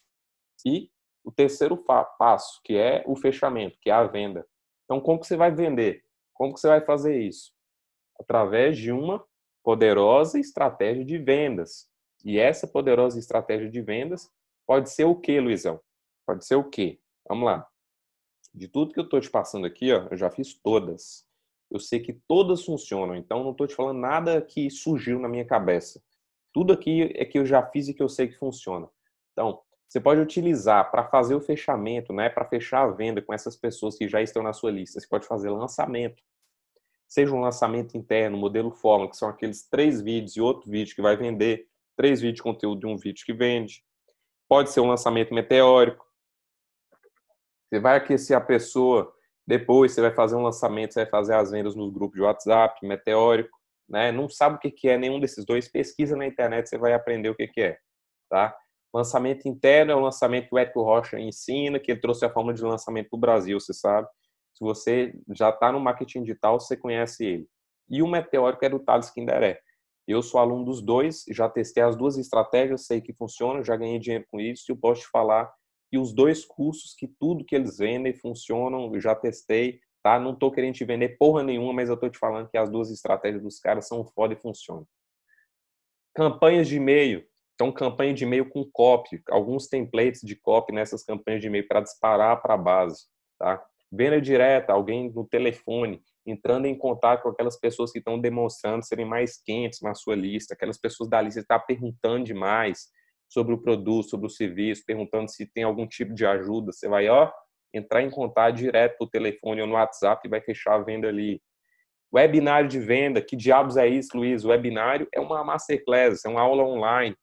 e 0.65 0.89
o 1.23 1.31
terceiro 1.31 1.77
passo, 2.17 2.59
que 2.63 2.75
é 2.75 3.03
o 3.07 3.15
fechamento, 3.15 3.77
que 3.81 3.89
é 3.89 3.93
a 3.93 4.03
venda. 4.05 4.45
Então, 4.85 4.99
como 4.99 5.19
que 5.19 5.27
você 5.27 5.37
vai 5.37 5.51
vender? 5.51 6.03
Como 6.33 6.53
que 6.53 6.59
você 6.59 6.67
vai 6.67 6.81
fazer 6.81 7.19
isso? 7.19 7.53
Através 8.19 8.77
de 8.77 8.91
uma 8.91 9.23
poderosa 9.63 10.39
estratégia 10.39 11.05
de 11.05 11.17
vendas. 11.17 11.87
E 12.25 12.37
essa 12.37 12.67
poderosa 12.67 13.17
estratégia 13.19 13.69
de 13.69 13.81
vendas 13.81 14.29
Pode 14.65 14.89
ser 14.89 15.05
o 15.05 15.15
quê, 15.15 15.39
Luizão? 15.39 15.79
Pode 16.25 16.45
ser 16.45 16.55
o 16.55 16.69
quê? 16.69 16.99
Vamos 17.27 17.45
lá. 17.45 17.67
De 18.53 18.67
tudo 18.67 18.93
que 18.93 18.99
eu 18.99 19.03
estou 19.03 19.19
te 19.19 19.29
passando 19.29 19.65
aqui, 19.65 19.91
ó, 19.91 20.07
eu 20.09 20.17
já 20.17 20.29
fiz 20.29 20.53
todas. 20.53 21.25
Eu 21.69 21.79
sei 21.79 21.99
que 21.99 22.13
todas 22.27 22.63
funcionam, 22.63 23.15
então 23.15 23.43
não 23.43 23.51
estou 23.51 23.67
te 23.67 23.75
falando 23.75 23.99
nada 23.99 24.41
que 24.41 24.69
surgiu 24.69 25.19
na 25.19 25.27
minha 25.27 25.45
cabeça. 25.45 26.01
Tudo 26.53 26.71
aqui 26.71 27.11
é 27.15 27.25
que 27.25 27.37
eu 27.37 27.45
já 27.45 27.65
fiz 27.65 27.87
e 27.87 27.93
que 27.93 28.01
eu 28.03 28.07
sei 28.07 28.27
que 28.27 28.37
funciona. 28.37 28.87
Então, 29.31 29.61
você 29.87 29.99
pode 29.99 30.19
utilizar 30.19 30.89
para 30.89 31.05
fazer 31.05 31.35
o 31.35 31.41
fechamento, 31.41 32.11
né, 32.11 32.29
para 32.29 32.45
fechar 32.45 32.83
a 32.83 32.91
venda 32.91 33.21
com 33.21 33.33
essas 33.33 33.55
pessoas 33.55 33.95
que 33.95 34.07
já 34.07 34.21
estão 34.21 34.41
na 34.41 34.51
sua 34.51 34.71
lista. 34.71 34.99
Você 34.99 35.07
pode 35.07 35.27
fazer 35.27 35.49
lançamento. 35.49 36.23
Seja 37.07 37.31
um 37.31 37.41
lançamento 37.41 37.95
interno, 37.95 38.35
modelo 38.35 38.71
fórmula, 38.71 39.09
que 39.09 39.17
são 39.17 39.29
aqueles 39.29 39.67
três 39.69 40.01
vídeos 40.01 40.35
e 40.35 40.41
outro 40.41 40.69
vídeo 40.69 40.95
que 40.95 41.01
vai 41.01 41.15
vender, 41.15 41.67
três 41.95 42.21
vídeos 42.21 42.37
de 42.37 42.43
conteúdo 42.43 42.79
de 42.79 42.87
um 42.87 42.97
vídeo 42.97 43.23
que 43.23 43.33
vende. 43.33 43.83
Pode 44.49 44.71
ser 44.71 44.79
um 44.79 44.87
lançamento 44.87 45.33
meteórico. 45.33 46.05
Você 47.69 47.79
vai 47.79 47.97
aquecer 47.97 48.35
a 48.35 48.41
pessoa, 48.41 49.13
depois 49.45 49.91
você 49.91 50.01
vai 50.01 50.11
fazer 50.11 50.35
um 50.35 50.41
lançamento, 50.41 50.93
você 50.93 51.01
vai 51.01 51.09
fazer 51.09 51.35
as 51.35 51.51
vendas 51.51 51.75
nos 51.75 51.91
grupos 51.93 52.15
de 52.15 52.21
WhatsApp, 52.23 52.85
meteórico, 52.85 53.55
né? 53.87 54.11
Não 54.11 54.27
sabe 54.29 54.55
o 54.55 54.59
que 54.59 54.87
é 54.87 54.97
nenhum 54.97 55.19
desses 55.19 55.45
dois, 55.45 55.67
pesquisa 55.67 56.15
na 56.15 56.25
internet, 56.25 56.67
você 56.67 56.77
vai 56.77 56.93
aprender 56.93 57.29
o 57.29 57.35
que 57.35 57.49
é, 57.61 57.77
tá? 58.29 58.55
Lançamento 58.93 59.47
interno 59.47 59.91
é 59.91 59.95
o 59.95 59.99
lançamento 59.99 60.49
que 60.49 60.55
o 60.55 60.57
Érico 60.57 60.83
Rocha 60.83 61.19
ensina, 61.19 61.79
que 61.79 61.91
ele 61.91 61.99
trouxe 61.99 62.25
a 62.25 62.29
forma 62.29 62.53
de 62.53 62.61
lançamento 62.61 63.09
para 63.09 63.17
o 63.17 63.19
Brasil, 63.19 63.59
você 63.59 63.73
sabe. 63.73 64.07
Se 64.53 64.63
você 64.63 65.13
já 65.31 65.49
está 65.49 65.71
no 65.71 65.79
marketing 65.79 66.21
digital, 66.21 66.59
você 66.59 66.77
conhece 66.77 67.25
ele. 67.25 67.47
E 67.89 68.03
o 68.03 68.07
meteórico 68.07 68.63
é 68.63 68.69
do 68.69 68.79
Thales 68.79 69.09
Kinderé. 69.09 69.59
Eu 70.07 70.21
sou 70.21 70.39
aluno 70.39 70.65
dos 70.65 70.81
dois, 70.81 71.23
já 71.29 71.49
testei 71.49 71.81
as 71.81 71.95
duas 71.95 72.17
estratégias, 72.17 72.85
sei 72.85 73.01
que 73.01 73.13
funciona, 73.13 73.63
já 73.63 73.75
ganhei 73.75 73.97
dinheiro 73.97 74.25
com 74.29 74.39
isso 74.39 74.65
e 74.69 74.71
eu 74.71 74.77
posso 74.77 75.01
te 75.01 75.07
falar 75.07 75.51
que 75.89 75.97
os 75.97 76.13
dois 76.13 76.43
cursos, 76.43 76.93
que 76.93 77.07
tudo 77.07 77.45
que 77.45 77.55
eles 77.55 77.77
vendem 77.77 78.13
funcionam, 78.13 78.91
já 78.99 79.15
testei, 79.15 79.79
tá? 80.03 80.19
Não 80.19 80.35
tô 80.35 80.51
querendo 80.51 80.75
te 80.75 80.83
vender 80.83 81.17
porra 81.17 81.41
nenhuma, 81.41 81.71
mas 81.71 81.89
eu 81.89 81.97
tô 81.97 82.09
te 82.09 82.17
falando 82.17 82.49
que 82.49 82.57
as 82.57 82.69
duas 82.69 82.91
estratégias 82.91 83.41
dos 83.41 83.59
caras 83.59 83.87
são 83.87 84.05
foda 84.05 84.33
e 84.33 84.37
funcionam. 84.37 84.85
Campanhas 86.13 86.67
de 86.67 86.75
e-mail. 86.75 87.25
Então, 87.55 87.71
campanha 87.71 88.13
de 88.13 88.23
e-mail 88.23 88.49
com 88.49 88.63
copy, 88.71 89.21
alguns 89.29 89.67
templates 89.67 90.21
de 90.21 90.35
copy 90.35 90.73
nessas 90.73 91.03
campanhas 91.03 91.41
de 91.41 91.47
e-mail 91.47 91.67
para 91.67 91.81
disparar 91.81 92.41
para 92.41 92.55
a 92.55 92.57
base, 92.57 93.05
tá? 93.39 93.63
Venda 93.91 94.19
direta, 94.19 94.73
alguém 94.73 95.11
no 95.13 95.27
telefone 95.27 96.01
entrando 96.25 96.65
em 96.65 96.75
contato 96.75 97.23
com 97.23 97.29
aquelas 97.29 97.59
pessoas 97.59 97.91
que 97.91 97.99
estão 97.99 98.19
demonstrando 98.19 98.83
serem 98.83 99.05
mais 99.05 99.41
quentes 99.41 99.81
na 99.81 99.93
sua 99.93 100.15
lista, 100.15 100.53
aquelas 100.53 100.77
pessoas 100.77 101.09
da 101.09 101.21
lista 101.21 101.41
que 101.41 101.43
estão 101.43 101.59
tá 101.59 101.65
perguntando 101.65 102.23
demais 102.23 102.87
sobre 103.27 103.53
o 103.53 103.57
produto, 103.57 104.09
sobre 104.09 104.27
o 104.27 104.29
serviço, 104.29 104.83
perguntando 104.85 105.29
se 105.29 105.45
tem 105.45 105.63
algum 105.63 105.87
tipo 105.87 106.13
de 106.13 106.25
ajuda. 106.25 106.71
Você 106.71 106.87
vai, 106.87 107.09
ó, 107.09 107.31
entrar 107.73 108.01
em 108.01 108.09
contato 108.09 108.55
direto 108.55 108.97
por 108.97 109.09
telefone 109.09 109.61
ou 109.61 109.67
no 109.67 109.73
WhatsApp 109.73 110.25
e 110.25 110.29
vai 110.29 110.41
fechar 110.41 110.75
a 110.75 110.83
venda 110.83 111.07
ali. 111.07 111.41
Webinário 112.13 112.69
de 112.69 112.79
venda, 112.79 113.21
que 113.21 113.35
diabos 113.35 113.75
é 113.75 113.87
isso, 113.87 114.15
Luiz? 114.15 114.45
O 114.45 114.49
webinário 114.49 115.07
é 115.11 115.19
uma 115.19 115.43
masterclass, 115.43 116.23
é 116.23 116.29
uma 116.29 116.41
aula 116.41 116.63
online. 116.63 117.15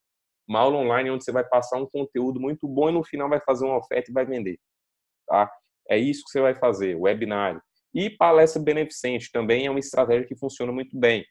Uma 0.50 0.58
aula 0.58 0.78
online 0.78 1.12
onde 1.12 1.22
você 1.22 1.30
vai 1.30 1.44
passar 1.44 1.78
um 1.78 1.86
conteúdo 1.86 2.40
muito 2.40 2.66
bom 2.66 2.88
e 2.88 2.92
no 2.92 3.04
final 3.04 3.28
vai 3.28 3.38
fazer 3.38 3.64
uma 3.64 3.78
oferta 3.78 4.10
e 4.10 4.12
vai 4.12 4.26
vender. 4.26 4.58
Tá? 5.24 5.48
É 5.88 5.96
isso 5.96 6.24
que 6.24 6.30
você 6.30 6.40
vai 6.40 6.56
fazer, 6.56 6.96
webinário. 6.96 7.62
E 7.94 8.10
palestra 8.10 8.60
beneficente 8.60 9.30
também 9.30 9.66
é 9.66 9.70
uma 9.70 9.78
estratégia 9.78 10.26
que 10.26 10.36
funciona 10.36 10.72
muito 10.72 10.98
bem. 10.98 11.24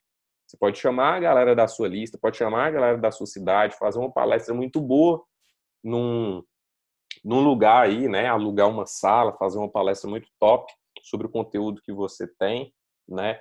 Você 0.47 0.55
pode 0.57 0.79
chamar 0.79 1.15
a 1.15 1.19
galera 1.19 1.53
da 1.53 1.67
sua 1.67 1.89
lista, 1.89 2.17
pode 2.17 2.37
chamar 2.37 2.67
a 2.67 2.71
galera 2.71 2.97
da 2.97 3.11
sua 3.11 3.27
cidade, 3.27 3.75
fazer 3.75 3.99
uma 3.99 4.09
palestra 4.11 4.53
muito 4.53 4.79
boa 4.79 5.21
num, 5.83 6.41
num 7.21 7.41
lugar 7.41 7.87
aí, 7.87 8.07
né? 8.07 8.27
Alugar 8.27 8.69
uma 8.69 8.85
sala, 8.85 9.35
fazer 9.37 9.57
uma 9.57 9.69
palestra 9.69 10.09
muito 10.09 10.29
top 10.39 10.71
sobre 11.03 11.27
o 11.27 11.29
conteúdo 11.29 11.81
que 11.83 11.91
você 11.91 12.25
tem, 12.39 12.73
né? 13.05 13.37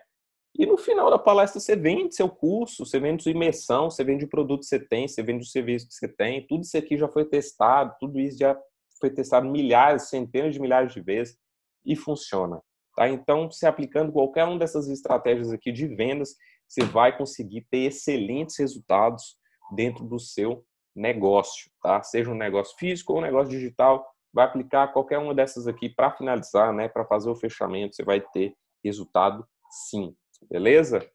E 0.56 0.66
no 0.66 0.76
final 0.76 1.10
da 1.10 1.18
palestra 1.18 1.60
você 1.60 1.76
vende 1.76 2.14
seu 2.14 2.28
curso, 2.28 2.84
você 2.84 2.98
vende 2.98 3.22
sua 3.22 3.32
imersão, 3.32 3.90
você 3.90 4.02
vende 4.02 4.24
o 4.24 4.28
produto 4.28 4.60
que 4.60 4.66
você 4.66 4.80
tem, 4.80 5.06
você 5.06 5.22
vende 5.22 5.44
o 5.44 5.48
serviço 5.48 5.86
que 5.88 5.94
você 5.94 6.08
tem. 6.08 6.46
Tudo 6.46 6.62
isso 6.62 6.76
aqui 6.76 6.96
já 6.96 7.08
foi 7.08 7.24
testado, 7.24 7.94
tudo 8.00 8.18
isso 8.18 8.38
já 8.38 8.58
foi 9.00 9.10
testado 9.10 9.48
milhares, 9.48 10.08
centenas 10.08 10.54
de 10.54 10.60
milhares 10.60 10.92
de 10.92 11.00
vezes 11.00 11.38
e 11.84 11.94
funciona. 11.94 12.60
Tá? 12.96 13.08
Então, 13.08 13.50
se 13.50 13.66
aplicando 13.66 14.12
qualquer 14.12 14.44
uma 14.44 14.58
dessas 14.58 14.88
estratégias 14.88 15.52
aqui 15.52 15.70
de 15.70 15.86
vendas, 15.86 16.34
você 16.66 16.84
vai 16.84 17.16
conseguir 17.16 17.66
ter 17.70 17.84
excelentes 17.84 18.58
resultados 18.58 19.36
dentro 19.74 20.04
do 20.04 20.18
seu 20.18 20.64
negócio, 20.94 21.70
tá? 21.82 22.02
Seja 22.02 22.30
um 22.30 22.34
negócio 22.34 22.76
físico 22.76 23.12
ou 23.12 23.20
um 23.20 23.22
negócio 23.22 23.50
digital, 23.50 24.04
vai 24.32 24.44
aplicar 24.44 24.88
qualquer 24.88 25.18
uma 25.18 25.34
dessas 25.34 25.66
aqui 25.66 25.88
para 25.88 26.10
finalizar, 26.10 26.72
né? 26.72 26.88
Para 26.88 27.04
fazer 27.04 27.30
o 27.30 27.36
fechamento, 27.36 27.94
você 27.94 28.02
vai 28.02 28.20
ter 28.20 28.54
resultado 28.84 29.46
sim, 29.88 30.14
beleza? 30.42 31.08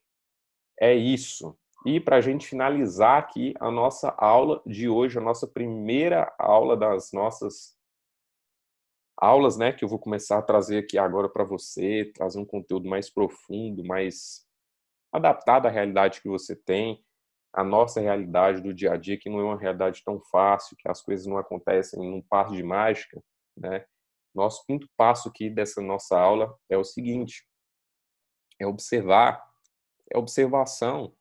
É 0.79 0.93
isso. 0.93 1.57
E 1.85 1.99
para 1.99 2.17
a 2.17 2.21
gente 2.21 2.47
finalizar 2.47 3.19
aqui 3.19 3.53
a 3.59 3.69
nossa 3.69 4.09
aula 4.17 4.61
de 4.65 4.87
hoje, 4.87 5.17
a 5.17 5.21
nossa 5.21 5.47
primeira 5.47 6.33
aula 6.39 6.77
das 6.77 7.11
nossas 7.11 7.77
aulas, 9.17 9.57
né, 9.57 9.71
que 9.71 9.83
eu 9.83 9.89
vou 9.89 9.99
começar 9.99 10.37
a 10.37 10.41
trazer 10.41 10.79
aqui 10.79 10.97
agora 10.97 11.29
para 11.29 11.43
você, 11.43 12.11
trazer 12.15 12.39
um 12.39 12.45
conteúdo 12.45 12.89
mais 12.89 13.09
profundo, 13.09 13.83
mais 13.83 14.45
adaptado 15.11 15.67
à 15.67 15.69
realidade 15.69 16.21
que 16.21 16.27
você 16.27 16.55
tem, 16.55 17.03
a 17.53 17.63
nossa 17.63 18.01
realidade 18.01 18.61
do 18.61 18.73
dia 18.73 18.93
a 18.93 18.97
dia, 18.97 19.17
que 19.17 19.29
não 19.29 19.39
é 19.39 19.43
uma 19.43 19.59
realidade 19.59 20.01
tão 20.03 20.19
fácil, 20.31 20.75
que 20.77 20.89
as 20.89 21.01
coisas 21.01 21.27
não 21.27 21.37
acontecem 21.37 21.99
num 21.99 22.21
passo 22.21 22.53
de 22.53 22.63
mágica, 22.63 23.23
né? 23.55 23.85
Nosso 24.33 24.65
quinto 24.65 24.89
passo 24.97 25.29
aqui 25.29 25.49
dessa 25.51 25.79
nossa 25.79 26.19
aula 26.19 26.57
é 26.67 26.75
o 26.75 26.83
seguinte: 26.83 27.45
é 28.59 28.65
observar, 28.65 29.43
é 30.11 30.17
observação. 30.17 31.15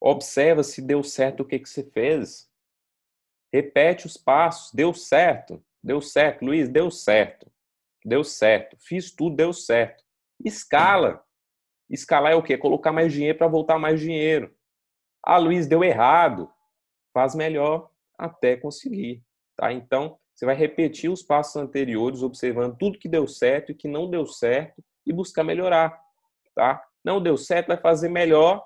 Observa 0.00 0.62
se 0.62 0.82
deu 0.82 1.02
certo 1.02 1.40
o 1.40 1.44
que, 1.44 1.58
que 1.58 1.68
você 1.68 1.82
fez. 1.82 2.50
Repete 3.52 4.06
os 4.06 4.16
passos. 4.16 4.72
Deu 4.72 4.92
certo. 4.92 5.64
Deu 5.82 6.00
certo. 6.00 6.44
Luiz, 6.44 6.68
deu 6.68 6.90
certo. 6.90 7.50
Deu 8.04 8.22
certo. 8.22 8.76
Fiz 8.78 9.10
tudo, 9.10 9.36
deu 9.36 9.52
certo. 9.52 10.04
Escala. 10.44 11.24
Escalar 11.88 12.32
é 12.32 12.34
o 12.34 12.42
quê? 12.42 12.58
Colocar 12.58 12.92
mais 12.92 13.12
dinheiro 13.12 13.38
para 13.38 13.48
voltar 13.48 13.78
mais 13.78 14.00
dinheiro. 14.00 14.54
Ah, 15.22 15.38
Luiz, 15.38 15.66
deu 15.66 15.82
errado. 15.82 16.52
Faz 17.12 17.34
melhor 17.34 17.90
até 18.18 18.56
conseguir. 18.56 19.24
Tá? 19.56 19.72
Então, 19.72 20.18
você 20.34 20.44
vai 20.44 20.54
repetir 20.54 21.10
os 21.10 21.22
passos 21.22 21.56
anteriores, 21.56 22.22
observando 22.22 22.76
tudo 22.76 22.98
que 22.98 23.08
deu 23.08 23.26
certo 23.26 23.72
e 23.72 23.74
que 23.74 23.88
não 23.88 24.10
deu 24.10 24.26
certo 24.26 24.84
e 25.06 25.12
buscar 25.12 25.42
melhorar. 25.42 25.98
Tá? 26.56 26.82
Não 27.04 27.22
deu 27.22 27.36
certo, 27.36 27.68
vai 27.68 27.76
fazer 27.76 28.08
melhor, 28.08 28.64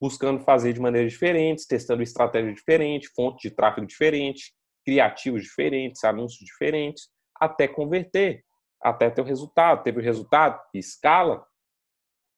buscando 0.00 0.44
fazer 0.44 0.72
de 0.72 0.80
maneiras 0.80 1.12
diferentes, 1.12 1.66
testando 1.66 2.02
estratégia 2.02 2.54
diferente, 2.54 3.10
fonte 3.14 3.48
de 3.48 3.54
tráfego 3.54 3.86
diferente, 3.86 4.54
criativos 4.84 5.42
diferentes, 5.42 6.04
anúncios 6.04 6.44
diferentes, 6.44 7.08
até 7.38 7.66
converter, 7.66 8.44
até 8.80 9.10
ter 9.10 9.20
o 9.20 9.24
resultado. 9.24 9.82
Teve 9.82 9.98
o 9.98 10.02
resultado? 10.02 10.60
Escala. 10.72 11.44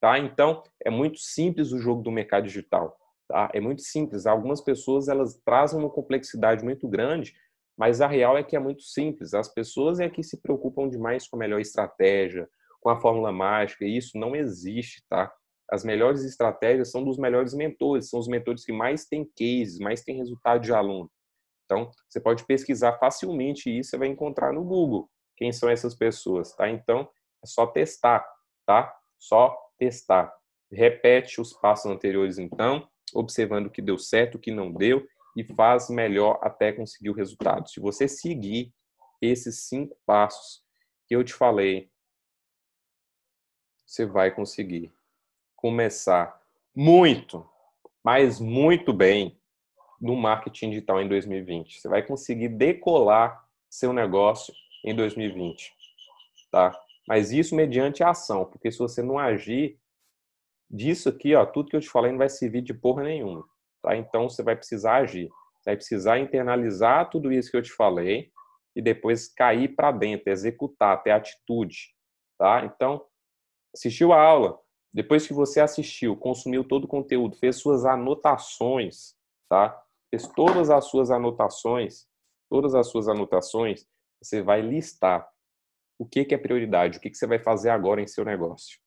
Tá? 0.00 0.18
Então, 0.18 0.62
é 0.84 0.90
muito 0.90 1.18
simples 1.18 1.70
o 1.72 1.78
jogo 1.78 2.02
do 2.02 2.10
mercado 2.10 2.44
digital. 2.46 2.96
Tá? 3.28 3.50
É 3.52 3.60
muito 3.60 3.82
simples. 3.82 4.26
Algumas 4.26 4.62
pessoas 4.62 5.08
elas 5.08 5.40
trazem 5.44 5.78
uma 5.78 5.90
complexidade 5.90 6.64
muito 6.64 6.88
grande, 6.88 7.34
mas 7.76 8.00
a 8.00 8.06
real 8.06 8.38
é 8.38 8.42
que 8.42 8.56
é 8.56 8.58
muito 8.58 8.82
simples. 8.82 9.34
As 9.34 9.52
pessoas 9.52 10.00
é 10.00 10.08
que 10.08 10.22
se 10.22 10.40
preocupam 10.40 10.88
demais 10.88 11.28
com 11.28 11.36
a 11.36 11.38
melhor 11.38 11.60
estratégia, 11.60 12.48
com 12.84 12.90
a 12.90 13.00
fórmula 13.00 13.32
mágica, 13.32 13.86
isso 13.86 14.18
não 14.18 14.36
existe, 14.36 15.02
tá? 15.08 15.32
As 15.70 15.82
melhores 15.82 16.22
estratégias 16.22 16.90
são 16.90 17.02
dos 17.02 17.16
melhores 17.16 17.54
mentores, 17.54 18.10
são 18.10 18.20
os 18.20 18.28
mentores 18.28 18.62
que 18.62 18.72
mais 18.72 19.06
têm 19.06 19.24
cases, 19.24 19.78
mais 19.78 20.02
têm 20.02 20.18
resultado 20.18 20.60
de 20.60 20.70
aluno. 20.70 21.10
Então, 21.64 21.90
você 22.06 22.20
pode 22.20 22.44
pesquisar 22.44 22.98
facilmente 22.98 23.70
isso, 23.70 23.88
você 23.88 23.96
vai 23.96 24.08
encontrar 24.08 24.52
no 24.52 24.62
Google 24.62 25.08
quem 25.34 25.50
são 25.50 25.70
essas 25.70 25.94
pessoas, 25.94 26.54
tá? 26.54 26.68
Então, 26.68 27.08
é 27.42 27.46
só 27.46 27.66
testar, 27.66 28.22
tá? 28.66 28.94
Só 29.18 29.56
testar. 29.78 30.30
Repete 30.70 31.40
os 31.40 31.54
passos 31.54 31.90
anteriores, 31.90 32.38
então, 32.38 32.86
observando 33.14 33.66
o 33.66 33.70
que 33.70 33.80
deu 33.80 33.96
certo, 33.96 34.34
o 34.34 34.38
que 34.38 34.50
não 34.50 34.70
deu, 34.70 35.02
e 35.34 35.42
faz 35.54 35.88
melhor 35.88 36.38
até 36.42 36.70
conseguir 36.70 37.08
o 37.08 37.14
resultado. 37.14 37.66
Se 37.70 37.80
você 37.80 38.06
seguir 38.06 38.74
esses 39.22 39.66
cinco 39.68 39.96
passos 40.04 40.62
que 41.08 41.16
eu 41.16 41.24
te 41.24 41.32
falei, 41.32 41.90
você 43.94 44.04
vai 44.04 44.30
conseguir 44.30 44.92
começar 45.54 46.42
muito, 46.74 47.48
mas 48.02 48.40
muito 48.40 48.92
bem 48.92 49.38
no 50.00 50.16
marketing 50.16 50.70
digital 50.70 51.00
em 51.00 51.08
2020. 51.08 51.80
Você 51.80 51.88
vai 51.88 52.02
conseguir 52.02 52.48
decolar 52.48 53.48
seu 53.70 53.92
negócio 53.92 54.52
em 54.84 54.94
2020, 54.94 55.72
tá? 56.50 56.78
Mas 57.06 57.30
isso 57.30 57.54
mediante 57.54 58.02
ação, 58.02 58.44
porque 58.44 58.70
se 58.70 58.78
você 58.78 59.02
não 59.02 59.18
agir, 59.18 59.78
disso 60.68 61.08
aqui, 61.08 61.34
ó, 61.34 61.46
tudo 61.46 61.70
que 61.70 61.76
eu 61.76 61.80
te 61.80 61.88
falei 61.88 62.10
não 62.10 62.18
vai 62.18 62.28
servir 62.28 62.62
de 62.62 62.74
porra 62.74 63.04
nenhuma, 63.04 63.44
tá? 63.80 63.96
Então 63.96 64.28
você 64.28 64.42
vai 64.42 64.56
precisar 64.56 64.96
agir, 64.96 65.28
você 65.60 65.70
vai 65.70 65.76
precisar 65.76 66.18
internalizar 66.18 67.10
tudo 67.10 67.32
isso 67.32 67.50
que 67.50 67.56
eu 67.56 67.62
te 67.62 67.72
falei 67.72 68.32
e 68.74 68.82
depois 68.82 69.28
cair 69.28 69.68
para 69.68 69.92
dentro, 69.92 70.30
executar, 70.30 71.00
ter 71.02 71.12
atitude, 71.12 71.94
tá? 72.36 72.64
Então, 72.64 73.04
assistiu 73.74 74.12
a 74.12 74.22
aula, 74.22 74.58
depois 74.92 75.26
que 75.26 75.34
você 75.34 75.60
assistiu, 75.60 76.16
consumiu 76.16 76.62
todo 76.62 76.84
o 76.84 76.88
conteúdo, 76.88 77.36
fez 77.36 77.56
suas 77.56 77.84
anotações, 77.84 79.16
tá? 79.48 79.82
Fez 80.08 80.28
todas 80.28 80.70
as 80.70 80.84
suas 80.84 81.10
anotações, 81.10 82.06
todas 82.48 82.74
as 82.74 82.86
suas 82.86 83.08
anotações, 83.08 83.86
você 84.22 84.40
vai 84.40 84.62
listar 84.62 85.28
o 85.98 86.06
que, 86.06 86.24
que 86.24 86.34
é 86.34 86.38
prioridade, 86.38 86.98
o 86.98 87.00
que, 87.00 87.10
que 87.10 87.16
você 87.16 87.26
vai 87.26 87.38
fazer 87.38 87.70
agora 87.70 88.00
em 88.00 88.06
seu 88.06 88.24
negócio. 88.24 88.78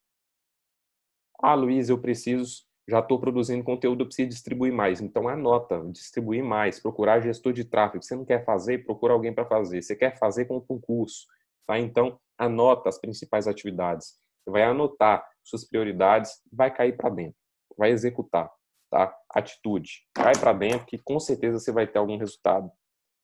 Ah, 1.40 1.54
Luiz, 1.54 1.88
eu 1.88 1.98
preciso, 1.98 2.64
já 2.88 3.00
estou 3.00 3.20
produzindo 3.20 3.62
conteúdo, 3.62 4.02
eu 4.02 4.06
preciso 4.06 4.30
distribuir 4.30 4.72
mais. 4.72 5.00
Então 5.00 5.28
anota, 5.28 5.84
distribuir 5.92 6.42
mais, 6.42 6.80
procurar 6.80 7.20
gestor 7.20 7.52
de 7.52 7.64
tráfego. 7.64 8.02
Você 8.02 8.16
não 8.16 8.24
quer 8.24 8.44
fazer, 8.44 8.84
procura 8.84 9.12
alguém 9.12 9.32
para 9.32 9.46
fazer. 9.46 9.82
Você 9.82 9.94
quer 9.94 10.18
fazer 10.18 10.46
com 10.46 10.56
um 10.56 10.60
concurso, 10.60 11.26
tá? 11.66 11.78
Então 11.78 12.18
anota 12.36 12.88
as 12.88 12.98
principais 12.98 13.46
atividades. 13.46 14.18
Vai 14.50 14.62
anotar 14.62 15.26
suas 15.42 15.64
prioridades, 15.64 16.42
vai 16.52 16.72
cair 16.74 16.96
para 16.96 17.10
dentro, 17.10 17.36
vai 17.76 17.90
executar, 17.90 18.50
tá? 18.90 19.14
Atitude, 19.30 20.06
cai 20.14 20.32
para 20.38 20.52
dentro 20.52 20.86
que 20.86 20.98
com 20.98 21.18
certeza 21.18 21.58
você 21.58 21.72
vai 21.72 21.86
ter 21.86 21.98
algum 21.98 22.16
resultado, 22.18 22.70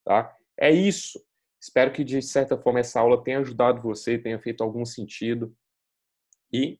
tá? 0.05 0.35
É 0.59 0.71
isso. 0.71 1.23
Espero 1.61 1.93
que 1.93 2.05
de 2.05 2.21
certa 2.21 2.59
forma 2.59 2.81
essa 2.81 3.01
aula 3.01 3.23
tenha 3.23 3.39
ajudado 3.39 3.81
você, 3.81 4.19
tenha 4.19 4.39
feito 4.39 4.63
algum 4.63 4.85
sentido. 4.85 5.55
E 6.53 6.79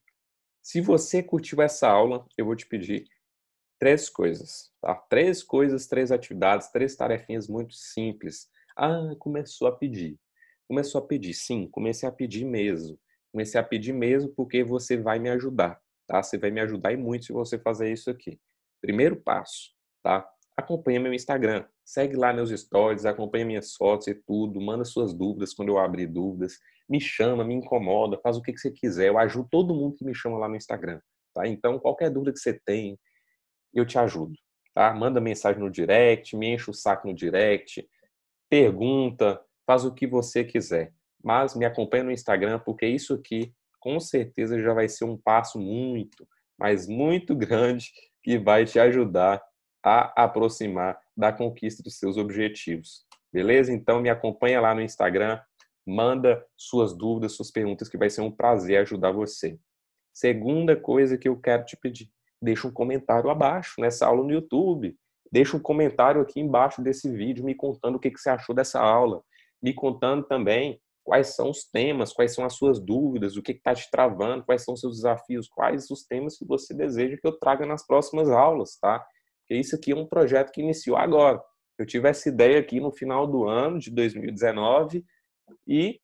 se 0.61 0.79
você 0.79 1.21
curtiu 1.21 1.61
essa 1.61 1.89
aula, 1.89 2.25
eu 2.37 2.45
vou 2.45 2.55
te 2.55 2.65
pedir 2.65 3.05
três 3.79 4.09
coisas, 4.09 4.71
tá? 4.81 4.95
Três 4.95 5.43
coisas, 5.43 5.87
três 5.87 6.11
atividades, 6.11 6.69
três 6.69 6.95
tarefinhas 6.95 7.47
muito 7.47 7.73
simples. 7.73 8.49
Ah, 8.75 9.15
começou 9.19 9.67
a 9.67 9.71
pedir. 9.71 10.19
Começou 10.67 10.99
a 10.99 11.05
pedir, 11.05 11.33
sim, 11.33 11.67
comecei 11.69 12.07
a 12.07 12.11
pedir 12.11 12.45
mesmo. 12.45 12.99
Comecei 13.35 13.59
a 13.59 13.63
pedir 13.63 13.91
mesmo 13.91 14.29
porque 14.29 14.63
você 14.63 14.95
vai 14.95 15.19
me 15.19 15.29
ajudar, 15.29 15.77
tá? 16.07 16.23
Você 16.23 16.37
vai 16.37 16.51
me 16.51 16.61
ajudar 16.61 16.93
e 16.93 16.95
muito 16.95 17.25
se 17.25 17.33
você 17.33 17.59
fazer 17.59 17.91
isso 17.91 18.09
aqui. 18.09 18.39
Primeiro 18.79 19.17
passo, 19.17 19.73
tá? 20.01 20.25
Acompanha 20.55 21.01
meu 21.01 21.13
Instagram, 21.13 21.65
segue 21.83 22.15
lá 22.15 22.31
meus 22.31 22.49
stories, 22.49 23.05
acompanha 23.05 23.43
minhas 23.43 23.75
fotos 23.75 24.07
e 24.07 24.15
tudo, 24.15 24.61
manda 24.61 24.85
suas 24.85 25.13
dúvidas 25.13 25.53
quando 25.53 25.67
eu 25.67 25.77
abrir 25.77 26.07
dúvidas, 26.07 26.53
me 26.87 27.01
chama, 27.01 27.43
me 27.43 27.53
incomoda, 27.55 28.17
faz 28.23 28.37
o 28.37 28.41
que, 28.41 28.53
que 28.53 28.59
você 28.59 28.71
quiser, 28.71 29.09
eu 29.09 29.17
ajudo 29.17 29.49
todo 29.51 29.75
mundo 29.75 29.97
que 29.97 30.05
me 30.05 30.15
chama 30.15 30.37
lá 30.37 30.47
no 30.47 30.55
Instagram, 30.55 31.01
tá? 31.33 31.45
Então, 31.45 31.77
qualquer 31.77 32.09
dúvida 32.09 32.31
que 32.31 32.39
você 32.39 32.57
tem, 32.65 32.97
eu 33.73 33.85
te 33.85 33.99
ajudo, 33.99 34.33
tá? 34.73 34.93
Manda 34.93 35.19
mensagem 35.19 35.59
no 35.59 35.69
direct, 35.69 36.37
me 36.37 36.53
enche 36.53 36.71
o 36.71 36.73
saco 36.73 37.05
no 37.05 37.13
direct, 37.13 37.85
pergunta, 38.49 39.43
faz 39.67 39.83
o 39.83 39.93
que 39.93 40.07
você 40.07 40.45
quiser 40.45 40.93
mas 41.25 41.55
me 41.55 41.65
acompanha 41.65 42.03
no 42.03 42.11
Instagram, 42.11 42.59
porque 42.59 42.85
isso 42.85 43.15
aqui 43.15 43.51
com 43.79 43.99
certeza 43.99 44.61
já 44.61 44.75
vai 44.75 44.87
ser 44.87 45.05
um 45.05 45.17
passo 45.17 45.59
muito, 45.59 46.27
mas 46.55 46.87
muito 46.87 47.33
grande 47.35 47.91
que 48.23 48.37
vai 48.37 48.63
te 48.63 48.79
ajudar 48.79 49.41
a 49.83 50.23
aproximar 50.23 50.99
da 51.17 51.33
conquista 51.33 51.81
dos 51.81 51.97
seus 51.97 52.17
objetivos. 52.17 53.05
Beleza? 53.33 53.73
Então 53.73 53.99
me 53.99 54.09
acompanha 54.09 54.61
lá 54.61 54.75
no 54.75 54.81
Instagram, 54.81 55.41
manda 55.83 56.45
suas 56.55 56.95
dúvidas, 56.95 57.31
suas 57.33 57.49
perguntas, 57.49 57.89
que 57.89 57.97
vai 57.97 58.09
ser 58.09 58.21
um 58.21 58.31
prazer 58.31 58.77
ajudar 58.77 59.11
você. 59.11 59.59
Segunda 60.13 60.75
coisa 60.75 61.17
que 61.17 61.27
eu 61.27 61.35
quero 61.39 61.65
te 61.65 61.75
pedir, 61.75 62.07
deixa 62.39 62.67
um 62.67 62.71
comentário 62.71 63.31
abaixo 63.31 63.81
nessa 63.81 64.05
aula 64.05 64.23
no 64.23 64.31
YouTube. 64.31 64.95
Deixa 65.31 65.57
um 65.57 65.59
comentário 65.59 66.21
aqui 66.21 66.39
embaixo 66.39 66.83
desse 66.83 67.11
vídeo 67.11 67.43
me 67.43 67.55
contando 67.55 67.95
o 67.95 67.99
que 67.99 68.11
você 68.11 68.29
achou 68.29 68.55
dessa 68.55 68.79
aula. 68.79 69.23
Me 69.61 69.73
contando 69.73 70.23
também 70.23 70.79
quais 71.05 71.35
são 71.35 71.51
os 71.51 71.63
temas, 71.63 72.11
quais 72.11 72.33
são 72.33 72.43
as 72.43 72.53
suas 72.55 72.79
dúvidas, 72.79 73.37
o 73.37 73.41
que 73.43 73.51
está 73.51 73.75
te 73.75 73.89
travando, 73.91 74.43
quais 74.43 74.63
são 74.63 74.73
os 74.73 74.79
seus 74.79 74.95
desafios, 74.95 75.47
quais 75.47 75.89
os 75.91 76.03
temas 76.03 76.35
que 76.35 76.43
você 76.43 76.73
deseja 76.73 77.15
que 77.15 77.27
eu 77.27 77.37
traga 77.37 77.63
nas 77.63 77.85
próximas 77.85 78.27
aulas, 78.27 78.75
tá? 78.77 79.05
Porque 79.39 79.53
isso 79.53 79.75
aqui 79.75 79.91
é 79.91 79.95
um 79.95 80.07
projeto 80.07 80.51
que 80.51 80.61
iniciou 80.61 80.97
agora. 80.97 81.39
Eu 81.77 81.85
tive 81.85 82.09
essa 82.09 82.27
ideia 82.27 82.59
aqui 82.59 82.79
no 82.79 82.91
final 82.91 83.27
do 83.27 83.47
ano 83.47 83.77
de 83.77 83.91
2019 83.91 85.05
e 85.67 86.01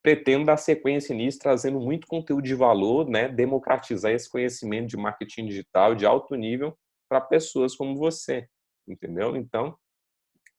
pretendo 0.00 0.46
dar 0.46 0.56
sequência 0.56 1.14
nisso, 1.14 1.40
trazendo 1.40 1.80
muito 1.80 2.06
conteúdo 2.06 2.44
de 2.44 2.54
valor, 2.54 3.08
né? 3.08 3.28
democratizar 3.28 4.12
esse 4.12 4.30
conhecimento 4.30 4.88
de 4.88 4.96
marketing 4.96 5.46
digital 5.46 5.96
de 5.96 6.06
alto 6.06 6.36
nível 6.36 6.78
para 7.08 7.20
pessoas 7.20 7.74
como 7.74 7.96
você, 7.96 8.48
entendeu? 8.86 9.34
Então, 9.34 9.76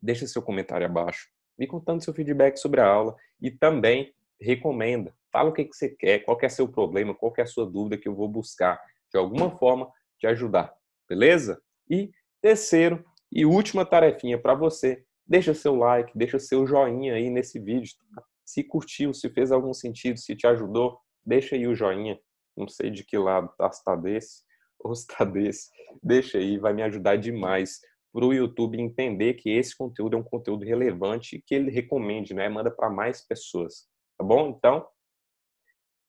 deixa 0.01 0.27
seu 0.27 0.41
comentário 0.41 0.85
abaixo, 0.85 1.29
me 1.61 1.67
contando 1.67 2.03
seu 2.03 2.11
feedback 2.11 2.57
sobre 2.57 2.81
a 2.81 2.87
aula 2.87 3.15
e 3.39 3.51
também 3.51 4.15
recomenda, 4.39 5.13
fala 5.31 5.51
o 5.51 5.53
que, 5.53 5.63
que 5.63 5.75
você 5.75 5.89
quer, 5.89 6.25
qual 6.25 6.35
que 6.35 6.43
é 6.43 6.49
seu 6.49 6.67
problema, 6.67 7.13
qual 7.13 7.31
que 7.31 7.39
é 7.39 7.43
a 7.43 7.47
sua 7.47 7.67
dúvida 7.67 7.99
que 7.99 8.07
eu 8.07 8.15
vou 8.15 8.27
buscar 8.27 8.81
de 9.11 9.19
alguma 9.19 9.55
forma 9.59 9.87
te 10.17 10.25
ajudar, 10.25 10.73
beleza? 11.07 11.61
E 11.87 12.09
terceiro 12.41 13.05
e 13.31 13.45
última 13.45 13.85
tarefinha 13.85 14.41
para 14.41 14.55
você, 14.55 15.05
deixa 15.27 15.53
seu 15.53 15.75
like, 15.75 16.17
deixa 16.17 16.39
seu 16.39 16.65
joinha 16.65 17.13
aí 17.13 17.29
nesse 17.29 17.59
vídeo, 17.59 17.93
tá? 18.15 18.23
Se 18.43 18.63
curtiu, 18.63 19.13
se 19.13 19.29
fez 19.29 19.51
algum 19.51 19.71
sentido, 19.71 20.17
se 20.17 20.35
te 20.35 20.47
ajudou, 20.47 20.99
deixa 21.23 21.55
aí 21.55 21.67
o 21.67 21.75
joinha. 21.75 22.19
Não 22.57 22.67
sei 22.67 22.89
de 22.89 23.03
que 23.03 23.19
lado 23.19 23.53
tá, 23.55 23.71
se 23.71 23.83
tá 23.83 23.95
desse 23.95 24.41
ou 24.83 24.95
se 24.95 25.05
tá 25.05 25.23
desse. 25.23 25.69
Deixa 26.01 26.39
aí, 26.39 26.57
vai 26.57 26.73
me 26.73 26.81
ajudar 26.81 27.17
demais 27.17 27.81
para 28.13 28.25
o 28.25 28.33
YouTube 28.33 28.79
entender 28.79 29.35
que 29.35 29.49
esse 29.49 29.75
conteúdo 29.75 30.15
é 30.15 30.19
um 30.19 30.23
conteúdo 30.23 30.65
relevante 30.65 31.37
e 31.37 31.41
que 31.41 31.55
ele 31.55 31.71
recomende, 31.71 32.33
né? 32.33 32.49
Manda 32.49 32.69
para 32.69 32.89
mais 32.89 33.25
pessoas, 33.25 33.87
tá 34.17 34.23
bom? 34.23 34.49
Então, 34.49 34.85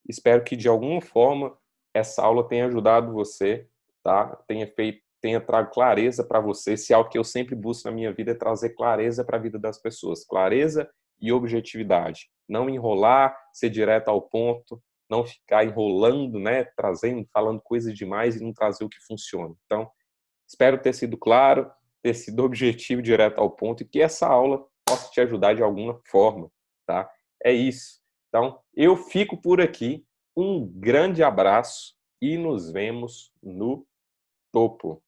espero 0.09 0.42
que 0.42 0.57
de 0.57 0.68
alguma 0.68 1.00
forma 1.00 1.57
essa 1.94 2.22
aula 2.22 2.48
tenha 2.48 2.66
ajudado 2.66 3.12
você, 3.12 3.68
tá? 4.03 4.36
Tenha 4.48 4.66
feito, 4.66 5.03
tenha 5.20 5.40
trago 5.40 5.70
clareza 5.70 6.24
para 6.24 6.40
você. 6.40 6.76
Se 6.76 6.92
é 6.92 6.96
algo 6.96 7.09
que 7.09 7.18
eu 7.18 7.24
sempre 7.24 7.55
busco 7.55 7.88
na 7.88 7.94
minha 7.94 8.12
vida 8.12 8.32
é 8.32 8.34
trazer 8.34 8.70
clareza 8.70 9.24
para 9.24 9.36
a 9.36 9.40
vida 9.40 9.59
das 9.59 9.80
pessoas, 9.80 10.24
clareza 10.24 10.90
e 11.20 11.32
objetividade. 11.32 12.28
Não 12.48 12.68
enrolar, 12.68 13.36
ser 13.53 13.70
direto 13.70 14.09
ao 14.09 14.20
ponto, 14.20 14.82
não 15.09 15.24
ficar 15.24 15.64
enrolando, 15.64 16.38
né, 16.38 16.64
trazendo, 16.76 17.24
falando 17.32 17.61
coisas 17.62 17.94
demais 17.94 18.36
e 18.36 18.42
não 18.42 18.53
trazer 18.53 18.82
o 18.82 18.88
que 18.88 18.98
funciona. 19.07 19.55
Então, 19.66 19.88
espero 20.48 20.80
ter 20.80 20.92
sido 20.94 21.16
claro, 21.16 21.70
ter 22.03 22.14
sido 22.14 22.44
objetivo, 22.44 23.00
direto 23.00 23.38
ao 23.38 23.50
ponto 23.50 23.82
e 23.82 23.86
que 23.86 24.00
essa 24.00 24.26
aula 24.26 24.66
possa 24.86 25.11
te 25.11 25.20
ajudar 25.20 25.55
de 25.55 25.62
alguma 25.62 26.00
forma, 26.07 26.50
tá? 26.86 27.09
É 27.42 27.53
isso. 27.53 28.00
Então, 28.28 28.59
eu 28.74 28.96
fico 28.96 29.36
por 29.40 29.61
aqui. 29.61 30.05
Um 30.36 30.66
grande 30.66 31.22
abraço 31.22 31.94
e 32.20 32.38
nos 32.38 32.70
vemos 32.70 33.30
no 33.42 33.86
topo. 34.50 35.03